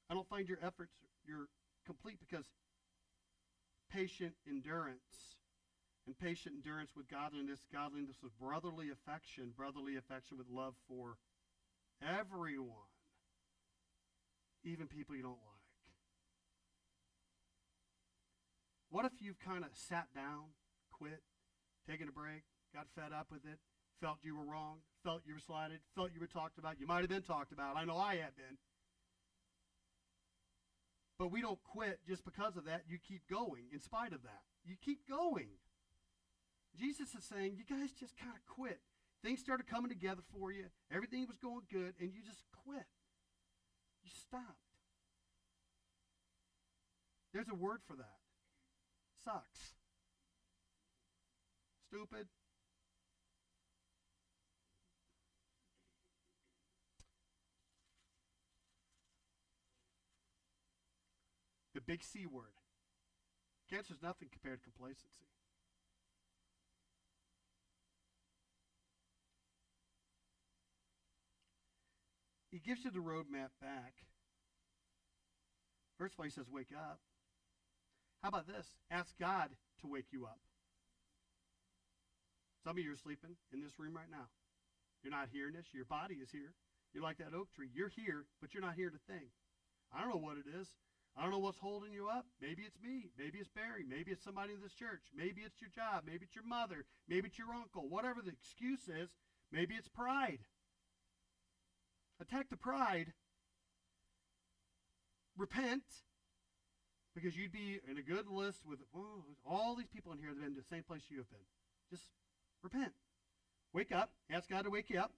I 0.09 0.13
don't 0.13 0.27
find 0.27 0.47
your 0.47 0.59
efforts 0.61 0.93
you're 1.25 1.47
complete 1.85 2.19
because 2.19 2.45
patient 3.91 4.33
endurance 4.47 5.37
and 6.05 6.17
patient 6.17 6.55
endurance 6.55 6.91
with 6.95 7.09
godliness, 7.09 7.59
godliness 7.71 8.17
with 8.23 8.37
brotherly 8.39 8.89
affection, 8.89 9.53
brotherly 9.55 9.97
affection 9.97 10.37
with 10.37 10.47
love 10.49 10.73
for 10.87 11.17
everyone, 12.01 12.91
even 14.63 14.87
people 14.87 15.15
you 15.15 15.23
don't 15.23 15.31
like. 15.31 15.61
What 18.89 19.05
if 19.05 19.13
you've 19.21 19.39
kind 19.39 19.63
of 19.63 19.69
sat 19.73 20.07
down, 20.13 20.51
quit, 20.91 21.21
taken 21.87 22.09
a 22.09 22.11
break, 22.11 22.43
got 22.73 22.87
fed 22.95 23.13
up 23.17 23.27
with 23.31 23.45
it, 23.45 23.59
felt 24.01 24.17
you 24.23 24.35
were 24.35 24.45
wrong, 24.45 24.79
felt 25.03 25.21
you 25.25 25.33
were 25.33 25.39
slighted, 25.39 25.79
felt 25.95 26.11
you 26.13 26.19
were 26.19 26.27
talked 26.27 26.57
about? 26.57 26.79
You 26.79 26.87
might 26.87 27.01
have 27.01 27.09
been 27.09 27.21
talked 27.21 27.51
about. 27.51 27.77
I 27.77 27.85
know 27.85 27.97
I 27.97 28.15
have 28.15 28.35
been. 28.35 28.57
But 31.17 31.31
we 31.31 31.41
don't 31.41 31.61
quit 31.63 31.99
just 32.07 32.25
because 32.25 32.57
of 32.57 32.65
that. 32.65 32.83
You 32.89 32.97
keep 32.97 33.21
going 33.29 33.65
in 33.71 33.79
spite 33.79 34.13
of 34.13 34.23
that. 34.23 34.41
You 34.65 34.75
keep 34.83 35.07
going. 35.07 35.49
Jesus 36.79 37.13
is 37.13 37.23
saying, 37.23 37.57
you 37.57 37.63
guys 37.63 37.91
just 37.91 38.17
kind 38.17 38.33
of 38.35 38.41
quit. 38.47 38.79
Things 39.23 39.39
started 39.39 39.67
coming 39.67 39.89
together 39.89 40.23
for 40.33 40.51
you. 40.51 40.65
Everything 40.91 41.27
was 41.27 41.37
going 41.37 41.61
good, 41.71 41.93
and 41.99 42.11
you 42.11 42.21
just 42.25 42.43
quit. 42.65 42.87
You 44.03 44.09
stopped. 44.09 44.71
There's 47.33 47.49
a 47.49 47.55
word 47.55 47.81
for 47.87 47.95
that. 47.95 48.17
Sucks. 49.23 49.75
Stupid. 51.87 52.27
The 61.81 61.91
big 61.91 62.03
C 62.03 62.27
word. 62.27 62.53
Cancer's 63.69 64.03
nothing 64.03 64.27
compared 64.31 64.59
to 64.59 64.69
complacency. 64.69 65.25
He 72.51 72.59
gives 72.59 72.83
you 72.83 72.91
the 72.91 72.99
roadmap 72.99 73.49
back. 73.61 73.93
First 75.97 76.15
of 76.15 76.19
all, 76.19 76.25
he 76.25 76.31
says, 76.31 76.45
wake 76.51 76.73
up. 76.75 76.99
How 78.21 78.29
about 78.29 78.45
this? 78.45 78.67
Ask 78.91 79.17
God 79.17 79.49
to 79.81 79.87
wake 79.87 80.11
you 80.11 80.25
up. 80.25 80.39
Some 82.63 82.77
of 82.77 82.83
you 82.83 82.91
are 82.91 82.97
sleeping 82.97 83.37
in 83.53 83.61
this 83.61 83.79
room 83.79 83.95
right 83.95 84.11
now. 84.11 84.27
You're 85.01 85.13
not 85.13 85.29
hearing 85.31 85.53
this. 85.53 85.73
Your 85.73 85.85
body 85.85 86.15
is 86.15 86.29
here. 86.29 86.53
You're 86.93 87.03
like 87.03 87.17
that 87.17 87.33
oak 87.33 87.51
tree. 87.55 87.69
You're 87.73 87.89
here, 87.89 88.25
but 88.41 88.53
you're 88.53 88.61
not 88.61 88.75
here 88.75 88.89
to 88.89 88.99
think. 89.07 89.31
I 89.95 90.01
don't 90.01 90.09
know 90.09 90.21
what 90.21 90.37
it 90.37 90.45
is. 90.59 90.67
I 91.17 91.23
don't 91.23 91.31
know 91.31 91.39
what's 91.39 91.59
holding 91.59 91.91
you 91.91 92.07
up. 92.07 92.25
Maybe 92.41 92.63
it's 92.63 92.79
me. 92.81 93.11
Maybe 93.17 93.39
it's 93.39 93.49
Barry. 93.49 93.83
Maybe 93.87 94.11
it's 94.11 94.23
somebody 94.23 94.53
in 94.53 94.61
this 94.61 94.73
church. 94.73 95.01
Maybe 95.15 95.41
it's 95.45 95.59
your 95.59 95.69
job. 95.69 96.03
Maybe 96.05 96.23
it's 96.23 96.35
your 96.35 96.45
mother. 96.45 96.85
Maybe 97.07 97.27
it's 97.27 97.37
your 97.37 97.53
uncle. 97.53 97.89
Whatever 97.89 98.21
the 98.21 98.31
excuse 98.31 98.87
is, 98.87 99.09
maybe 99.51 99.75
it's 99.75 99.89
pride. 99.89 100.39
Attack 102.21 102.49
the 102.49 102.57
pride. 102.57 103.13
Repent. 105.37 105.83
Because 107.13 107.35
you'd 107.35 107.51
be 107.51 107.79
in 107.89 107.97
a 107.97 108.01
good 108.01 108.29
list 108.29 108.59
with 108.65 108.79
all 109.45 109.75
these 109.75 109.89
people 109.89 110.13
in 110.13 110.19
here 110.19 110.29
that 110.29 110.35
have 110.35 110.43
been 110.45 110.55
to 110.55 110.61
the 110.61 110.75
same 110.75 110.83
place 110.83 111.01
you 111.09 111.17
have 111.17 111.29
been. 111.29 111.39
Just 111.89 112.03
repent. 112.63 112.93
Wake 113.73 113.91
up. 113.91 114.11
Ask 114.31 114.49
God 114.49 114.63
to 114.63 114.69
wake 114.69 114.89
you 114.89 114.99
up. 114.99 115.11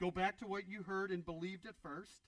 Go 0.00 0.12
back 0.12 0.38
to 0.38 0.46
what 0.46 0.68
you 0.68 0.84
heard 0.84 1.10
and 1.10 1.24
believed 1.24 1.66
at 1.66 1.74
first. 1.82 2.22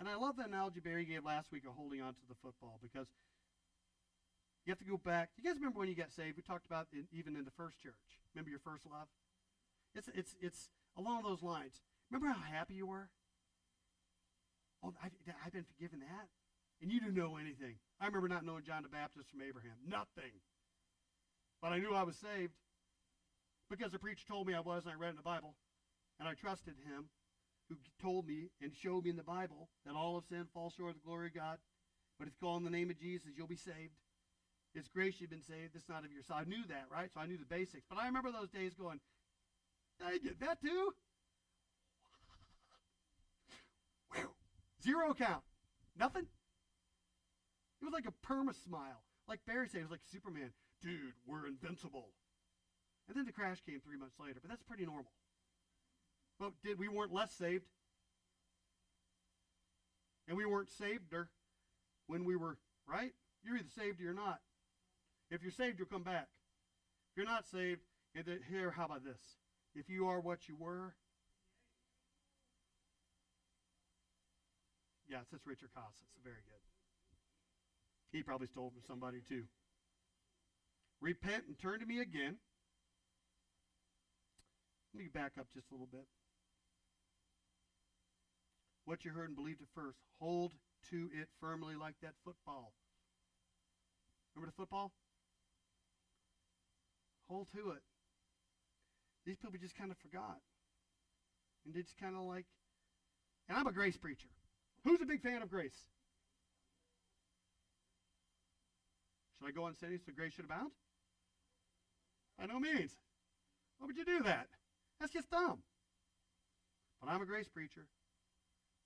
And 0.00 0.08
I 0.08 0.16
love 0.16 0.36
the 0.36 0.44
analogy 0.44 0.80
Barry 0.80 1.04
gave 1.04 1.26
last 1.26 1.52
week 1.52 1.68
of 1.68 1.76
holding 1.76 2.00
on 2.00 2.14
to 2.14 2.24
the 2.26 2.34
football 2.34 2.80
because 2.80 3.06
you 4.64 4.72
have 4.72 4.78
to 4.78 4.84
go 4.88 4.96
back. 4.96 5.28
You 5.36 5.44
guys 5.44 5.56
remember 5.56 5.78
when 5.78 5.88
you 5.88 5.94
got 5.94 6.10
saved? 6.10 6.36
We 6.36 6.42
talked 6.42 6.64
about 6.64 6.88
it 6.90 7.04
even 7.12 7.36
in 7.36 7.44
the 7.44 7.50
first 7.50 7.78
church. 7.78 8.24
Remember 8.34 8.48
your 8.48 8.64
first 8.64 8.86
love? 8.88 9.08
It's 9.94 10.08
it's 10.14 10.34
it's 10.40 10.70
along 10.96 11.24
those 11.24 11.42
lines. 11.42 11.82
Remember 12.10 12.32
how 12.32 12.40
happy 12.40 12.74
you 12.74 12.86
were? 12.86 13.10
Oh, 14.82 14.94
I, 15.04 15.08
I've 15.44 15.52
been 15.52 15.68
forgiven 15.68 16.00
that, 16.00 16.28
and 16.80 16.90
you 16.90 16.98
didn't 16.98 17.14
know 17.14 17.36
anything. 17.36 17.76
I 18.00 18.06
remember 18.06 18.28
not 18.28 18.46
knowing 18.46 18.64
John 18.64 18.82
the 18.82 18.88
Baptist 18.88 19.30
from 19.30 19.42
Abraham, 19.42 19.76
nothing. 19.86 20.40
But 21.60 21.72
I 21.72 21.78
knew 21.78 21.94
I 21.94 22.04
was 22.04 22.16
saved 22.16 22.56
because 23.68 23.92
the 23.92 23.98
preacher 23.98 24.24
told 24.26 24.46
me 24.46 24.54
I 24.54 24.60
was, 24.60 24.84
and 24.84 24.92
I 24.92 24.96
read 24.96 25.10
in 25.10 25.16
the 25.16 25.22
Bible, 25.22 25.56
and 26.18 26.26
I 26.26 26.32
trusted 26.32 26.74
him, 26.88 27.10
who 27.70 27.76
told 28.02 28.26
me 28.26 28.50
and 28.60 28.74
showed 28.74 29.04
me 29.04 29.10
in 29.10 29.16
the 29.16 29.22
Bible 29.22 29.70
that 29.86 29.94
all 29.94 30.18
of 30.18 30.24
sin 30.24 30.46
falls 30.52 30.74
short 30.74 30.90
of 30.90 30.96
the 30.96 31.06
glory 31.06 31.28
of 31.28 31.34
God. 31.34 31.58
But 32.18 32.28
if 32.28 32.34
you 32.34 32.46
call 32.46 32.56
on 32.56 32.64
the 32.64 32.70
name 32.70 32.90
of 32.90 32.98
Jesus, 32.98 33.30
you'll 33.36 33.46
be 33.46 33.56
saved. 33.56 33.94
It's 34.74 34.88
grace 34.88 35.20
you've 35.20 35.30
been 35.30 35.42
saved. 35.42 35.74
It's 35.74 35.88
not 35.88 36.04
of 36.04 36.12
your 36.12 36.22
side. 36.22 36.44
I 36.46 36.48
knew 36.48 36.64
that, 36.68 36.86
right? 36.92 37.10
So 37.14 37.20
I 37.20 37.26
knew 37.26 37.38
the 37.38 37.46
basics. 37.46 37.86
But 37.88 37.98
I 37.98 38.06
remember 38.06 38.30
those 38.30 38.50
days 38.50 38.74
going, 38.74 39.00
I 40.04 40.18
get 40.18 40.40
that 40.40 40.60
too? 40.60 40.92
Zero 44.82 45.14
count. 45.14 45.42
Nothing. 45.98 46.26
It 47.80 47.84
was 47.84 47.92
like 47.92 48.06
a 48.06 48.26
perma 48.26 48.54
smile. 48.64 49.02
Like 49.28 49.40
Barry 49.46 49.68
said, 49.68 49.80
it 49.80 49.84
was 49.84 49.90
like 49.90 50.04
Superman. 50.10 50.50
Dude, 50.82 51.14
we're 51.26 51.46
invincible. 51.46 52.08
And 53.08 53.16
then 53.16 53.26
the 53.26 53.32
crash 53.32 53.60
came 53.66 53.80
three 53.80 53.98
months 53.98 54.16
later, 54.18 54.38
but 54.40 54.48
that's 54.48 54.62
pretty 54.62 54.86
normal. 54.86 55.12
But 56.40 56.52
did 56.64 56.78
we 56.78 56.88
weren't 56.88 57.12
less 57.12 57.34
saved? 57.34 57.66
And 60.26 60.38
we 60.38 60.46
weren't 60.46 60.70
saveder 60.70 61.26
when 62.06 62.24
we 62.24 62.34
were, 62.34 62.56
right? 62.88 63.12
You're 63.44 63.58
either 63.58 63.68
saved 63.68 64.00
or 64.00 64.04
you're 64.04 64.14
not. 64.14 64.40
If 65.30 65.42
you're 65.42 65.52
saved, 65.52 65.78
you'll 65.78 65.88
come 65.88 66.02
back. 66.02 66.28
If 67.12 67.16
you're 67.16 67.26
not 67.26 67.46
saved, 67.46 67.82
here, 68.14 68.70
how 68.70 68.86
about 68.86 69.04
this? 69.04 69.20
If 69.74 69.90
you 69.90 70.08
are 70.08 70.18
what 70.18 70.48
you 70.48 70.56
were, 70.58 70.94
yes, 75.08 75.26
that's 75.30 75.46
Richard 75.46 75.68
Koss. 75.76 76.00
It's 76.00 76.24
Very 76.24 76.36
good. 76.46 78.16
He 78.16 78.22
probably 78.22 78.46
stole 78.46 78.70
from 78.70 78.82
somebody 78.86 79.20
too. 79.28 79.44
Repent 81.00 81.44
and 81.48 81.58
turn 81.58 81.80
to 81.80 81.86
me 81.86 82.00
again. 82.00 82.36
Let 84.94 85.02
me 85.02 85.08
back 85.12 85.32
up 85.38 85.46
just 85.54 85.70
a 85.70 85.74
little 85.74 85.88
bit. 85.90 86.06
What 88.90 89.04
you 89.04 89.12
heard 89.12 89.28
and 89.28 89.36
believed 89.36 89.62
at 89.62 89.68
first, 89.72 90.00
hold 90.18 90.52
to 90.90 91.08
it 91.14 91.28
firmly 91.40 91.76
like 91.76 91.94
that 92.02 92.14
football. 92.24 92.72
Remember 94.34 94.50
the 94.50 94.60
football? 94.60 94.90
Hold 97.28 97.46
to 97.54 97.70
it. 97.70 97.82
These 99.24 99.36
people 99.36 99.56
just 99.62 99.78
kind 99.78 99.92
of 99.92 99.96
forgot. 99.98 100.38
And 101.64 101.72
just 101.72 101.96
kind 101.98 102.16
of 102.16 102.22
like, 102.22 102.46
and 103.48 103.56
I'm 103.56 103.68
a 103.68 103.72
grace 103.72 103.96
preacher. 103.96 104.26
Who's 104.82 105.00
a 105.00 105.06
big 105.06 105.22
fan 105.22 105.40
of 105.40 105.50
grace? 105.50 105.78
Should 109.38 109.46
I 109.46 109.52
go 109.52 109.66
on 109.66 109.76
saying 109.76 110.00
so 110.04 110.10
grace 110.16 110.32
should 110.32 110.46
abound? 110.46 110.72
By 112.36 112.46
no 112.46 112.58
means. 112.58 112.96
Why 113.78 113.86
would 113.86 113.96
you 113.96 114.04
do 114.04 114.24
that? 114.24 114.48
That's 114.98 115.12
just 115.12 115.30
dumb. 115.30 115.62
But 117.00 117.08
I'm 117.08 117.22
a 117.22 117.26
grace 117.26 117.48
preacher. 117.48 117.86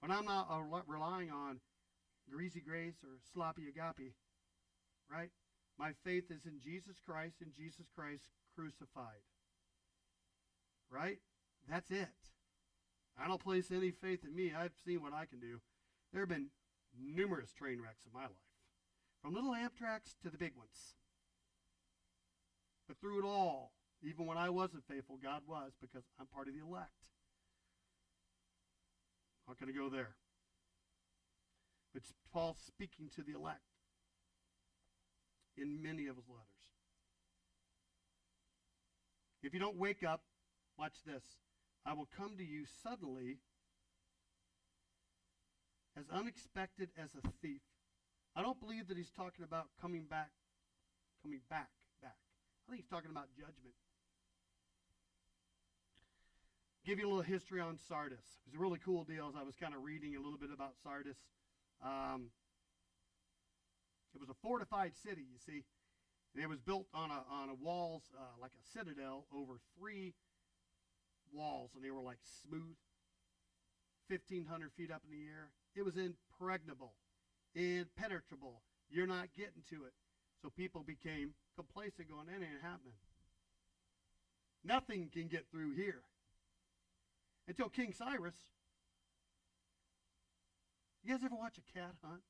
But 0.04 0.14
I'm 0.14 0.26
not 0.26 0.48
uh, 0.50 0.60
relying 0.86 1.30
on 1.30 1.60
greasy 2.30 2.60
grace 2.60 2.96
or 3.02 3.16
sloppy 3.32 3.62
agape, 3.68 4.12
right? 5.10 5.30
My 5.78 5.92
faith 6.04 6.24
is 6.30 6.44
in 6.44 6.60
Jesus 6.62 6.96
Christ 7.06 7.36
and 7.40 7.54
Jesus 7.56 7.86
Christ 7.96 8.24
crucified. 8.54 9.24
Right? 10.90 11.20
That's 11.70 11.90
it. 11.90 12.12
I 13.18 13.26
don't 13.26 13.42
place 13.42 13.70
any 13.70 13.92
faith 13.92 14.24
in 14.24 14.36
me. 14.36 14.52
I've 14.54 14.76
seen 14.84 15.00
what 15.00 15.14
I 15.14 15.24
can 15.24 15.40
do. 15.40 15.60
There 16.12 16.20
have 16.20 16.28
been 16.28 16.50
numerous 17.02 17.54
train 17.54 17.80
wrecks 17.80 18.04
in 18.04 18.12
my 18.12 18.26
life, 18.26 18.52
from 19.22 19.32
little 19.32 19.54
Amtraks 19.54 20.16
to 20.22 20.28
the 20.28 20.36
big 20.36 20.52
ones. 20.54 20.96
But 22.86 23.00
through 23.00 23.20
it 23.20 23.26
all, 23.26 23.72
even 24.02 24.26
when 24.26 24.36
I 24.36 24.50
wasn't 24.50 24.84
faithful, 24.86 25.16
God 25.16 25.44
was 25.48 25.72
because 25.80 26.04
I'm 26.20 26.26
part 26.26 26.48
of 26.48 26.52
the 26.52 26.60
elect. 26.60 26.92
Not 29.46 29.60
going 29.60 29.72
to 29.72 29.78
go 29.78 29.88
there. 29.88 30.14
But 31.92 32.02
Paul's 32.32 32.58
speaking 32.66 33.10
to 33.14 33.22
the 33.22 33.36
elect 33.38 33.60
in 35.56 35.82
many 35.82 36.06
of 36.06 36.16
his 36.16 36.28
letters. 36.28 36.48
If 39.42 39.52
you 39.52 39.60
don't 39.60 39.76
wake 39.76 40.02
up, 40.02 40.22
watch 40.78 41.04
this. 41.06 41.22
I 41.86 41.92
will 41.92 42.08
come 42.16 42.36
to 42.38 42.44
you 42.44 42.64
suddenly 42.82 43.38
as 45.96 46.04
unexpected 46.10 46.88
as 46.98 47.10
a 47.14 47.28
thief. 47.42 47.60
I 48.34 48.42
don't 48.42 48.58
believe 48.58 48.88
that 48.88 48.96
he's 48.96 49.10
talking 49.10 49.44
about 49.44 49.66
coming 49.80 50.04
back, 50.10 50.30
coming 51.22 51.40
back, 51.48 51.68
back. 52.02 52.16
I 52.66 52.70
think 52.70 52.82
he's 52.82 52.90
talking 52.90 53.10
about 53.10 53.28
judgment. 53.36 53.76
Give 56.84 56.98
you 56.98 57.06
a 57.06 57.08
little 57.08 57.22
history 57.22 57.62
on 57.62 57.78
Sardis. 57.88 58.18
It 58.18 58.52
was 58.52 58.54
a 58.56 58.58
really 58.58 58.78
cool 58.84 59.04
deal 59.04 59.26
as 59.28 59.34
I 59.40 59.42
was 59.42 59.56
kind 59.56 59.74
of 59.74 59.82
reading 59.82 60.16
a 60.16 60.20
little 60.20 60.36
bit 60.36 60.50
about 60.52 60.74
Sardis. 60.82 61.16
Um, 61.82 62.26
it 64.14 64.20
was 64.20 64.28
a 64.28 64.34
fortified 64.42 64.92
city, 65.02 65.22
you 65.22 65.38
see. 65.46 65.64
And 66.34 66.42
it 66.42 66.48
was 66.48 66.60
built 66.60 66.86
on 66.92 67.10
a, 67.10 67.24
on 67.32 67.48
a 67.48 67.54
walls, 67.54 68.02
uh, 68.14 68.38
like 68.38 68.50
a 68.50 68.78
citadel, 68.78 69.24
over 69.34 69.54
three 69.78 70.12
walls, 71.32 71.70
and 71.74 71.82
they 71.82 71.90
were 71.90 72.02
like 72.02 72.18
smooth, 72.46 72.76
1,500 74.08 74.70
feet 74.72 74.90
up 74.90 75.00
in 75.10 75.16
the 75.16 75.24
air. 75.24 75.48
It 75.74 75.86
was 75.86 75.96
impregnable, 75.96 76.92
impenetrable. 77.54 78.60
You're 78.90 79.06
not 79.06 79.28
getting 79.34 79.62
to 79.70 79.86
it. 79.86 79.94
So 80.42 80.50
people 80.50 80.82
became 80.82 81.32
complacent, 81.56 82.10
going, 82.10 82.26
that 82.26 82.34
ain't 82.34 82.60
happening. 82.60 82.98
Nothing 84.62 85.08
can 85.10 85.28
get 85.28 85.46
through 85.50 85.72
here. 85.76 86.02
Until 87.46 87.68
King 87.68 87.92
Cyrus. 87.92 88.36
You 91.02 91.12
guys 91.12 91.24
ever 91.24 91.36
watch 91.36 91.58
a 91.58 91.78
cat 91.78 91.92
hunt? 92.02 92.22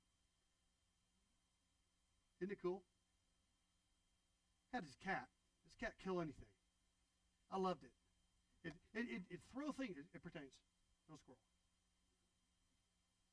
Isn't 2.41 2.53
it 2.53 2.59
cool? 2.61 2.83
Had 4.73 4.83
his 4.83 4.97
cat. 5.05 5.29
This 5.65 5.77
cat 5.79 5.95
kill 6.03 6.21
anything. 6.21 6.51
I 7.53 7.59
loved 7.59 7.85
it. 7.85 7.95
It 8.67 8.75
it, 8.93 9.07
it, 9.07 9.23
it 9.31 9.41
throw 9.55 9.71
things. 9.71 9.97
It, 9.97 10.05
it 10.13 10.23
pertains. 10.23 10.59
No 11.09 11.17
squirrel. 11.17 11.39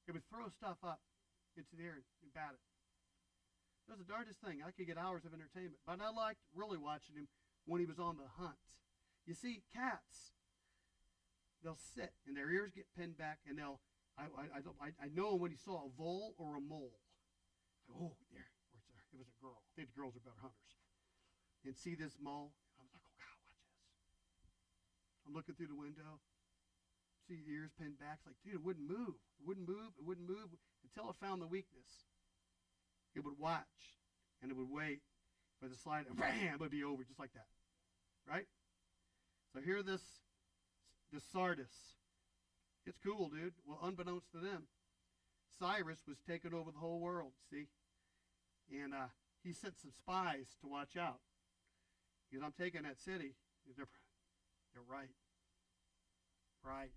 It 0.08 0.14
would 0.14 0.28
throw 0.30 0.50
stuff 0.54 0.78
up 0.86 1.02
into 1.58 1.74
the 1.76 1.84
air 1.84 1.98
and, 1.98 2.06
and 2.22 2.34
bat 2.34 2.54
it. 2.54 2.62
It 3.88 3.98
was 3.98 4.00
the 4.00 4.12
darndest 4.12 4.40
thing. 4.40 4.62
I 4.62 4.70
could 4.72 4.86
get 4.86 4.98
hours 4.98 5.26
of 5.26 5.34
entertainment. 5.34 5.82
But 5.88 6.00
I 6.00 6.14
liked 6.14 6.46
really 6.54 6.78
watching 6.78 7.16
him 7.16 7.28
when 7.66 7.82
he 7.82 7.90
was 7.90 8.00
on 8.00 8.18
the 8.18 8.30
hunt. 8.38 8.62
You 9.26 9.34
see, 9.34 9.64
cats, 9.74 10.38
they'll 11.64 11.80
sit 11.96 12.14
and 12.28 12.36
their 12.36 12.50
ears 12.50 12.72
get 12.76 12.86
pinned 12.98 13.18
back 13.18 13.40
and 13.48 13.58
they'll, 13.58 13.80
I, 14.18 14.28
I, 14.38 14.60
I, 14.82 14.90
I, 15.06 15.08
know 15.14 15.36
when 15.36 15.52
he 15.52 15.58
saw 15.58 15.86
a 15.86 15.90
vole 15.98 16.36
or 16.38 16.58
a 16.58 16.62
mole. 16.62 17.00
Oh, 17.90 18.18
there, 18.34 18.52
it 19.14 19.18
was 19.18 19.28
a 19.30 19.38
girl. 19.40 19.62
I 19.62 19.72
think 19.76 19.94
the 19.94 19.98
girls 19.98 20.16
are 20.16 20.24
better 20.24 20.42
hunters. 20.42 20.76
And 21.66 21.78
see 21.78 21.96
this 21.96 22.18
mole. 22.18 22.52
I 22.78 22.82
was 22.82 22.92
like, 22.92 23.06
oh 23.06 23.18
God, 23.22 23.38
watch 23.46 23.62
this. 23.62 24.52
I'm 25.26 25.34
looking 25.34 25.56
through 25.56 25.70
the 25.70 25.78
window. 25.78 26.20
See 27.30 27.38
the 27.38 27.48
ears 27.54 27.72
pinned 27.78 28.02
back. 28.02 28.26
It's 28.26 28.34
like, 28.34 28.42
dude, 28.42 28.60
it 28.60 28.66
wouldn't 28.66 28.90
move. 28.90 29.16
It 29.38 29.46
wouldn't 29.46 29.70
move. 29.70 29.94
It 29.96 30.04
wouldn't 30.04 30.28
move 30.28 30.50
until 30.82 31.10
it 31.14 31.18
found 31.22 31.42
the 31.42 31.48
weakness. 31.48 32.10
It 33.14 33.24
would 33.24 33.38
watch 33.38 34.02
and 34.42 34.50
it 34.50 34.58
would 34.58 34.72
wait 34.72 35.06
for 35.62 35.70
the 35.70 35.78
slide. 35.78 36.10
And 36.10 36.18
bam, 36.18 36.58
it 36.58 36.60
would 36.60 36.74
be 36.74 36.84
over 36.84 37.04
just 37.04 37.20
like 37.20 37.34
that. 37.34 37.48
Right? 38.28 38.50
So 39.54 39.62
here 39.62 39.84
this, 39.84 40.02
this 41.12 41.24
Sardis. 41.32 41.96
It's 42.86 42.98
cool, 43.06 43.30
dude. 43.30 43.54
Well, 43.66 43.80
unbeknownst 43.84 44.32
to 44.32 44.40
them, 44.40 44.64
Cyrus 45.60 46.00
was 46.08 46.18
taking 46.28 46.54
over 46.54 46.72
the 46.72 46.80
whole 46.80 47.00
world. 47.00 47.34
See? 47.50 47.68
And 48.72 48.94
uh, 48.94 49.12
he 49.44 49.54
sent 49.54 49.78
some 49.80 49.92
spies 49.92 50.48
to 50.62 50.68
watch 50.68 50.98
out. 50.98 51.20
Because 52.30 52.44
I'm 52.46 52.54
taking 52.58 52.84
that 52.84 53.00
city. 53.00 53.36
They're, 53.76 53.86
they're 54.74 54.84
right. 54.90 55.12
Right. 56.64 56.92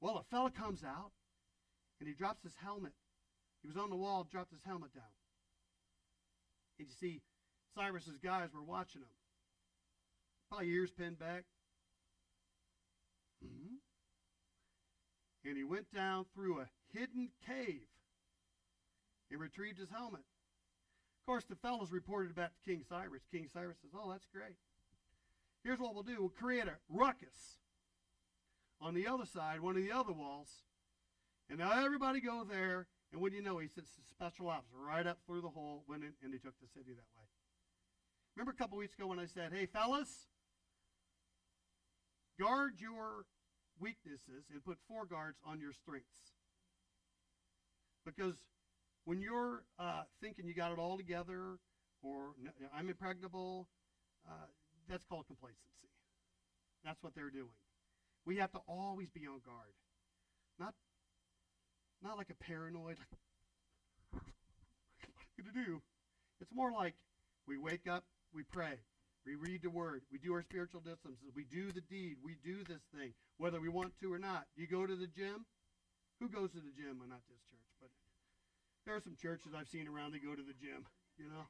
Well, 0.00 0.18
a 0.18 0.22
fella 0.22 0.50
comes 0.50 0.84
out 0.84 1.12
and 1.98 2.08
he 2.08 2.14
drops 2.14 2.42
his 2.42 2.54
helmet. 2.62 2.92
He 3.62 3.68
was 3.68 3.76
on 3.76 3.90
the 3.90 3.96
wall, 3.96 4.26
dropped 4.30 4.52
his 4.52 4.62
helmet 4.64 4.92
down. 4.94 5.04
And 6.78 6.88
you 6.88 6.94
see, 6.94 7.22
Cyrus's 7.74 8.18
guys 8.18 8.50
were 8.52 8.62
watching 8.62 9.00
him. 9.00 9.08
Probably 10.50 10.68
ears 10.68 10.90
pinned 10.90 11.18
back. 11.18 11.44
Mm-hmm. 13.44 15.48
And 15.48 15.56
he 15.56 15.64
went 15.64 15.92
down 15.92 16.26
through 16.34 16.60
a 16.60 16.68
hidden 16.92 17.30
cave 17.46 17.86
and 19.30 19.40
retrieved 19.40 19.78
his 19.78 19.90
helmet. 19.90 20.20
Of 20.20 21.26
course, 21.26 21.44
the 21.44 21.56
fellows 21.56 21.92
reported 21.92 22.34
back 22.34 22.52
to 22.54 22.70
King 22.70 22.84
Cyrus. 22.88 23.22
King 23.30 23.48
Cyrus 23.52 23.78
says, 23.80 23.90
Oh, 23.94 24.10
that's 24.10 24.26
great. 24.32 24.56
Here's 25.62 25.78
what 25.78 25.94
we'll 25.94 26.02
do 26.02 26.16
we'll 26.18 26.28
create 26.28 26.66
a 26.66 26.76
ruckus 26.88 27.58
on 28.80 28.94
the 28.94 29.06
other 29.06 29.24
side, 29.24 29.60
one 29.60 29.76
of 29.76 29.82
the 29.82 29.92
other 29.92 30.12
walls. 30.12 30.48
And 31.48 31.58
now 31.58 31.84
everybody 31.84 32.20
go 32.20 32.44
there. 32.44 32.86
And 33.12 33.20
what 33.20 33.30
do 33.30 33.36
you 33.36 33.42
know? 33.42 33.58
He 33.58 33.68
sent 33.68 33.86
special 34.10 34.48
ops 34.48 34.68
right 34.74 35.06
up 35.06 35.18
through 35.26 35.42
the 35.42 35.48
hole, 35.48 35.84
went 35.88 36.02
in, 36.02 36.12
and 36.22 36.32
he 36.32 36.38
took 36.38 36.58
the 36.60 36.68
city 36.68 36.90
that 36.90 37.08
way. 37.16 37.26
Remember 38.36 38.50
a 38.50 38.54
couple 38.54 38.76
weeks 38.76 38.94
ago 38.94 39.06
when 39.06 39.18
I 39.18 39.26
said, 39.26 39.52
Hey, 39.52 39.66
fellas, 39.66 40.26
guard 42.38 42.74
your 42.78 43.26
weaknesses 43.80 44.44
and 44.52 44.64
put 44.64 44.78
four 44.88 45.06
guards 45.06 45.38
on 45.46 45.60
your 45.60 45.72
strengths. 45.72 46.32
Because 48.04 48.34
when 49.04 49.20
you're 49.20 49.64
uh, 49.78 50.02
thinking 50.20 50.46
you 50.46 50.54
got 50.54 50.72
it 50.72 50.78
all 50.78 50.96
together 50.96 51.58
or 52.02 52.34
I'm 52.76 52.88
impregnable, 52.88 53.66
uh, 54.28 54.46
that's 54.88 55.04
called 55.04 55.26
complacency. 55.26 55.88
That's 56.84 57.02
what 57.02 57.14
they're 57.14 57.30
doing. 57.30 57.56
We 58.26 58.36
have 58.36 58.52
to 58.52 58.60
always 58.68 59.10
be 59.10 59.26
on 59.26 59.40
guard. 59.44 59.72
Not, 60.58 60.74
not 62.02 62.16
like 62.16 62.30
a 62.30 62.44
paranoid, 62.44 62.98
what 64.12 64.22
are 64.22 65.34
you 65.36 65.44
going 65.44 65.64
to 65.64 65.70
do? 65.72 65.82
It's 66.40 66.52
more 66.54 66.72
like 66.72 66.94
we 67.46 67.58
wake 67.58 67.88
up, 67.88 68.04
we 68.34 68.42
pray, 68.42 68.78
we 69.26 69.34
read 69.34 69.62
the 69.62 69.70
word, 69.70 70.02
we 70.12 70.18
do 70.18 70.32
our 70.34 70.42
spiritual 70.42 70.80
disciplines, 70.80 71.18
we 71.34 71.44
do 71.44 71.72
the 71.72 71.80
deed, 71.80 72.16
we 72.22 72.36
do 72.44 72.62
this 72.64 72.82
thing, 72.94 73.12
whether 73.38 73.60
we 73.60 73.68
want 73.68 73.92
to 74.00 74.12
or 74.12 74.18
not. 74.18 74.44
You 74.56 74.66
go 74.66 74.86
to 74.86 74.96
the 74.96 75.06
gym? 75.06 75.46
Who 76.20 76.28
goes 76.28 76.50
to 76.52 76.60
the 76.60 76.72
gym? 76.76 76.98
Well, 76.98 77.08
not 77.08 77.24
this 77.28 77.40
church, 77.50 77.70
but 77.80 77.90
there 78.86 78.94
are 78.94 79.00
some 79.00 79.16
churches 79.20 79.52
I've 79.56 79.68
seen 79.68 79.88
around 79.88 80.12
that 80.12 80.22
go 80.22 80.34
to 80.34 80.42
the 80.42 80.54
gym, 80.54 80.86
you 81.16 81.26
know. 81.28 81.48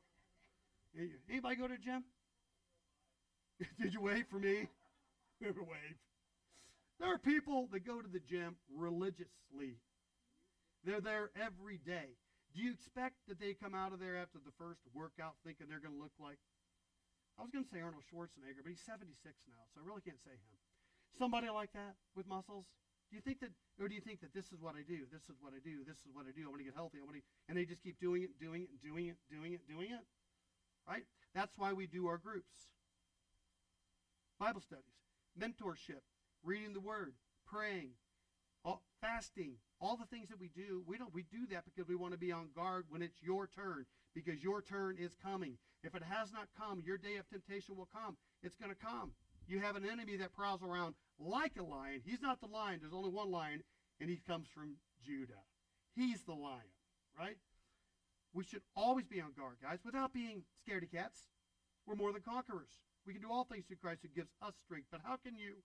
Anybody 1.29 1.57
go 1.57 1.69
to 1.69 1.75
the 1.75 1.83
gym? 1.83 2.05
Did 3.81 3.93
you 3.93 4.01
wait 4.01 4.31
for 4.31 4.39
me? 4.39 4.69
Never 5.41 5.63
wave. 5.63 5.99
There 7.01 7.13
are 7.13 7.19
people 7.19 7.69
that 7.73 7.85
go 7.85 8.01
to 8.01 8.09
the 8.09 8.21
gym 8.21 8.57
religiously. 8.71 9.83
They're 10.85 11.01
there 11.01 11.31
every 11.35 11.79
day. 11.79 12.15
Do 12.55 12.63
you 12.63 12.71
expect 12.71 13.17
that 13.27 13.41
they 13.41 13.55
come 13.55 13.75
out 13.75 13.93
of 13.93 13.99
there 13.99 14.17
after 14.17 14.39
the 14.39 14.53
first 14.59 14.81
workout 14.95 15.35
thinking 15.45 15.67
they're 15.69 15.81
going 15.81 15.95
to 15.95 16.01
look 16.01 16.15
like? 16.21 16.39
I 17.39 17.43
was 17.43 17.51
going 17.51 17.65
to 17.67 17.71
say 17.71 17.83
Arnold 17.83 18.07
Schwarzenegger, 18.07 18.63
but 18.63 18.71
he's 18.71 18.85
76 18.85 19.11
now, 19.51 19.67
so 19.75 19.83
I 19.83 19.87
really 19.87 20.03
can't 20.03 20.23
say 20.23 20.39
him. 20.39 20.55
Somebody 21.19 21.51
like 21.51 21.73
that 21.75 21.99
with 22.15 22.27
muscles. 22.27 22.67
Do 23.11 23.17
you 23.17 23.23
think 23.23 23.41
that, 23.41 23.51
or 23.79 23.87
do 23.87 23.95
you 23.95 24.01
think 24.01 24.21
that 24.23 24.35
this 24.35 24.51
is 24.51 24.63
what 24.63 24.75
I 24.75 24.83
do? 24.83 25.07
This 25.11 25.27
is 25.31 25.39
what 25.39 25.53
I 25.55 25.61
do. 25.63 25.83
This 25.87 25.99
is 26.03 26.11
what 26.15 26.27
I 26.27 26.33
do. 26.35 26.47
I 26.47 26.51
want 26.51 26.63
to 26.63 26.65
get 26.65 26.75
healthy. 26.75 26.99
I 26.99 27.05
want 27.05 27.17
to, 27.19 27.23
and 27.49 27.59
they 27.59 27.65
just 27.65 27.83
keep 27.83 28.01
doing 28.01 28.23
it, 28.23 28.39
doing 28.41 28.67
it, 28.67 28.83
doing 28.83 29.07
it, 29.07 29.19
doing 29.31 29.53
it, 29.53 29.63
doing 29.69 29.91
it. 29.91 30.07
Right? 30.89 31.05
That's 31.35 31.55
why 31.59 31.73
we 31.73 31.87
do 31.87 32.07
our 32.07 32.19
groups. 32.19 32.75
Bible 34.39 34.61
studies. 34.61 34.95
mentorship, 35.39 36.03
reading 36.43 36.73
the 36.73 36.81
Word, 36.81 37.15
praying, 37.47 37.91
all, 38.65 38.83
fasting, 39.01 39.55
all 39.81 39.97
the 39.97 40.07
things 40.07 40.29
that 40.29 40.41
we 40.41 40.49
do. 40.49 40.83
We 40.87 40.99
don't. 40.99 41.15
We 41.15 41.23
do 41.23 41.47
that 41.51 41.65
because 41.65 41.89
we 41.89 41.97
want 41.97 42.13
to 42.13 42.19
be 42.19 42.33
on 42.33 42.49
guard 42.55 42.87
when 42.89 43.03
it's 43.03 43.23
your 43.23 43.47
turn, 43.47 43.87
because 44.15 44.43
your 44.43 44.63
turn 44.63 44.97
is 44.99 45.15
coming. 45.23 45.59
If 45.85 45.95
it 45.95 46.03
has 46.03 46.33
not 46.33 46.49
come, 46.59 46.83
your 46.85 46.97
day 46.97 47.17
of 47.17 47.29
temptation 47.29 47.77
will 47.77 47.89
come. 47.93 48.17
It's 48.43 48.57
going 48.57 48.73
to 48.73 48.77
come. 48.77 49.13
You 49.47 49.61
have 49.61 49.77
an 49.77 49.85
enemy 49.85 50.17
that 50.17 50.33
prowls 50.35 50.63
around 50.63 50.95
like 51.19 51.53
a 51.59 51.63
lion. 51.63 52.01
He's 52.05 52.23
not 52.23 52.41
the 52.41 52.47
lion. 52.47 52.79
There's 52.81 52.95
only 52.95 53.11
one 53.11 53.31
lion, 53.31 53.63
and 54.01 54.09
he 54.09 54.19
comes 54.27 54.49
from 54.49 54.77
Judah. 55.05 55.45
He's 55.95 56.23
the 56.23 56.33
lion, 56.33 56.73
right? 57.19 57.37
We 58.33 58.45
should 58.45 58.63
always 58.75 59.07
be 59.07 59.21
on 59.21 59.33
guard, 59.37 59.57
guys, 59.63 59.81
without 59.85 60.13
being 60.13 60.43
scaredy 60.67 60.91
cats. 60.91 61.29
We're 61.87 61.95
more 61.95 62.13
than 62.13 62.23
conquerors. 62.23 62.81
We 63.07 63.13
can 63.13 63.21
do 63.21 63.31
all 63.31 63.45
things 63.45 63.67
through 63.67 63.77
Christ 63.77 64.01
who 64.03 64.09
gives 64.09 64.31
us 64.41 64.55
strength. 64.65 64.89
But 64.91 65.03
how 65.05 65.17
can 65.17 65.37
you 65.37 65.57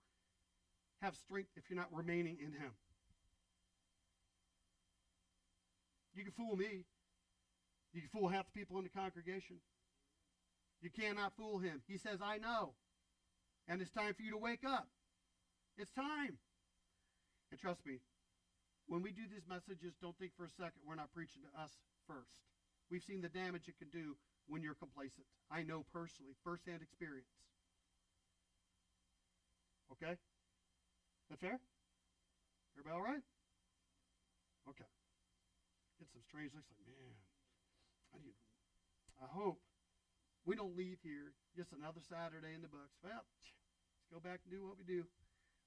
have 1.00 1.16
strength 1.16 1.50
if 1.56 1.64
you're 1.70 1.78
not 1.78 1.88
remaining 1.90 2.36
in 2.38 2.52
Him? 2.52 2.72
You 6.14 6.24
can 6.24 6.32
fool 6.32 6.56
me. 6.56 6.84
You 7.94 8.02
can 8.02 8.10
fool 8.10 8.28
half 8.28 8.44
the 8.44 8.52
people 8.52 8.76
in 8.76 8.84
the 8.84 8.90
congregation. 8.90 9.56
You 10.80 10.90
cannot 10.90 11.36
fool 11.36 11.58
him. 11.58 11.82
He 11.86 11.98
says, 11.98 12.20
I 12.22 12.38
know. 12.38 12.74
And 13.68 13.80
it's 13.80 13.90
time 13.90 14.14
for 14.14 14.22
you 14.22 14.32
to 14.32 14.38
wake 14.38 14.64
up. 14.64 14.88
It's 15.76 15.92
time. 15.92 16.38
And 17.50 17.60
trust 17.60 17.84
me, 17.84 18.00
when 18.86 19.02
we 19.02 19.12
do 19.12 19.22
these 19.30 19.46
messages, 19.48 19.94
don't 20.00 20.16
think 20.18 20.32
for 20.36 20.44
a 20.44 20.50
second 20.50 20.82
we're 20.86 20.96
not 20.98 21.12
preaching 21.12 21.42
to 21.42 21.52
us 21.60 21.70
first. 22.06 22.42
We've 22.90 23.04
seen 23.04 23.20
the 23.20 23.28
damage 23.28 23.68
it 23.68 23.78
can 23.78 23.88
do 23.88 24.16
when 24.48 24.62
you're 24.62 24.74
complacent. 24.74 25.26
I 25.50 25.62
know 25.62 25.84
personally, 25.92 26.34
firsthand 26.42 26.82
experience. 26.82 27.30
Okay? 29.92 30.18
That 31.30 31.38
fair? 31.38 31.60
Everybody 32.74 32.94
all 32.94 33.02
right? 33.02 33.22
Okay. 34.68 34.90
Get 35.98 36.08
some 36.10 36.22
strange 36.26 36.50
looks 36.54 36.66
like, 36.70 36.82
man, 36.86 37.14
I 38.14 38.18
need 38.18 38.34
I 39.20 39.28
hope 39.28 39.60
we 40.48 40.56
don't 40.56 40.76
leave 40.76 40.98
here 41.04 41.36
just 41.56 41.72
another 41.76 42.00
Saturday 42.00 42.56
in 42.56 42.62
the 42.64 42.72
books. 42.72 42.96
Well, 43.04 43.24
let's 43.24 43.52
go 44.08 44.20
back 44.20 44.40
and 44.44 44.50
do 44.52 44.64
what 44.64 44.80
we 44.80 44.86
do. 44.88 45.04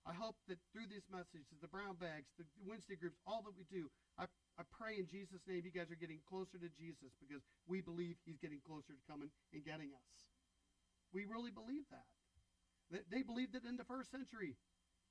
I 0.04 0.12
hope 0.12 0.36
that 0.52 0.60
through 0.76 0.92
these 0.92 1.08
messages, 1.08 1.48
the 1.64 1.72
brown 1.72 1.96
bags, 1.96 2.28
the 2.36 2.44
Wednesday 2.60 3.00
groups, 3.00 3.16
all 3.24 3.40
that 3.48 3.56
we 3.56 3.64
do, 3.72 3.88
I, 4.20 4.28
I 4.60 4.68
pray 4.76 5.00
in 5.00 5.08
Jesus' 5.08 5.40
name 5.48 5.64
you 5.64 5.72
guys 5.72 5.88
are 5.88 6.00
getting 6.00 6.20
closer 6.28 6.60
to 6.60 6.70
Jesus 6.76 7.16
because 7.24 7.40
we 7.72 7.80
believe 7.80 8.20
he's 8.28 8.42
getting 8.44 8.60
closer 8.68 8.92
to 8.92 9.04
coming 9.08 9.32
and 9.56 9.64
getting 9.64 9.96
us. 9.96 10.12
We 11.16 11.24
really 11.24 11.56
believe 11.56 11.88
that. 11.94 12.10
They, 12.92 13.02
they 13.08 13.22
believed 13.24 13.56
it 13.56 13.64
in 13.64 13.80
the 13.80 13.88
first 13.88 14.12
century. 14.12 14.60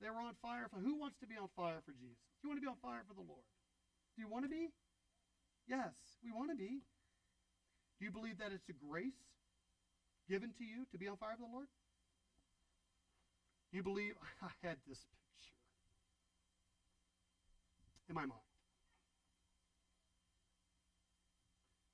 They 0.04 0.12
were 0.12 0.20
on 0.20 0.36
fire 0.44 0.68
for 0.68 0.76
who 0.76 1.00
wants 1.00 1.16
to 1.24 1.26
be 1.30 1.40
on 1.40 1.48
fire 1.56 1.80
for 1.86 1.96
Jesus? 1.96 2.20
Do 2.42 2.44
you 2.44 2.48
want 2.52 2.60
to 2.60 2.66
be 2.66 2.72
on 2.74 2.82
fire 2.84 3.06
for 3.08 3.16
the 3.16 3.24
Lord? 3.24 3.48
Do 4.12 4.20
you 4.20 4.28
want 4.28 4.44
to 4.44 4.52
be? 4.52 4.68
Yes, 5.64 5.94
we 6.20 6.34
want 6.36 6.52
to 6.52 6.58
be. 6.58 6.84
Do 7.96 8.00
you 8.04 8.12
believe 8.12 8.36
that 8.44 8.52
it's 8.52 8.68
a 8.68 8.76
grace 8.76 9.31
given 10.28 10.52
to 10.58 10.64
you 10.64 10.86
to 10.92 10.98
be 10.98 11.08
on 11.08 11.16
fire 11.16 11.34
for 11.36 11.46
the 11.46 11.52
Lord? 11.52 11.68
You 13.72 13.82
believe 13.82 14.14
I 14.42 14.50
had 14.66 14.76
this 14.86 14.98
picture 14.98 15.56
in 18.08 18.14
my 18.14 18.26
mind. 18.26 18.40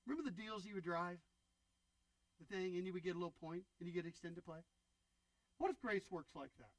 Remember 0.07 0.29
the 0.29 0.35
deals 0.35 0.65
you 0.65 0.75
would 0.75 0.85
drive? 0.85 1.19
The 2.41 2.47
thing, 2.55 2.77
and 2.77 2.87
you 2.87 2.93
would 2.93 3.03
get 3.03 3.15
a 3.15 3.19
little 3.19 3.35
point, 3.41 3.65
and 3.79 3.87
you 3.87 3.93
get 3.93 4.07
extended 4.07 4.45
play? 4.45 4.61
What 5.59 5.71
if 5.71 5.81
grace 5.81 6.11
works 6.11 6.31
like 6.35 6.51
that? 6.59 6.71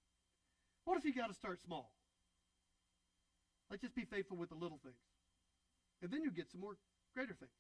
What 0.86 0.98
if 0.98 1.06
you 1.06 1.14
got 1.14 1.28
to 1.28 1.36
start 1.36 1.60
small? 1.62 1.92
Like 3.70 3.82
just 3.82 3.94
be 3.94 4.06
faithful 4.06 4.38
with 4.38 4.50
the 4.50 4.56
little 4.56 4.80
things. 4.82 5.04
And 6.02 6.12
then 6.12 6.24
you 6.24 6.32
get 6.32 6.50
some 6.50 6.62
more 6.62 6.78
greater 7.14 7.34
things. 7.34 7.52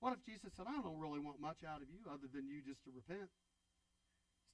What 0.00 0.14
if 0.14 0.22
Jesus 0.22 0.54
said, 0.54 0.66
I 0.70 0.80
don't 0.80 1.00
really 1.02 1.18
want 1.18 1.42
much 1.42 1.66
out 1.66 1.82
of 1.82 1.90
you 1.90 2.06
other 2.06 2.30
than 2.30 2.46
you 2.46 2.62
just 2.62 2.84
to 2.86 2.90
repent? 2.94 3.30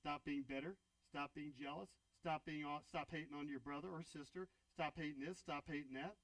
Stop 0.00 0.24
being 0.24 0.44
bitter. 0.48 0.76
Stop 1.12 1.30
being 1.36 1.52
jealous. 1.52 1.88
Stop 2.20 2.44
being 2.48 2.64
stop 2.88 3.08
hating 3.12 3.36
on 3.36 3.48
your 3.48 3.60
brother 3.60 3.88
or 3.92 4.02
sister. 4.02 4.48
Stop 4.72 4.96
hating 4.96 5.20
this. 5.20 5.38
Stop 5.38 5.64
hating 5.68 5.92
that. 5.94 6.16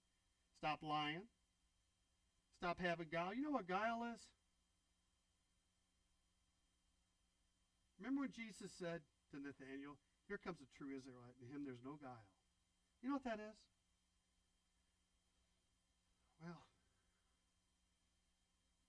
Stop 0.57 0.81
lying. 0.83 1.29
Stop 2.57 2.81
having 2.81 3.09
guile. 3.13 3.35
You 3.35 3.43
know 3.45 3.53
what 3.53 3.69
guile 3.69 4.09
is? 4.13 4.21
Remember 8.01 8.25
when 8.25 8.33
Jesus 8.33 8.73
said 8.73 9.05
to 9.33 9.37
Nathanael, 9.37 10.01
Here 10.29 10.41
comes 10.41 10.61
a 10.65 10.69
true 10.77 10.89
Israelite. 10.97 11.37
In 11.41 11.53
him 11.53 11.65
there's 11.69 11.85
no 11.85 12.01
guile. 12.01 12.29
You 13.03 13.09
know 13.09 13.21
what 13.21 13.25
that 13.25 13.41
is? 13.41 13.57
Well, 16.41 16.65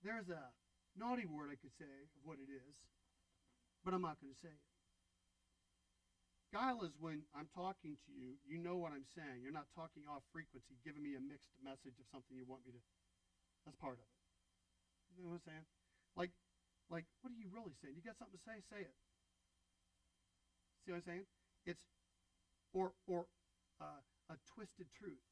there's 0.02 0.28
a 0.28 0.42
naughty 0.98 1.24
word 1.24 1.48
I 1.50 1.56
could 1.56 1.74
say 1.78 1.88
of 1.88 2.22
what 2.26 2.38
it 2.42 2.50
is, 2.50 2.74
but 3.86 3.94
I'm 3.94 4.02
not 4.02 4.18
going 4.18 4.34
to 4.34 4.40
say 4.42 4.52
it. 4.52 4.66
Guile 6.52 6.84
is 6.84 6.92
when 7.00 7.24
I'm 7.32 7.48
talking 7.56 7.96
to 7.96 8.10
you, 8.12 8.36
you 8.44 8.60
know 8.60 8.76
what 8.76 8.92
I'm 8.92 9.08
saying. 9.16 9.40
You're 9.40 9.56
not 9.56 9.72
talking 9.72 10.04
off 10.04 10.20
frequency, 10.36 10.76
giving 10.84 11.00
me 11.00 11.16
a 11.16 11.22
mixed 11.22 11.56
message 11.64 11.96
of 11.96 12.04
something 12.12 12.36
you 12.36 12.44
want 12.44 12.60
me 12.68 12.76
to. 12.76 12.82
That's 13.64 13.78
part 13.80 13.96
of 13.96 14.04
it. 14.04 14.12
You 15.16 15.24
know 15.24 15.32
what 15.32 15.40
I'm 15.40 15.48
saying? 15.48 15.66
Like, 16.12 16.36
like, 16.92 17.08
what 17.24 17.32
are 17.32 17.40
you 17.40 17.48
really 17.48 17.72
saying? 17.80 17.96
You 17.96 18.04
got 18.04 18.20
something 18.20 18.36
to 18.36 18.44
say? 18.44 18.60
Say 18.68 18.84
it. 18.84 18.96
See 20.84 20.92
what 20.92 21.00
I'm 21.00 21.08
saying? 21.08 21.24
It's, 21.64 21.88
or, 22.76 22.92
or 23.08 23.32
uh, 23.80 24.04
a 24.28 24.36
twisted 24.44 24.92
truth, 24.92 25.24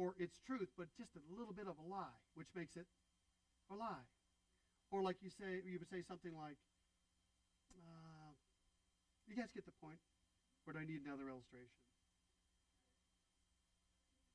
or 0.00 0.16
it's 0.16 0.40
truth, 0.40 0.72
but 0.80 0.88
just 0.96 1.12
a 1.20 1.24
little 1.28 1.52
bit 1.52 1.68
of 1.68 1.76
a 1.76 1.84
lie, 1.84 2.16
which 2.32 2.48
makes 2.56 2.80
it 2.80 2.88
a 3.72 3.78
lie. 3.80 4.06
Or 4.92 5.00
like 5.00 5.16
you 5.24 5.30
say, 5.32 5.64
you 5.64 5.80
would 5.80 5.88
say 5.88 6.04
something 6.04 6.36
like, 6.36 6.60
uh, 7.72 8.36
you 9.26 9.34
guys 9.34 9.48
get 9.54 9.64
the 9.64 9.76
point. 9.80 9.98
Or 10.66 10.72
do 10.72 10.78
I 10.78 10.84
need 10.84 11.00
another 11.02 11.26
illustration? 11.28 11.80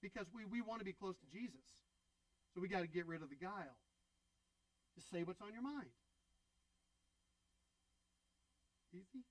Because 0.02 0.26
we, 0.34 0.46
we 0.46 0.62
want 0.62 0.80
to 0.82 0.86
be 0.86 0.94
close 0.94 1.16
to 1.22 1.28
Jesus. 1.30 1.64
So 2.54 2.62
we 2.62 2.68
got 2.68 2.82
to 2.82 2.90
get 2.90 3.06
rid 3.06 3.22
of 3.22 3.30
the 3.30 3.38
guile. 3.38 3.78
Just 4.96 5.10
say 5.12 5.24
what's 5.24 5.42
on 5.42 5.54
your 5.54 5.62
mind. 5.62 5.94
Easy? 8.94 9.24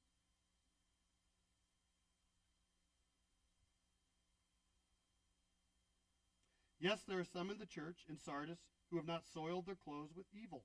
Yes, 6.78 7.00
there 7.08 7.18
are 7.18 7.24
some 7.24 7.50
in 7.50 7.58
the 7.58 7.66
church 7.66 8.04
in 8.08 8.18
Sardis 8.18 8.58
who 8.90 8.96
have 8.96 9.06
not 9.06 9.24
soiled 9.32 9.66
their 9.66 9.76
clothes 9.76 10.12
with 10.14 10.26
evil. 10.32 10.64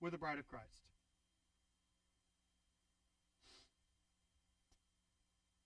We're 0.00 0.10
the 0.10 0.18
bride 0.18 0.38
of 0.38 0.46
Christ. 0.46 0.86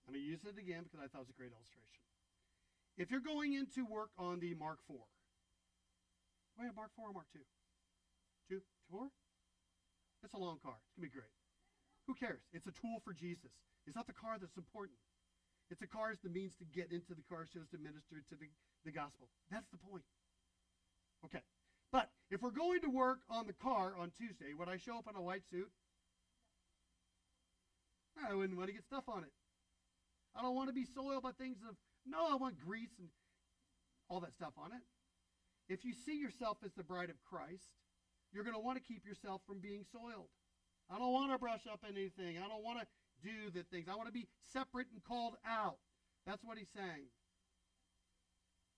I'm 0.07 0.14
going 0.14 0.25
to 0.25 0.31
use 0.31 0.45
it 0.45 0.61
again 0.61 0.85
because 0.85 1.01
I 1.01 1.09
thought 1.09 1.25
it 1.25 1.29
was 1.29 1.37
a 1.37 1.41
great 1.41 1.53
illustration. 1.53 2.05
If 2.97 3.11
you're 3.11 3.25
going 3.25 3.55
into 3.55 3.89
work 3.89 4.11
on 4.18 4.41
the 4.41 4.53
Mark 4.55 4.81
IV, 4.89 5.01
wait, 6.61 6.68
oh 6.68 6.77
Mark 6.77 6.93
IV 6.97 7.09
or 7.09 7.12
Mark 7.12 7.29
II? 7.35 7.41
Two? 8.49 8.61
Four? 8.91 9.09
It's 10.23 10.35
a 10.35 10.39
long 10.39 10.61
car. 10.61 10.77
It's 10.85 10.93
going 10.97 11.09
to 11.09 11.12
be 11.12 11.16
great. 11.16 11.33
Who 12.07 12.14
cares? 12.14 12.45
It's 12.53 12.66
a 12.66 12.77
tool 12.77 13.01
for 13.05 13.12
Jesus. 13.12 13.53
It's 13.87 13.97
not 13.97 14.07
the 14.07 14.12
car 14.12 14.37
that's 14.39 14.57
important. 14.57 15.01
It's 15.73 15.81
a 15.81 15.89
car 15.89 16.12
is 16.12 16.18
the 16.20 16.29
means 16.29 16.53
to 16.61 16.66
get 16.68 16.93
into 16.93 17.16
the 17.16 17.25
car 17.33 17.49
so 17.49 17.61
as 17.64 17.68
to 17.73 17.79
minister 17.79 18.20
to 18.29 18.37
the, 18.37 18.53
the 18.85 18.93
gospel. 18.93 19.33
That's 19.51 19.64
the 19.73 19.79
point. 19.81 20.05
Okay. 21.25 21.41
But 21.91 22.11
if 22.31 22.43
we're 22.43 22.53
going 22.53 22.83
to 22.83 22.91
work 22.91 23.20
on 23.31 23.47
the 23.47 23.57
car 23.57 23.95
on 23.99 24.12
Tuesday, 24.12 24.53
would 24.53 24.68
I 24.68 24.77
show 24.77 24.99
up 24.99 25.09
in 25.09 25.16
a 25.16 25.23
white 25.23 25.49
suit? 25.49 25.73
I 28.20 28.35
wouldn't 28.35 28.59
want 28.59 28.68
to 28.68 28.75
get 28.75 28.85
stuff 28.85 29.05
on 29.09 29.25
it. 29.25 29.33
I 30.37 30.43
don't 30.43 30.55
want 30.55 30.68
to 30.68 30.75
be 30.75 30.85
soiled 30.85 31.23
by 31.23 31.33
things 31.33 31.57
of, 31.66 31.75
no, 32.05 32.20
I 32.31 32.37
want 32.37 32.61
grease 32.61 32.93
and 32.99 33.09
all 34.11 34.20
that 34.20 34.35
stuff 34.35 34.53
on 34.59 34.73
it. 34.73 34.85
If 35.73 35.87
you 35.87 35.95
see 35.95 36.20
yourself 36.20 36.59
as 36.64 36.73
the 36.77 36.85
bride 36.85 37.09
of 37.09 37.16
Christ, 37.25 37.73
you're 38.33 38.45
going 38.45 38.57
to 38.57 38.61
want 38.61 38.77
to 38.77 38.85
keep 38.85 39.07
yourself 39.07 39.41
from 39.47 39.61
being 39.61 39.85
soiled. 39.91 40.29
I 40.93 40.99
don't 40.99 41.12
want 41.12 41.33
to 41.33 41.39
brush 41.39 41.64
up 41.64 41.81
anything. 41.89 42.37
I 42.37 42.49
don't 42.49 42.64
want 42.64 42.81
to 42.81 42.87
do 43.23 43.51
the 43.55 43.62
things. 43.70 43.87
I 43.89 43.95
want 43.95 44.09
to 44.09 44.12
be 44.12 44.27
separate 44.53 44.91
and 44.93 45.03
called 45.03 45.39
out. 45.47 45.79
That's 46.27 46.43
what 46.45 46.59
he's 46.59 46.70
saying. 46.75 47.11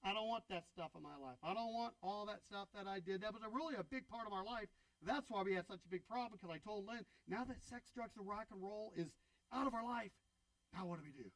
I 0.05 0.13
don't 0.13 0.29
want 0.29 0.45
that 0.53 0.69
stuff 0.69 0.93
in 0.93 1.01
my 1.01 1.17
life. 1.17 1.41
I 1.41 1.57
don't 1.57 1.73
want 1.73 1.97
all 2.05 2.29
that 2.29 2.45
stuff 2.45 2.69
that 2.77 2.85
I 2.85 3.01
did. 3.01 3.25
That 3.25 3.33
was 3.33 3.41
a 3.41 3.49
really 3.49 3.75
a 3.81 3.85
big 3.85 4.05
part 4.05 4.29
of 4.29 4.37
our 4.37 4.45
life. 4.45 4.69
That's 5.01 5.33
why 5.33 5.41
we 5.41 5.57
had 5.57 5.65
such 5.65 5.81
a 5.81 5.91
big 5.91 6.05
problem 6.05 6.37
because 6.37 6.53
I 6.53 6.61
told 6.61 6.85
Lynn, 6.85 7.09
now 7.25 7.45
that 7.49 7.65
sex, 7.65 7.89
drugs, 7.89 8.13
and 8.21 8.29
rock 8.29 8.53
and 8.53 8.61
roll 8.61 8.93
is 8.97 9.17
out 9.49 9.67
of 9.67 9.73
our 9.73 9.85
life, 9.85 10.13
now 10.77 10.85
what 10.85 11.01
do 11.01 11.05
we 11.09 11.17
do? 11.17 11.29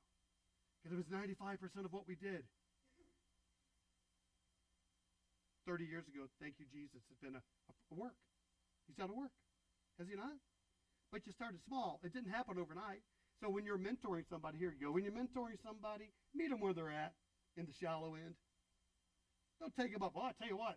Because 0.80 0.92
it 0.92 1.00
was 1.00 1.09
95% 1.09 1.64
of 1.84 1.92
what 1.96 2.04
we 2.04 2.14
did. 2.14 2.44
30 5.64 5.84
years 5.84 6.09
ago, 6.09 6.24
thank 6.40 6.56
you, 6.56 6.64
Jesus, 6.72 7.04
It's 7.12 7.20
been 7.20 7.36
a, 7.36 7.44
a 7.44 7.94
work. 7.96 8.16
He's 8.88 8.96
done 8.96 9.12
a 9.12 9.16
work. 9.16 9.32
Has 9.98 10.09
he 10.09 10.16
not? 10.16 10.40
But 11.12 11.26
you 11.26 11.32
started 11.32 11.61
small. 11.66 12.00
It 12.04 12.12
didn't 12.12 12.30
happen 12.30 12.59
overnight. 12.59 13.02
So 13.40 13.48
when 13.48 13.64
you're 13.64 13.78
mentoring 13.78 14.24
somebody, 14.28 14.59
here 14.59 14.74
you 14.74 14.86
go. 14.86 14.92
When 14.92 15.04
you're 15.04 15.12
mentoring 15.12 15.62
somebody, 15.62 16.11
meet 16.34 16.50
them 16.50 16.61
where 16.61 16.72
they're 16.72 16.90
at 16.90 17.14
in 17.56 17.66
the 17.66 17.72
shallow 17.72 18.14
end. 18.14 18.34
Don't 19.61 19.74
take 19.74 19.92
them 19.92 20.02
up. 20.02 20.12
Well, 20.14 20.24
I 20.24 20.32
tell 20.38 20.48
you 20.48 20.56
what, 20.56 20.76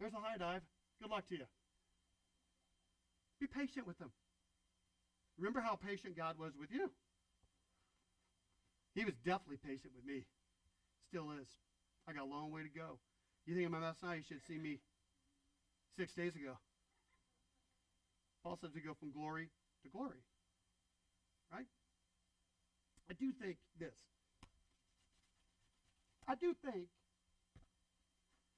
there's 0.00 0.12
a 0.12 0.20
high 0.20 0.38
dive. 0.38 0.62
Good 1.00 1.10
luck 1.10 1.26
to 1.28 1.36
you. 1.36 1.44
Be 3.40 3.46
patient 3.46 3.86
with 3.86 3.98
them. 3.98 4.12
Remember 5.38 5.60
how 5.60 5.76
patient 5.76 6.16
God 6.16 6.38
was 6.38 6.52
with 6.58 6.70
you. 6.70 6.90
He 8.94 9.04
was 9.04 9.14
definitely 9.24 9.56
patient 9.56 9.92
with 9.96 10.04
me. 10.04 10.26
Still 11.08 11.32
is. 11.40 11.48
I 12.06 12.12
got 12.12 12.22
a 12.22 12.30
long 12.30 12.52
way 12.52 12.62
to 12.62 12.68
go. 12.68 12.98
You 13.46 13.54
think 13.54 13.66
I'm 13.66 13.74
a 13.74 13.80
mess 13.80 13.96
now? 14.02 14.12
You 14.12 14.22
should 14.22 14.44
see 14.46 14.58
me 14.58 14.80
six 15.96 16.12
days 16.14 16.36
ago. 16.36 16.56
Paul 18.42 18.58
says 18.60 18.70
we 18.74 18.80
go 18.80 18.94
from 18.98 19.12
glory 19.12 19.48
to 19.84 19.88
glory. 19.88 20.22
Right? 21.52 21.66
I 23.10 23.14
do 23.14 23.30
think 23.40 23.58
this. 23.78 23.94
I 26.26 26.34
do 26.34 26.54
think 26.64 26.88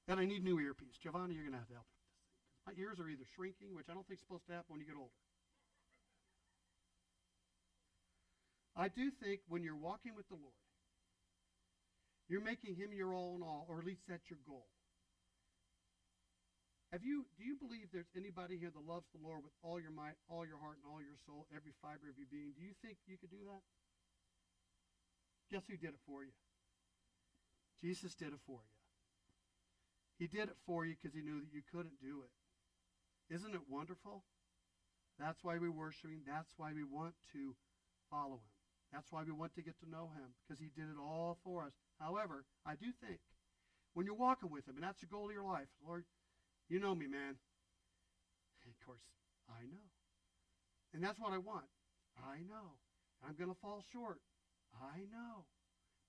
that 0.07 0.17
I 0.17 0.25
need 0.25 0.43
new 0.43 0.59
earpiece. 0.59 0.95
Giovanni, 1.01 1.33
you're 1.33 1.43
going 1.43 1.57
to 1.57 1.61
have 1.61 1.69
to 1.69 1.77
help 1.77 1.89
me 1.89 1.97
with 1.97 2.09
this 2.13 2.21
thing. 2.23 2.45
My 2.69 2.73
ears 2.77 2.97
are 3.01 3.09
either 3.09 3.25
shrinking, 3.35 3.75
which 3.75 3.89
I 3.89 3.93
don't 3.93 4.05
think 4.07 4.21
is 4.21 4.25
supposed 4.25 4.45
to 4.47 4.53
happen 4.53 4.69
when 4.69 4.79
you 4.79 4.87
get 4.87 4.97
older. 4.97 5.17
I 8.77 8.89
do 8.89 9.09
think 9.23 9.41
when 9.47 9.63
you're 9.63 9.79
walking 9.79 10.15
with 10.15 10.27
the 10.29 10.35
Lord, 10.35 10.59
you're 12.27 12.43
making 12.43 12.75
him 12.75 12.91
your 12.91 13.13
all 13.13 13.35
in 13.35 13.41
all, 13.41 13.65
or 13.69 13.79
at 13.79 13.85
least 13.85 14.01
that's 14.07 14.29
your 14.29 14.39
goal. 14.47 14.67
Have 16.93 17.03
you 17.03 17.25
do 17.37 17.43
you 17.43 17.57
believe 17.57 17.89
there's 17.91 18.11
anybody 18.15 18.57
here 18.57 18.71
that 18.71 18.85
loves 18.85 19.09
the 19.11 19.21
Lord 19.21 19.43
with 19.43 19.53
all 19.63 19.81
your 19.81 19.91
might, 19.91 20.15
all 20.29 20.45
your 20.45 20.61
heart, 20.61 20.77
and 20.79 20.87
all 20.87 21.01
your 21.01 21.17
soul, 21.25 21.47
every 21.51 21.73
fiber 21.81 22.07
of 22.07 22.17
your 22.17 22.29
being? 22.29 22.53
Do 22.53 22.63
you 22.63 22.77
think 22.81 22.97
you 23.05 23.17
could 23.17 23.31
do 23.33 23.43
that? 23.49 23.63
Guess 25.51 25.67
who 25.69 25.77
did 25.77 25.97
it 25.97 26.03
for 26.05 26.23
you? 26.23 26.33
Jesus 27.83 28.15
did 28.15 28.33
it 28.33 28.41
for 28.45 28.63
you. 28.63 28.75
He 30.17 30.27
did 30.27 30.47
it 30.49 30.57
for 30.65 30.85
you 30.85 30.95
because 30.95 31.13
he 31.13 31.21
knew 31.21 31.41
that 31.43 31.53
you 31.53 31.61
couldn't 31.67 31.99
do 31.99 32.23
it. 32.23 32.31
Isn't 33.33 33.53
it 33.53 33.67
wonderful? 33.69 34.23
That's 35.19 35.43
why 35.43 35.57
we 35.57 35.69
worship 35.69 36.09
him. 36.09 36.21
That's 36.25 36.53
why 36.57 36.71
we 36.73 36.83
want 36.83 37.15
to 37.33 37.55
follow 38.09 38.39
him. 38.39 38.53
That's 38.93 39.11
why 39.11 39.23
we 39.23 39.31
want 39.31 39.55
to 39.55 39.61
get 39.61 39.79
to 39.79 39.89
know 39.89 40.11
him 40.15 40.35
because 40.43 40.59
he 40.59 40.69
did 40.71 40.87
it 40.87 40.99
all 40.99 41.37
for 41.43 41.63
us. 41.63 41.73
However, 41.99 42.45
I 42.65 42.75
do 42.75 42.91
think 43.03 43.19
when 43.93 44.05
you're 44.05 44.15
walking 44.15 44.51
with 44.51 44.67
him, 44.67 44.75
and 44.75 44.83
that's 44.83 45.01
the 45.01 45.07
goal 45.07 45.27
of 45.27 45.33
your 45.33 45.43
life, 45.43 45.67
Lord, 45.85 46.05
you 46.69 46.79
know 46.79 46.95
me, 46.95 47.07
man. 47.07 47.37
Of 48.65 48.75
course, 48.85 49.05
I 49.49 49.63
know. 49.69 49.85
And 50.93 51.03
that's 51.03 51.19
what 51.19 51.33
I 51.33 51.37
want. 51.37 51.69
I 52.17 52.41
know. 52.47 52.79
I'm 53.25 53.35
going 53.35 53.49
to 53.49 53.59
fall 53.61 53.83
short. 53.91 54.19
I 54.73 55.05
know. 55.11 55.45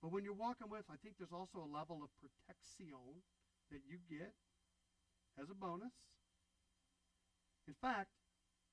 But 0.03 0.13
when 0.13 0.25
you're 0.25 0.37
walking 0.37 0.71
with, 0.71 0.85
I 0.91 0.97
think 1.03 1.17
there's 1.19 1.35
also 1.35 1.59
a 1.59 1.71
level 1.71 2.01
of 2.05 2.11
protection 2.21 2.93
that 3.71 3.83
you 3.89 3.99
get 4.09 4.33
as 5.41 5.51
a 5.51 5.55
bonus. 5.55 5.93
In 7.67 7.75
fact, 7.81 8.11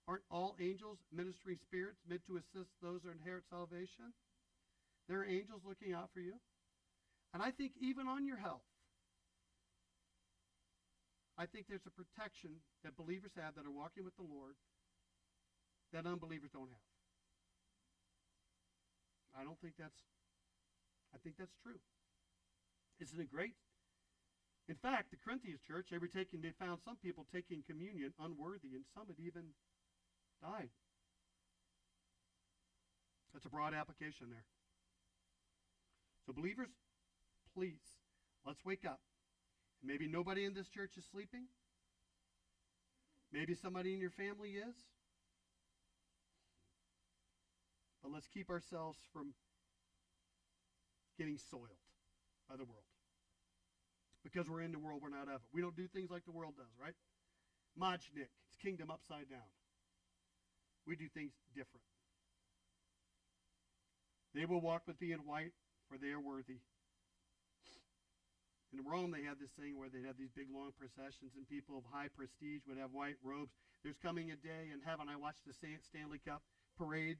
aren't 0.07 0.23
all 0.29 0.55
angels 0.59 0.99
ministering 1.11 1.57
spirits 1.63 1.99
meant 2.07 2.21
to 2.27 2.37
assist 2.37 2.69
those 2.81 3.01
who 3.03 3.09
inherit 3.09 3.43
salvation? 3.49 4.13
There 5.09 5.19
are 5.19 5.25
angels 5.25 5.61
looking 5.65 5.93
out 5.93 6.09
for 6.13 6.19
you. 6.19 6.35
And 7.33 7.41
I 7.41 7.51
think 7.51 7.73
even 7.81 8.07
on 8.07 8.27
your 8.27 8.37
health, 8.37 8.61
I 11.37 11.45
think 11.45 11.65
there's 11.65 11.87
a 11.89 11.93
protection 11.93 12.61
that 12.83 12.95
believers 12.95 13.33
have 13.35 13.55
that 13.55 13.65
are 13.65 13.73
walking 13.73 14.05
with 14.05 14.15
the 14.17 14.27
Lord 14.27 14.53
that 15.91 16.05
unbelievers 16.05 16.49
don't 16.53 16.69
have. 16.69 16.89
I 19.33 19.43
don't 19.43 19.57
think 19.61 19.73
that's 19.77 19.97
I 21.13 21.17
think 21.21 21.37
that's 21.37 21.53
true. 21.61 21.81
Isn't 22.99 23.19
it 23.19 23.29
great? 23.29 23.53
In 24.69 24.75
fact, 24.75 25.11
the 25.11 25.17
Corinthians 25.17 25.59
church, 25.65 25.87
they 25.91 25.97
were 25.97 26.07
taking 26.07 26.41
they 26.41 26.53
found 26.57 26.79
some 26.85 26.97
people 26.97 27.25
taking 27.33 27.63
communion 27.67 28.13
unworthy, 28.21 28.73
and 28.73 28.85
some 28.93 29.07
had 29.07 29.19
even 29.19 29.53
died. 30.41 30.69
That's 33.33 33.45
a 33.45 33.49
broad 33.49 33.73
application 33.73 34.29
there. 34.29 34.45
So 36.25 36.33
believers, 36.33 36.69
please, 37.55 37.81
let's 38.45 38.63
wake 38.63 38.85
up. 38.85 38.99
Maybe 39.83 40.07
nobody 40.07 40.45
in 40.45 40.53
this 40.53 40.69
church 40.69 40.91
is 40.97 41.05
sleeping. 41.11 41.45
Maybe 43.31 43.53
somebody 43.55 43.93
in 43.93 43.99
your 43.99 44.11
family 44.11 44.51
is. 44.51 44.75
But 48.01 48.11
let's 48.11 48.27
keep 48.27 48.49
ourselves 48.49 48.97
from 49.11 49.33
getting 51.17 51.37
soiled 51.37 51.83
by 52.49 52.55
the 52.55 52.63
world. 52.63 52.83
Because 54.23 54.49
we're 54.49 54.61
in 54.61 54.71
the 54.71 54.79
world, 54.79 55.01
we're 55.01 55.09
not 55.09 55.27
of 55.27 55.41
it. 55.43 55.49
We 55.53 55.61
don't 55.61 55.75
do 55.75 55.87
things 55.87 56.09
like 56.09 56.25
the 56.25 56.31
world 56.31 56.53
does, 56.57 56.71
right? 56.81 56.95
Majnik, 57.79 58.31
it's 58.47 58.55
kingdom 58.61 58.89
upside 58.89 59.29
down. 59.29 59.51
We 60.87 60.95
do 60.95 61.05
things 61.13 61.33
different. 61.55 61.83
They 64.33 64.45
will 64.45 64.61
walk 64.61 64.83
with 64.87 64.99
thee 64.99 65.11
in 65.11 65.19
white, 65.19 65.53
for 65.89 65.97
they 65.97 66.09
are 66.09 66.19
worthy. 66.19 66.59
In 68.73 68.81
Rome, 68.83 69.11
they 69.11 69.21
had 69.21 69.37
this 69.37 69.53
thing 69.53 69.77
where 69.77 69.87
they'd 69.87 70.05
have 70.05 70.17
these 70.17 70.33
big 70.33 70.47
long 70.49 70.73
processions, 70.73 71.37
and 71.37 71.47
people 71.47 71.77
of 71.77 71.83
high 71.93 72.09
prestige 72.09 72.65
would 72.67 72.81
have 72.81 72.91
white 72.91 73.21
robes. 73.23 73.53
There's 73.83 74.01
coming 74.01 74.31
a 74.31 74.35
day 74.35 74.73
in 74.73 74.81
heaven. 74.81 75.05
I 75.07 75.15
watched 75.15 75.45
the 75.45 75.53
Stanley 75.53 76.19
Cup 76.25 76.41
parade 76.77 77.17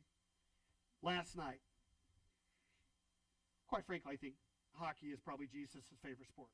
last 1.04 1.38
night. 1.38 1.62
Quite 3.68 3.86
frankly, 3.86 4.14
I 4.14 4.18
think 4.18 4.34
hockey 4.74 5.08
is 5.08 5.20
probably 5.20 5.46
Jesus' 5.46 5.84
favorite 6.02 6.28
sport. 6.28 6.50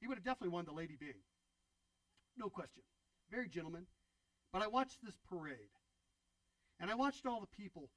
He 0.00 0.06
would 0.06 0.18
have 0.18 0.24
definitely 0.24 0.54
won 0.54 0.64
the 0.64 0.72
Lady 0.72 0.94
Byng. 0.94 1.18
No 2.36 2.48
question. 2.48 2.82
Very 3.32 3.48
gentleman. 3.48 3.86
But 4.52 4.62
I 4.62 4.68
watched 4.68 5.02
this 5.02 5.18
parade. 5.28 5.74
And 6.78 6.88
I 6.88 6.94
watched 6.94 7.26
all 7.26 7.40
the 7.40 7.56
people 7.56 7.90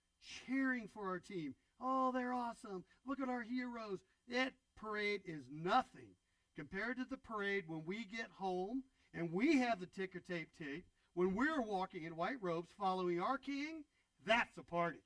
cheering 0.48 0.90
for 0.94 1.08
our 1.08 1.20
team. 1.20 1.54
Oh, 1.80 2.12
they're 2.12 2.34
awesome. 2.34 2.84
Look 3.06 3.20
at 3.20 3.30
our 3.30 3.44
heroes. 3.44 4.00
That 4.30 4.54
parade 4.76 5.22
is 5.26 5.44
nothing 5.52 6.16
compared 6.56 6.98
to 6.98 7.06
the 7.10 7.18
parade 7.18 7.64
when 7.68 7.84
we 7.86 8.06
get 8.06 8.28
home 8.38 8.84
and 9.14 9.32
we 9.32 9.58
have 9.60 9.80
the 9.80 9.88
ticker 9.88 10.20
tape 10.20 10.50
tape. 10.58 10.86
When 11.14 11.36
we're 11.36 11.62
walking 11.62 12.06
in 12.06 12.16
white 12.16 12.42
robes 12.42 12.72
following 12.80 13.22
our 13.22 13.38
king, 13.38 13.84
that's 14.26 14.58
a 14.58 14.64
party. 14.64 15.00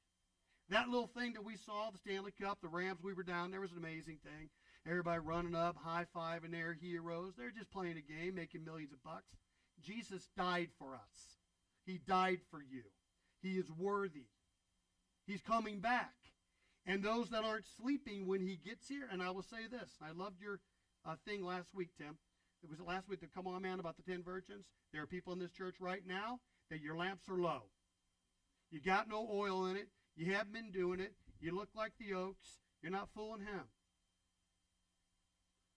That 0.69 0.89
little 0.89 1.07
thing 1.07 1.33
that 1.33 1.45
we 1.45 1.57
saw, 1.57 1.89
the 1.91 1.97
Stanley 1.97 2.33
Cup, 2.39 2.59
the 2.61 2.67
Rams, 2.67 2.99
we 3.03 3.13
were 3.13 3.23
down 3.23 3.51
there 3.51 3.61
was 3.61 3.71
an 3.71 3.77
amazing 3.77 4.17
thing. 4.23 4.49
Everybody 4.87 5.19
running 5.19 5.55
up, 5.55 5.77
high 5.77 6.05
fiving 6.15 6.51
their 6.51 6.73
heroes. 6.73 7.33
They're 7.37 7.51
just 7.51 7.71
playing 7.71 7.97
a 7.97 8.01
game, 8.01 8.35
making 8.35 8.63
millions 8.63 8.93
of 8.93 9.03
bucks. 9.03 9.35
Jesus 9.81 10.29
died 10.37 10.69
for 10.77 10.93
us. 10.93 11.39
He 11.85 11.99
died 12.07 12.39
for 12.49 12.61
you. 12.61 12.83
He 13.41 13.57
is 13.57 13.69
worthy. 13.71 14.27
He's 15.25 15.41
coming 15.41 15.79
back. 15.79 16.13
And 16.85 17.03
those 17.03 17.29
that 17.29 17.43
aren't 17.43 17.65
sleeping 17.81 18.27
when 18.27 18.41
he 18.41 18.57
gets 18.63 18.87
here, 18.87 19.07
and 19.11 19.21
I 19.21 19.31
will 19.31 19.43
say 19.43 19.67
this 19.69 19.91
I 20.01 20.11
loved 20.11 20.41
your 20.41 20.59
uh, 21.05 21.15
thing 21.25 21.43
last 21.43 21.73
week, 21.73 21.89
Tim. 21.97 22.17
It 22.63 22.69
was 22.69 22.79
last 22.79 23.09
week, 23.09 23.21
the 23.21 23.27
Come 23.27 23.47
On 23.47 23.61
Man 23.61 23.79
about 23.79 23.95
the 23.97 24.03
10 24.03 24.23
virgins. 24.23 24.65
There 24.91 25.01
are 25.01 25.07
people 25.07 25.33
in 25.33 25.39
this 25.39 25.51
church 25.51 25.75
right 25.79 26.01
now 26.07 26.39
that 26.69 26.81
your 26.81 26.97
lamps 26.97 27.29
are 27.29 27.37
low. 27.37 27.63
You 28.71 28.79
got 28.81 29.07
no 29.07 29.27
oil 29.31 29.65
in 29.65 29.77
it. 29.77 29.89
You 30.15 30.33
haven't 30.33 30.53
been 30.53 30.71
doing 30.71 30.99
it. 30.99 31.13
You 31.39 31.55
look 31.55 31.69
like 31.75 31.93
the 31.99 32.15
oaks. 32.15 32.47
You're 32.81 32.91
not 32.91 33.09
fooling 33.13 33.41
him. 33.41 33.65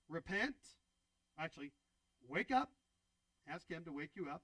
Repent. 0.09 0.54
Actually, 1.38 1.72
wake 2.28 2.50
up. 2.50 2.70
Ask 3.50 3.68
him 3.68 3.84
to 3.84 3.92
wake 3.92 4.11
you 4.14 4.28
up. 4.28 4.42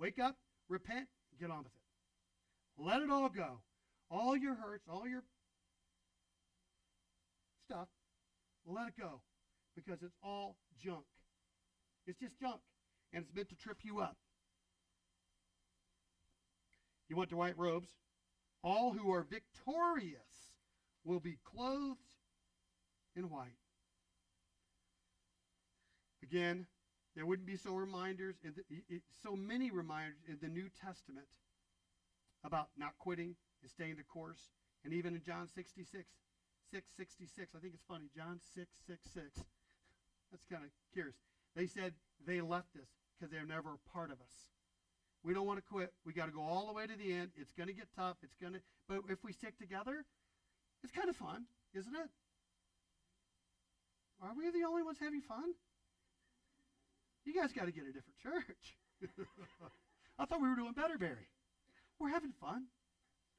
Wake 0.00 0.18
up, 0.18 0.36
repent, 0.70 1.08
get 1.38 1.50
on 1.50 1.58
with 1.58 1.74
it. 1.74 1.79
Let 2.78 3.02
it 3.02 3.10
all 3.10 3.28
go. 3.28 3.60
All 4.10 4.36
your 4.36 4.54
hurts, 4.54 4.86
all 4.88 5.06
your 5.06 5.22
stuff, 7.66 7.88
let 8.66 8.88
it 8.88 8.94
go 8.98 9.20
because 9.76 10.02
it's 10.02 10.16
all 10.22 10.56
junk. 10.82 11.04
It's 12.06 12.18
just 12.18 12.38
junk 12.40 12.60
and 13.12 13.24
it's 13.24 13.34
meant 13.34 13.48
to 13.50 13.56
trip 13.56 13.78
you 13.82 14.00
up. 14.00 14.16
You 17.08 17.16
want 17.16 17.30
the 17.30 17.36
white 17.36 17.58
robes? 17.58 17.90
All 18.62 18.92
who 18.92 19.12
are 19.12 19.22
victorious 19.22 20.56
will 21.04 21.20
be 21.20 21.38
clothed 21.44 21.98
in 23.16 23.30
white. 23.30 23.58
Again, 26.22 26.66
there 27.16 27.26
wouldn't 27.26 27.46
be 27.46 27.56
so 27.56 27.74
reminders, 27.74 28.36
in 28.44 28.54
the, 28.54 29.00
so 29.22 29.34
many 29.34 29.70
reminders 29.70 30.18
in 30.28 30.38
the 30.40 30.48
New 30.48 30.68
Testament 30.80 31.26
about 32.44 32.68
not 32.76 32.98
quitting 32.98 33.36
and 33.62 33.70
staying 33.70 33.96
the 33.96 34.04
course. 34.04 34.50
And 34.84 34.94
even 34.94 35.14
in 35.14 35.22
John 35.22 35.48
66, 35.48 36.08
666, 36.72 37.54
I 37.54 37.58
think 37.58 37.74
it's 37.74 37.84
funny, 37.86 38.08
John 38.14 38.40
666. 38.54 39.44
That's 40.30 40.46
kind 40.50 40.64
of 40.64 40.70
curious. 40.92 41.16
They 41.54 41.66
said 41.66 41.94
they 42.24 42.40
left 42.40 42.76
us 42.76 42.88
because 43.18 43.30
they're 43.30 43.44
never 43.44 43.74
a 43.74 43.82
part 43.92 44.10
of 44.10 44.20
us. 44.20 44.50
We 45.22 45.34
don't 45.34 45.46
want 45.46 45.58
to 45.58 45.66
quit. 45.66 45.92
We 46.06 46.12
got 46.12 46.26
to 46.26 46.32
go 46.32 46.40
all 46.40 46.66
the 46.66 46.72
way 46.72 46.86
to 46.86 46.96
the 46.96 47.12
end. 47.12 47.30
It's 47.36 47.52
going 47.52 47.68
to 47.68 47.74
get 47.74 47.88
tough. 47.94 48.16
It's 48.22 48.36
going 48.40 48.54
to, 48.54 48.60
but 48.88 49.00
if 49.10 49.22
we 49.22 49.32
stick 49.32 49.58
together, 49.58 50.06
it's 50.82 50.92
kind 50.92 51.10
of 51.10 51.16
fun, 51.16 51.44
isn't 51.74 51.94
it? 51.94 52.08
Are 54.22 54.32
we 54.36 54.50
the 54.50 54.66
only 54.66 54.82
ones 54.82 54.98
having 55.00 55.20
fun? 55.20 55.52
You 57.24 57.34
guys 57.34 57.52
got 57.52 57.66
to 57.66 57.72
get 57.72 57.84
a 57.84 57.92
different 57.92 58.18
church. 58.22 58.76
I 60.18 60.24
thought 60.24 60.40
we 60.40 60.48
were 60.48 60.56
doing 60.56 60.72
better, 60.72 60.96
Barry. 60.96 61.28
We're 62.00 62.08
having 62.08 62.32
fun. 62.40 62.64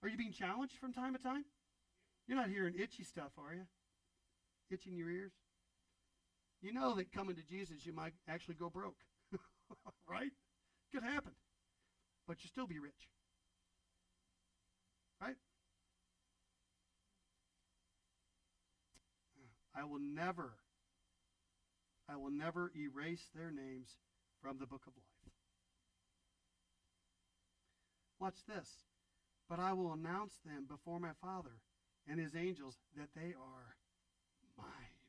Are 0.03 0.09
you 0.09 0.18
being 0.18 0.32
challenged 0.32 0.78
from 0.78 0.93
time 0.93 1.14
to 1.14 1.22
time? 1.22 1.45
You're 2.28 2.38
not 2.38 2.49
hearing 2.49 2.76
itchy 2.78 3.03
stuff, 3.03 3.32
are 3.38 3.53
you? 3.53 3.64
Itching 4.70 4.95
your 4.95 5.09
ears? 5.09 5.34
You 6.62 6.72
know 6.72 6.95
that 6.95 7.12
coming 7.12 7.36
to 7.36 7.43
Jesus, 7.43 7.86
you 7.86 7.93
might 7.93 8.14
actually 8.30 8.55
go 8.55 8.70
broke. 8.70 8.97
right? 10.07 10.32
Could 10.93 11.03
happen. 11.03 11.32
But 12.28 12.38
you'll 12.43 12.51
still 12.51 12.68
be 12.68 12.80
rich. 12.80 13.09
Right? 15.20 15.36
I 19.76 19.86
will 19.86 19.99
never, 19.99 20.53
I 22.07 22.18
will 22.18 22.32
never 22.32 22.72
erase 22.76 23.30
their 23.34 23.51
names 23.51 23.88
from 24.41 24.59
the 24.59 24.68
book 24.68 24.82
of 24.86 24.93
life. 24.93 25.31
Watch 28.22 28.46
this. 28.48 28.70
But 29.50 29.60
I 29.60 29.74
will 29.74 29.92
announce 29.92 30.38
them 30.46 30.66
before 30.70 31.00
my 31.00 31.18
Father 31.20 31.58
and 32.08 32.20
his 32.20 32.36
angels 32.36 32.78
that 32.96 33.10
they 33.16 33.34
are 33.34 33.76
mine. 34.56 35.02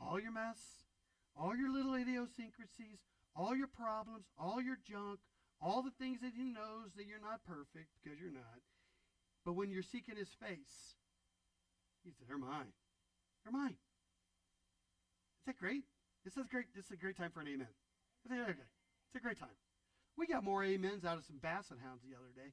All 0.00 0.18
your 0.18 0.32
mess, 0.32 0.88
all 1.38 1.54
your 1.54 1.70
little 1.70 1.94
idiosyncrasies, 1.94 3.04
all 3.36 3.54
your 3.54 3.68
problems, 3.68 4.24
all 4.38 4.62
your 4.62 4.78
junk, 4.88 5.20
all 5.60 5.82
the 5.82 5.92
things 5.98 6.20
that 6.22 6.32
he 6.34 6.44
knows 6.44 6.96
that 6.96 7.06
you're 7.06 7.20
not 7.20 7.44
perfect 7.44 7.92
because 8.02 8.18
you're 8.18 8.32
not. 8.32 8.64
But 9.44 9.52
when 9.52 9.70
you're 9.70 9.82
seeking 9.82 10.16
his 10.16 10.32
face, 10.40 10.96
he 12.04 12.10
said, 12.10 12.26
They're 12.26 12.38
mine. 12.38 12.72
They're 13.44 13.52
mine. 13.52 13.76
Is 15.40 15.46
that 15.46 15.58
great? 15.58 15.84
This 16.24 16.36
is 16.36 16.48
great. 16.48 16.74
This 16.74 16.86
is 16.86 16.92
a 16.92 16.96
great 16.96 17.16
time 17.16 17.30
for 17.30 17.40
an 17.40 17.48
amen. 17.48 17.68
It's 18.24 19.14
a 19.14 19.20
great 19.20 19.38
time. 19.38 19.54
We 20.16 20.26
got 20.26 20.44
more 20.44 20.64
amens 20.64 21.04
out 21.04 21.18
of 21.18 21.24
some 21.24 21.38
basset 21.38 21.78
hounds 21.82 22.02
the 22.02 22.16
other 22.16 22.32
day. 22.34 22.52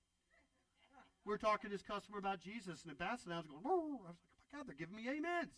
We 1.25 1.31
were 1.31 1.37
talking 1.37 1.69
to 1.69 1.75
this 1.75 1.85
customer 1.85 2.17
about 2.17 2.41
Jesus, 2.41 2.83
and 2.83 2.91
the 2.91 2.95
basset 2.95 3.31
hounds 3.31 3.47
going, 3.47 3.63
Whoa. 3.63 4.03
I 4.03 4.11
was 4.11 4.19
like, 4.19 4.27
oh 4.27 4.37
my 4.51 4.57
God, 4.57 4.67
they're 4.67 4.75
giving 4.75 4.95
me 4.95 5.07
amens. 5.07 5.55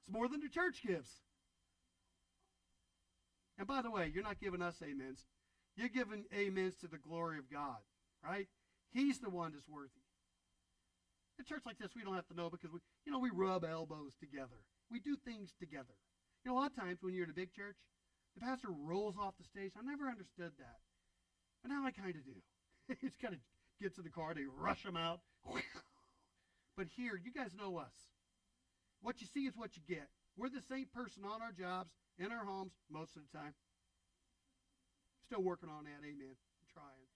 It's 0.00 0.10
more 0.10 0.28
than 0.28 0.40
the 0.40 0.48
church 0.48 0.82
gives. 0.86 1.10
And 3.58 3.66
by 3.66 3.82
the 3.82 3.90
way, 3.90 4.10
you're 4.12 4.22
not 4.22 4.40
giving 4.40 4.62
us 4.62 4.82
amens. 4.82 5.26
You're 5.76 5.88
giving 5.88 6.24
amens 6.32 6.76
to 6.80 6.88
the 6.88 6.98
glory 6.98 7.38
of 7.38 7.50
God, 7.50 7.82
right? 8.24 8.46
He's 8.92 9.18
the 9.18 9.30
one 9.30 9.52
that's 9.52 9.68
worthy. 9.68 10.02
A 11.40 11.44
church 11.44 11.62
like 11.66 11.78
this, 11.78 11.90
we 11.96 12.02
don't 12.02 12.14
have 12.14 12.28
to 12.28 12.36
know 12.36 12.50
because 12.50 12.70
we, 12.70 12.78
you 13.04 13.12
know, 13.12 13.18
we 13.18 13.30
rub 13.32 13.64
elbows 13.64 14.14
together. 14.20 14.62
We 14.90 15.00
do 15.00 15.16
things 15.16 15.54
together. 15.58 15.96
You 16.44 16.50
know, 16.50 16.58
a 16.58 16.60
lot 16.60 16.70
of 16.70 16.76
times 16.76 16.98
when 17.00 17.14
you're 17.14 17.24
in 17.24 17.30
a 17.30 17.34
big 17.34 17.52
church, 17.52 17.76
the 18.34 18.40
pastor 18.40 18.68
rolls 18.70 19.16
off 19.18 19.34
the 19.38 19.44
stage. 19.44 19.72
I 19.78 19.82
never 19.82 20.08
understood 20.08 20.52
that. 20.58 20.78
But 21.62 21.70
now 21.70 21.86
I 21.86 21.90
kind 21.90 22.14
of 22.14 22.24
do. 22.24 22.96
just 23.00 23.20
kind 23.20 23.34
of 23.34 23.40
get 23.80 23.94
to 23.96 24.02
the 24.02 24.10
car, 24.10 24.34
they 24.34 24.44
rush 24.60 24.82
them 24.82 24.96
out. 24.96 25.20
but 26.76 26.86
here, 26.96 27.18
you 27.22 27.32
guys 27.32 27.50
know 27.56 27.78
us. 27.78 27.94
What 29.00 29.20
you 29.20 29.26
see 29.32 29.46
is 29.46 29.56
what 29.56 29.76
you 29.76 29.82
get. 29.88 30.08
We're 30.36 30.48
the 30.48 30.62
same 30.68 30.86
person 30.94 31.24
on 31.24 31.42
our 31.42 31.52
jobs, 31.52 31.90
in 32.18 32.32
our 32.32 32.44
homes, 32.44 32.72
most 32.90 33.16
of 33.16 33.22
the 33.22 33.38
time. 33.38 33.54
Still 35.26 35.42
working 35.42 35.68
on 35.68 35.84
that, 35.84 36.06
amen. 36.06 36.34
I'm 36.34 36.68
trying. 36.72 37.06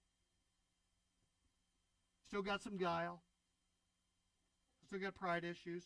Still 2.27 2.43
got 2.43 2.63
some 2.63 2.77
guile. 2.77 3.23
Still 4.87 5.01
got 5.01 5.15
pride 5.15 5.45
issues. 5.45 5.85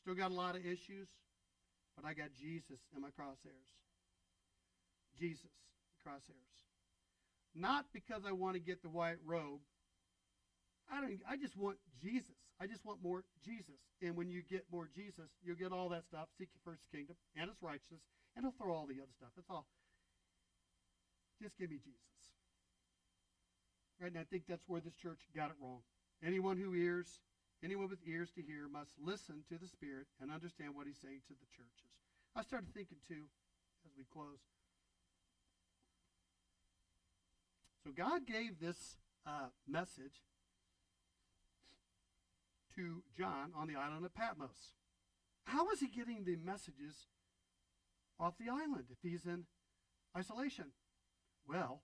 Still 0.00 0.14
got 0.14 0.30
a 0.30 0.34
lot 0.34 0.56
of 0.56 0.64
issues. 0.64 1.08
But 1.96 2.06
I 2.06 2.14
got 2.14 2.28
Jesus 2.40 2.80
in 2.94 3.02
my 3.02 3.08
crosshairs. 3.08 3.70
Jesus, 5.18 5.50
crosshairs. 6.06 6.62
Not 7.54 7.86
because 7.92 8.22
I 8.26 8.32
want 8.32 8.54
to 8.54 8.60
get 8.60 8.82
the 8.82 8.88
white 8.88 9.18
robe. 9.24 9.60
I 10.90 11.00
don't 11.00 11.20
I 11.28 11.36
just 11.36 11.56
want 11.56 11.78
Jesus. 12.00 12.36
I 12.60 12.66
just 12.66 12.84
want 12.84 13.02
more 13.02 13.24
Jesus. 13.44 13.80
And 14.00 14.16
when 14.16 14.28
you 14.30 14.42
get 14.42 14.64
more 14.70 14.88
Jesus, 14.94 15.30
you'll 15.44 15.56
get 15.56 15.72
all 15.72 15.88
that 15.90 16.04
stuff. 16.04 16.28
Seek 16.38 16.48
your 16.54 16.62
first 16.64 16.82
kingdom 16.92 17.16
and 17.36 17.48
its 17.50 17.62
righteousness, 17.62 18.02
and 18.36 18.44
he'll 18.44 18.54
throw 18.56 18.74
all 18.74 18.86
the 18.86 19.00
other 19.02 19.12
stuff. 19.16 19.30
That's 19.36 19.50
all. 19.50 19.66
Just 21.40 21.58
give 21.58 21.70
me 21.70 21.78
Jesus. 21.82 21.98
Right? 24.00 24.10
And 24.10 24.20
I 24.20 24.24
think 24.24 24.44
that's 24.48 24.68
where 24.68 24.80
this 24.80 24.94
church 24.94 25.20
got 25.34 25.50
it 25.50 25.56
wrong. 25.60 25.82
Anyone 26.22 26.56
who 26.56 26.72
hears, 26.72 27.18
anyone 27.64 27.90
with 27.90 27.98
ears 28.06 28.30
to 28.36 28.42
hear 28.42 28.68
must 28.70 28.94
listen 29.02 29.42
to 29.48 29.58
the 29.58 29.66
Spirit 29.66 30.06
and 30.20 30.30
understand 30.30 30.74
what 30.74 30.86
he's 30.86 31.02
saying 31.02 31.22
to 31.28 31.34
the 31.34 31.50
churches. 31.50 31.90
I 32.34 32.42
started 32.42 32.70
thinking 32.72 32.98
too, 33.08 33.26
as 33.84 33.92
we 33.98 34.04
close. 34.12 34.38
So 37.84 37.90
God 37.96 38.26
gave 38.26 38.60
this 38.60 38.96
uh, 39.26 39.48
message 39.68 40.22
to 42.76 43.02
John 43.16 43.52
on 43.56 43.66
the 43.66 43.76
island 43.76 44.04
of 44.04 44.14
Patmos. 44.14 44.74
How 45.44 45.70
is 45.70 45.80
he 45.80 45.88
getting 45.88 46.24
the 46.24 46.36
messages 46.36 47.06
off 48.20 48.34
the 48.38 48.50
island 48.50 48.84
if 48.90 48.98
he's 49.02 49.26
in 49.26 49.44
isolation? 50.16 50.66
Well, 51.48 51.82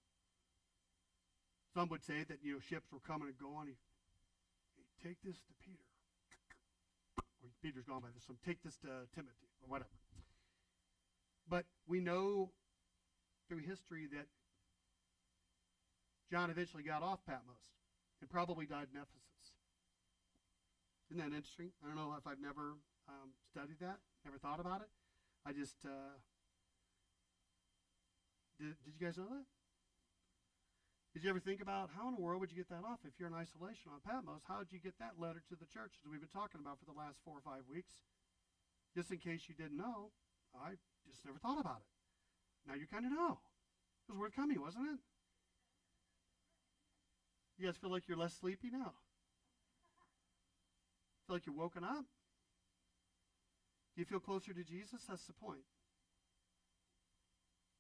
some 1.75 1.89
would 1.89 2.05
say 2.05 2.25
that 2.29 2.39
you 2.43 2.55
know 2.55 2.61
ships 2.61 2.93
were 2.93 3.01
coming 3.01 3.29
and 3.29 3.39
going. 3.39 3.67
He, 3.69 5.09
take 5.09 5.19
this 5.25 5.37
to 5.37 5.53
Peter. 5.65 5.83
Or 7.43 7.51
Peter's 7.63 7.85
gone 7.85 8.03
by 8.03 8.09
this. 8.15 8.25
Take 8.47 8.63
this 8.63 8.77
to 8.79 8.89
Timothy 9.15 9.51
or 9.63 9.69
whatever. 9.69 9.91
But 11.49 11.65
we 11.89 12.01
know 12.01 12.51
through 13.49 13.59
history 13.59 14.07
that 14.13 14.27
John 16.31 16.51
eventually 16.51 16.83
got 16.83 17.03
off 17.03 17.25
Patmos 17.25 17.65
and 18.21 18.29
probably 18.29 18.67
died 18.67 18.89
in 18.93 19.01
Ephesus. 19.01 19.57
Isn't 21.11 21.25
that 21.25 21.35
interesting? 21.35 21.73
I 21.83 21.89
don't 21.89 21.97
know 21.97 22.15
if 22.19 22.27
I've 22.27 22.41
never 22.41 22.77
um, 23.09 23.33
studied 23.49 23.81
that, 23.81 23.97
never 24.25 24.37
thought 24.37 24.61
about 24.61 24.83
it. 24.83 24.93
I 25.47 25.53
just 25.57 25.81
uh, 25.89 26.21
did. 28.61 28.77
Did 28.85 28.93
you 28.93 29.01
guys 29.01 29.17
know 29.17 29.31
that? 29.33 29.49
Did 31.15 31.25
you 31.25 31.31
ever 31.31 31.41
think 31.41 31.63
about 31.65 31.89
how 31.97 32.07
in 32.13 32.15
the 32.15 32.21
world 32.21 32.45
would 32.45 32.53
you 32.53 32.61
get 32.61 32.69
that 32.69 32.85
off 32.85 33.01
if 33.09 33.17
you're 33.17 33.33
in 33.33 33.35
isolation 33.35 33.89
on 33.89 34.05
Patmos? 34.05 34.45
How 34.45 34.61
did 34.61 34.71
you 34.71 34.79
get 34.79 35.01
that 35.01 35.17
letter 35.17 35.41
to 35.49 35.57
the 35.57 35.65
church 35.65 35.97
that 36.05 36.13
we've 36.13 36.21
been 36.21 36.29
talking 36.29 36.61
about 36.61 36.79
for 36.79 36.85
the 36.85 36.93
last 36.93 37.17
four 37.25 37.41
or 37.41 37.41
five 37.41 37.65
weeks? 37.65 38.05
Just 38.95 39.11
in 39.11 39.17
case 39.17 39.49
you 39.49 39.57
didn't 39.57 39.81
know, 39.81 40.13
I 40.53 40.77
just 41.09 41.25
never 41.25 41.41
thought 41.41 41.59
about 41.59 41.81
it. 41.81 41.91
Now 42.69 42.77
you 42.77 42.85
kind 42.85 43.09
of 43.09 43.13
know. 43.13 43.41
It 44.05 44.13
was 44.13 44.21
worth 44.21 44.37
coming, 44.37 44.61
wasn't 44.61 44.85
it? 44.93 45.01
You 47.59 47.67
guys 47.67 47.77
feel 47.77 47.91
like 47.91 48.07
you're 48.07 48.17
less 48.17 48.35
sleepy 48.35 48.71
now? 48.71 48.93
Feel 51.27 51.37
like 51.37 51.47
you're 51.47 51.57
woken 51.57 51.83
up? 51.83 52.05
Do 53.95 54.01
you 54.01 54.05
feel 54.05 54.21
closer 54.21 54.53
to 54.53 54.63
Jesus? 54.63 55.03
That's 55.09 55.27
the 55.27 55.33
point. 55.33 55.65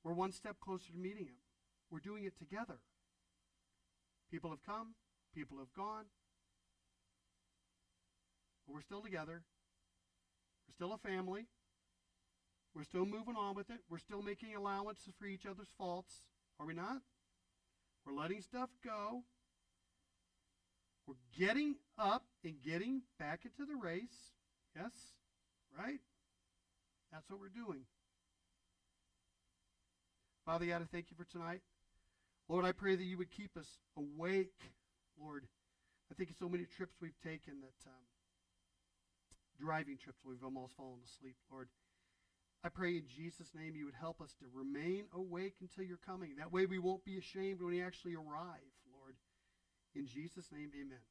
We're 0.02 0.14
one 0.14 0.32
step 0.32 0.56
closer 0.60 0.90
to 0.90 0.98
meeting 0.98 1.26
him. 1.26 1.38
We're 1.90 2.00
doing 2.00 2.24
it 2.24 2.36
together. 2.36 2.78
People 4.30 4.50
have 4.50 4.62
come, 4.64 4.94
people 5.34 5.58
have 5.58 5.72
gone. 5.72 6.06
But 8.66 8.74
we're 8.74 8.82
still 8.82 9.00
together. 9.00 9.42
We're 10.66 10.74
still 10.74 10.92
a 10.92 10.98
family. 10.98 11.46
We're 12.74 12.84
still 12.84 13.06
moving 13.06 13.36
on 13.36 13.54
with 13.54 13.70
it. 13.70 13.78
We're 13.88 13.98
still 13.98 14.22
making 14.22 14.54
allowances 14.54 15.14
for 15.18 15.26
each 15.26 15.46
other's 15.46 15.72
faults. 15.78 16.22
Are 16.60 16.66
we 16.66 16.74
not? 16.74 17.00
We're 18.04 18.12
letting 18.12 18.42
stuff 18.42 18.70
go. 18.84 19.22
We're 21.08 21.14
getting 21.38 21.76
up 21.98 22.26
and 22.44 22.56
getting 22.62 23.00
back 23.18 23.46
into 23.46 23.64
the 23.64 23.76
race. 23.76 24.34
Yes? 24.76 24.92
Right? 25.76 26.00
That's 27.10 27.30
what 27.30 27.40
we're 27.40 27.48
doing. 27.48 27.80
Father 30.44 30.66
God, 30.66 30.82
I 30.82 30.84
thank 30.92 31.06
you 31.10 31.16
for 31.16 31.24
tonight. 31.24 31.62
Lord, 32.46 32.66
I 32.66 32.72
pray 32.72 32.94
that 32.94 33.02
you 33.02 33.16
would 33.16 33.30
keep 33.30 33.56
us 33.56 33.78
awake, 33.96 34.60
Lord. 35.18 35.46
I 36.10 36.14
think 36.14 36.30
so 36.38 36.48
many 36.48 36.64
trips 36.64 36.96
we've 37.00 37.18
taken 37.22 37.54
that 37.62 37.88
um, 37.88 38.04
driving 39.58 39.96
trips 39.96 40.20
we've 40.26 40.44
almost 40.44 40.76
fallen 40.76 41.00
asleep, 41.04 41.36
Lord. 41.50 41.68
I 42.64 42.68
pray 42.68 42.96
in 42.96 43.04
Jesus' 43.08 43.52
name 43.54 43.76
you 43.76 43.86
would 43.86 43.94
help 43.98 44.20
us 44.20 44.34
to 44.40 44.46
remain 44.52 45.04
awake 45.14 45.56
until 45.60 45.84
you're 45.84 45.96
coming. 45.96 46.36
That 46.36 46.52
way 46.52 46.66
we 46.66 46.78
won't 46.78 47.04
be 47.04 47.16
ashamed 47.16 47.62
when 47.62 47.70
we 47.70 47.82
actually 47.82 48.14
arrive. 48.14 48.72
In 49.94 50.06
Jesus' 50.06 50.50
name, 50.52 50.70
amen. 50.74 51.04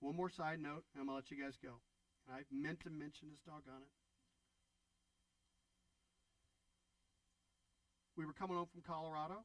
One 0.00 0.16
more 0.16 0.30
side 0.30 0.60
note, 0.60 0.84
and 0.94 1.00
I'm 1.00 1.06
going 1.06 1.20
to 1.20 1.24
let 1.24 1.30
you 1.30 1.42
guys 1.42 1.58
go. 1.62 1.80
And 2.26 2.36
I 2.36 2.40
meant 2.50 2.80
to 2.80 2.90
mention 2.90 3.28
this, 3.30 3.40
doggone 3.44 3.82
it. 3.82 3.92
we 8.20 8.26
were 8.26 8.34
coming 8.34 8.54
home 8.54 8.66
from 8.70 8.82
Colorado. 8.82 9.42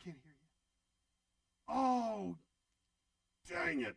I 0.00 0.04
can't 0.04 0.16
hear 0.22 0.32
you. 0.32 0.48
Oh, 1.68 2.36
dang 3.48 3.80
it. 3.82 3.96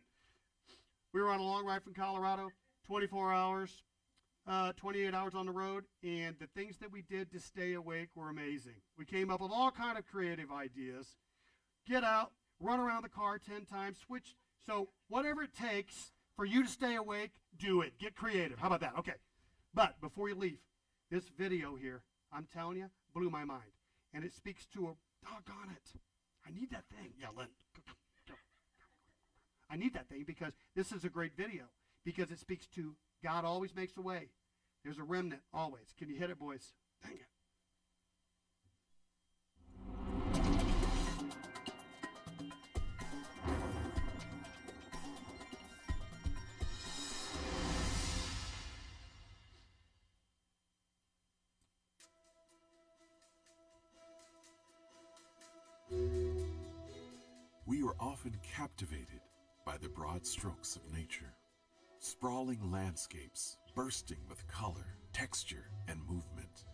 We 1.12 1.22
were 1.22 1.30
on 1.30 1.38
a 1.38 1.44
long 1.44 1.64
ride 1.64 1.84
from 1.84 1.94
Colorado, 1.94 2.50
24 2.88 3.32
hours, 3.32 3.70
uh, 4.46 4.72
28 4.76 5.14
hours 5.14 5.34
on 5.34 5.46
the 5.46 5.52
road, 5.52 5.84
and 6.02 6.36
the 6.38 6.46
things 6.54 6.76
that 6.78 6.92
we 6.92 7.02
did 7.02 7.30
to 7.32 7.40
stay 7.40 7.72
awake 7.72 8.10
were 8.14 8.28
amazing. 8.28 8.74
We 8.98 9.04
came 9.04 9.30
up 9.30 9.40
with 9.40 9.50
all 9.52 9.70
kind 9.70 9.98
of 9.98 10.06
creative 10.06 10.52
ideas. 10.52 11.16
Get 11.86 12.04
out, 12.04 12.32
run 12.60 12.80
around 12.80 13.02
the 13.02 13.08
car 13.08 13.38
10 13.38 13.64
times, 13.64 13.98
switch. 14.06 14.36
So 14.66 14.88
whatever 15.08 15.42
it 15.42 15.54
takes 15.54 16.12
for 16.36 16.44
you 16.44 16.64
to 16.64 16.68
stay 16.68 16.94
awake, 16.94 17.32
do 17.58 17.80
it. 17.80 17.98
Get 17.98 18.14
creative. 18.14 18.58
How 18.58 18.66
about 18.66 18.80
that? 18.80 18.94
Okay. 18.98 19.14
But 19.72 20.00
before 20.00 20.28
you 20.28 20.34
leave, 20.34 20.58
this 21.10 21.24
video 21.36 21.76
here, 21.76 22.02
I'm 22.32 22.46
telling 22.52 22.78
you, 22.78 22.90
blew 23.14 23.30
my 23.30 23.44
mind. 23.44 23.72
And 24.12 24.24
it 24.24 24.34
speaks 24.34 24.66
to 24.74 24.88
a 24.88 24.94
doggone 25.24 25.70
it. 25.72 26.00
I 26.46 26.50
need 26.50 26.70
that 26.70 26.84
thing. 26.90 27.12
Yeah, 27.18 27.28
Lynn. 27.36 27.48
I 29.70 29.76
need 29.76 29.94
that 29.94 30.08
thing 30.08 30.24
because 30.26 30.52
this 30.76 30.92
is 30.92 31.04
a 31.04 31.08
great 31.08 31.36
video 31.36 31.64
because 32.04 32.30
it 32.30 32.38
speaks 32.38 32.66
to 32.68 32.94
God 33.22 33.44
always 33.44 33.74
makes 33.74 33.96
a 33.96 34.02
way. 34.02 34.28
There's 34.84 34.98
a 34.98 35.02
remnant 35.02 35.42
always. 35.52 35.94
Can 35.98 36.08
you 36.08 36.16
hit 36.16 36.30
it, 36.30 36.38
boys? 36.38 36.72
Dang 37.02 37.14
it. 37.14 37.26
We 57.66 57.82
are 57.82 57.94
often 57.98 58.36
captivated 58.42 59.20
by 59.64 59.78
the 59.78 59.88
broad 59.88 60.26
strokes 60.26 60.76
of 60.76 60.82
nature. 60.92 61.32
Sprawling 62.06 62.70
landscapes 62.70 63.56
bursting 63.74 64.18
with 64.28 64.46
color, 64.46 64.98
texture, 65.14 65.70
and 65.88 65.98
movement. 66.00 66.66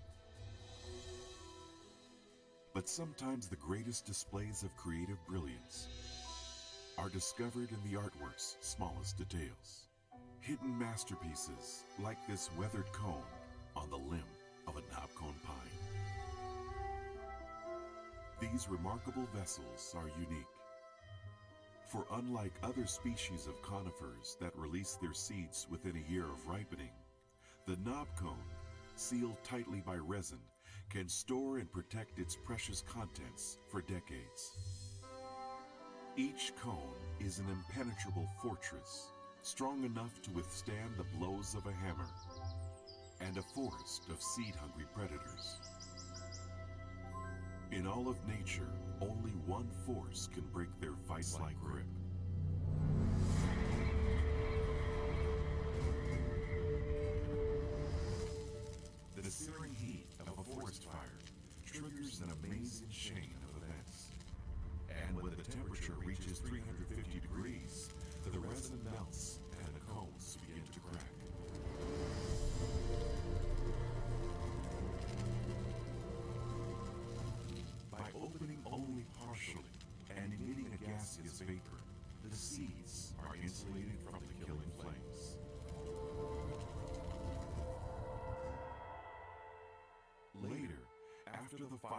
But 2.75 2.89
sometimes 2.89 3.47
the 3.47 3.55
greatest 3.55 4.05
displays 4.05 4.65
of 4.65 4.77
creative 4.77 5.25
brilliance 5.29 5.87
are 6.99 7.09
discovered 7.09 7.69
in 7.71 7.79
the 7.89 7.97
artwork's 7.97 8.57
smallest 8.61 9.19
details. 9.19 9.87
Hidden 10.41 10.77
masterpieces 10.77 11.85
like 12.03 12.19
this 12.27 12.51
weathered 12.59 12.91
cone 12.93 13.23
on 13.77 13.89
the 13.89 13.99
limb 13.99 14.25
of 14.67 14.79
a 14.79 14.81
knobcone 14.81 15.41
pine. 15.45 15.79
These 18.41 18.69
remarkable 18.69 19.29
vessels 19.33 19.95
are 19.97 20.11
unique. 20.29 20.60
For 21.91 22.07
unlike 22.13 22.53
other 22.63 22.87
species 22.87 23.49
of 23.49 23.61
conifers 23.63 24.37
that 24.41 24.57
release 24.57 24.97
their 25.03 25.13
seeds 25.13 25.67
within 25.69 25.97
a 25.97 26.13
year 26.13 26.23
of 26.23 26.47
ripening, 26.47 26.93
the 27.67 27.77
knob 27.85 28.07
cone, 28.17 28.37
sealed 28.95 29.43
tightly 29.43 29.83
by 29.85 29.97
resin, 29.97 30.39
can 30.89 31.09
store 31.09 31.59
and 31.59 31.71
protect 31.73 32.21
its 32.21 32.37
precious 32.45 32.85
contents 32.89 33.59
for 33.69 33.83
decades. 33.83 34.57
Each 36.17 36.53
cone 36.63 36.95
is 37.19 37.41
an 37.41 37.47
impenetrable 37.51 38.29
fortress, 38.41 39.09
strong 39.43 39.83
enough 39.83 40.23
to 40.23 40.31
withstand 40.31 40.93
the 40.97 41.19
blows 41.19 41.57
of 41.57 41.67
a 41.67 41.73
hammer, 41.73 42.07
and 43.21 43.37
a 43.37 43.43
forest 43.43 44.05
of 44.11 44.23
seed-hungry 44.23 44.87
predators. 44.95 45.57
In 47.81 47.87
all 47.87 48.09
of 48.11 48.29
nature, 48.29 48.69
only 49.01 49.31
one 49.47 49.67
force 49.87 50.29
can 50.35 50.45
break 50.53 50.69
their 50.83 50.93
vice-like 51.09 51.59
grip. 51.59 51.87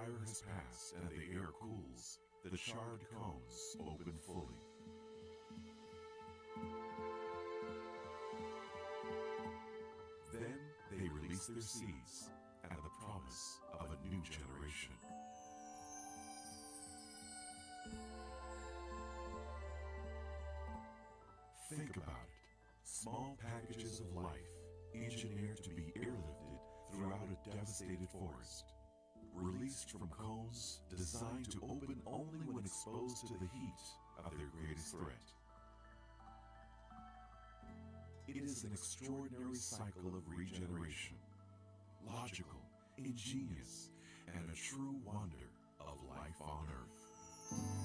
Fire 0.01 0.19
has 0.25 0.41
passed 0.41 0.93
and 0.95 1.09
the 1.09 1.35
air 1.35 1.49
cools, 1.59 2.19
the 2.43 2.57
charred 2.57 3.01
cones 3.13 3.77
open 3.79 4.13
fully. 4.25 4.57
Then 10.33 10.57
they 10.91 11.07
release 11.09 11.45
their 11.47 11.61
seeds 11.61 12.29
and 12.63 12.71
the 12.71 12.89
promise 13.03 13.59
of 13.79 13.87
a 13.91 14.07
new 14.07 14.21
generation. 14.23 14.93
Think 21.69 21.95
about 21.95 22.07
it. 22.07 22.31
Small 22.83 23.37
packages 23.41 23.99
of 23.99 24.15
life, 24.15 24.49
engineered 24.95 25.63
to 25.63 25.69
be 25.69 25.93
airlifted 25.97 26.59
throughout 26.91 27.27
a 27.29 27.49
devastated 27.49 28.09
forest. 28.09 28.65
Released 29.33 29.89
from 29.91 30.07
cones 30.09 30.81
designed 30.95 31.49
to 31.51 31.59
open 31.63 32.01
only 32.05 32.45
when 32.51 32.65
exposed 32.65 33.27
to 33.27 33.33
the 33.33 33.47
heat 33.53 33.81
of 34.25 34.37
their 34.37 34.47
greatest 34.47 34.91
threat. 34.91 35.25
It 38.27 38.37
is 38.37 38.63
an 38.63 38.71
extraordinary 38.73 39.55
cycle 39.55 40.07
of 40.15 40.23
regeneration, 40.27 41.17
logical, 42.05 42.61
ingenious, 42.97 43.89
and 44.35 44.49
a 44.49 44.55
true 44.55 44.95
wonder 45.05 45.49
of 45.79 45.97
life 46.09 46.39
on 46.41 46.67
Earth. 46.69 47.80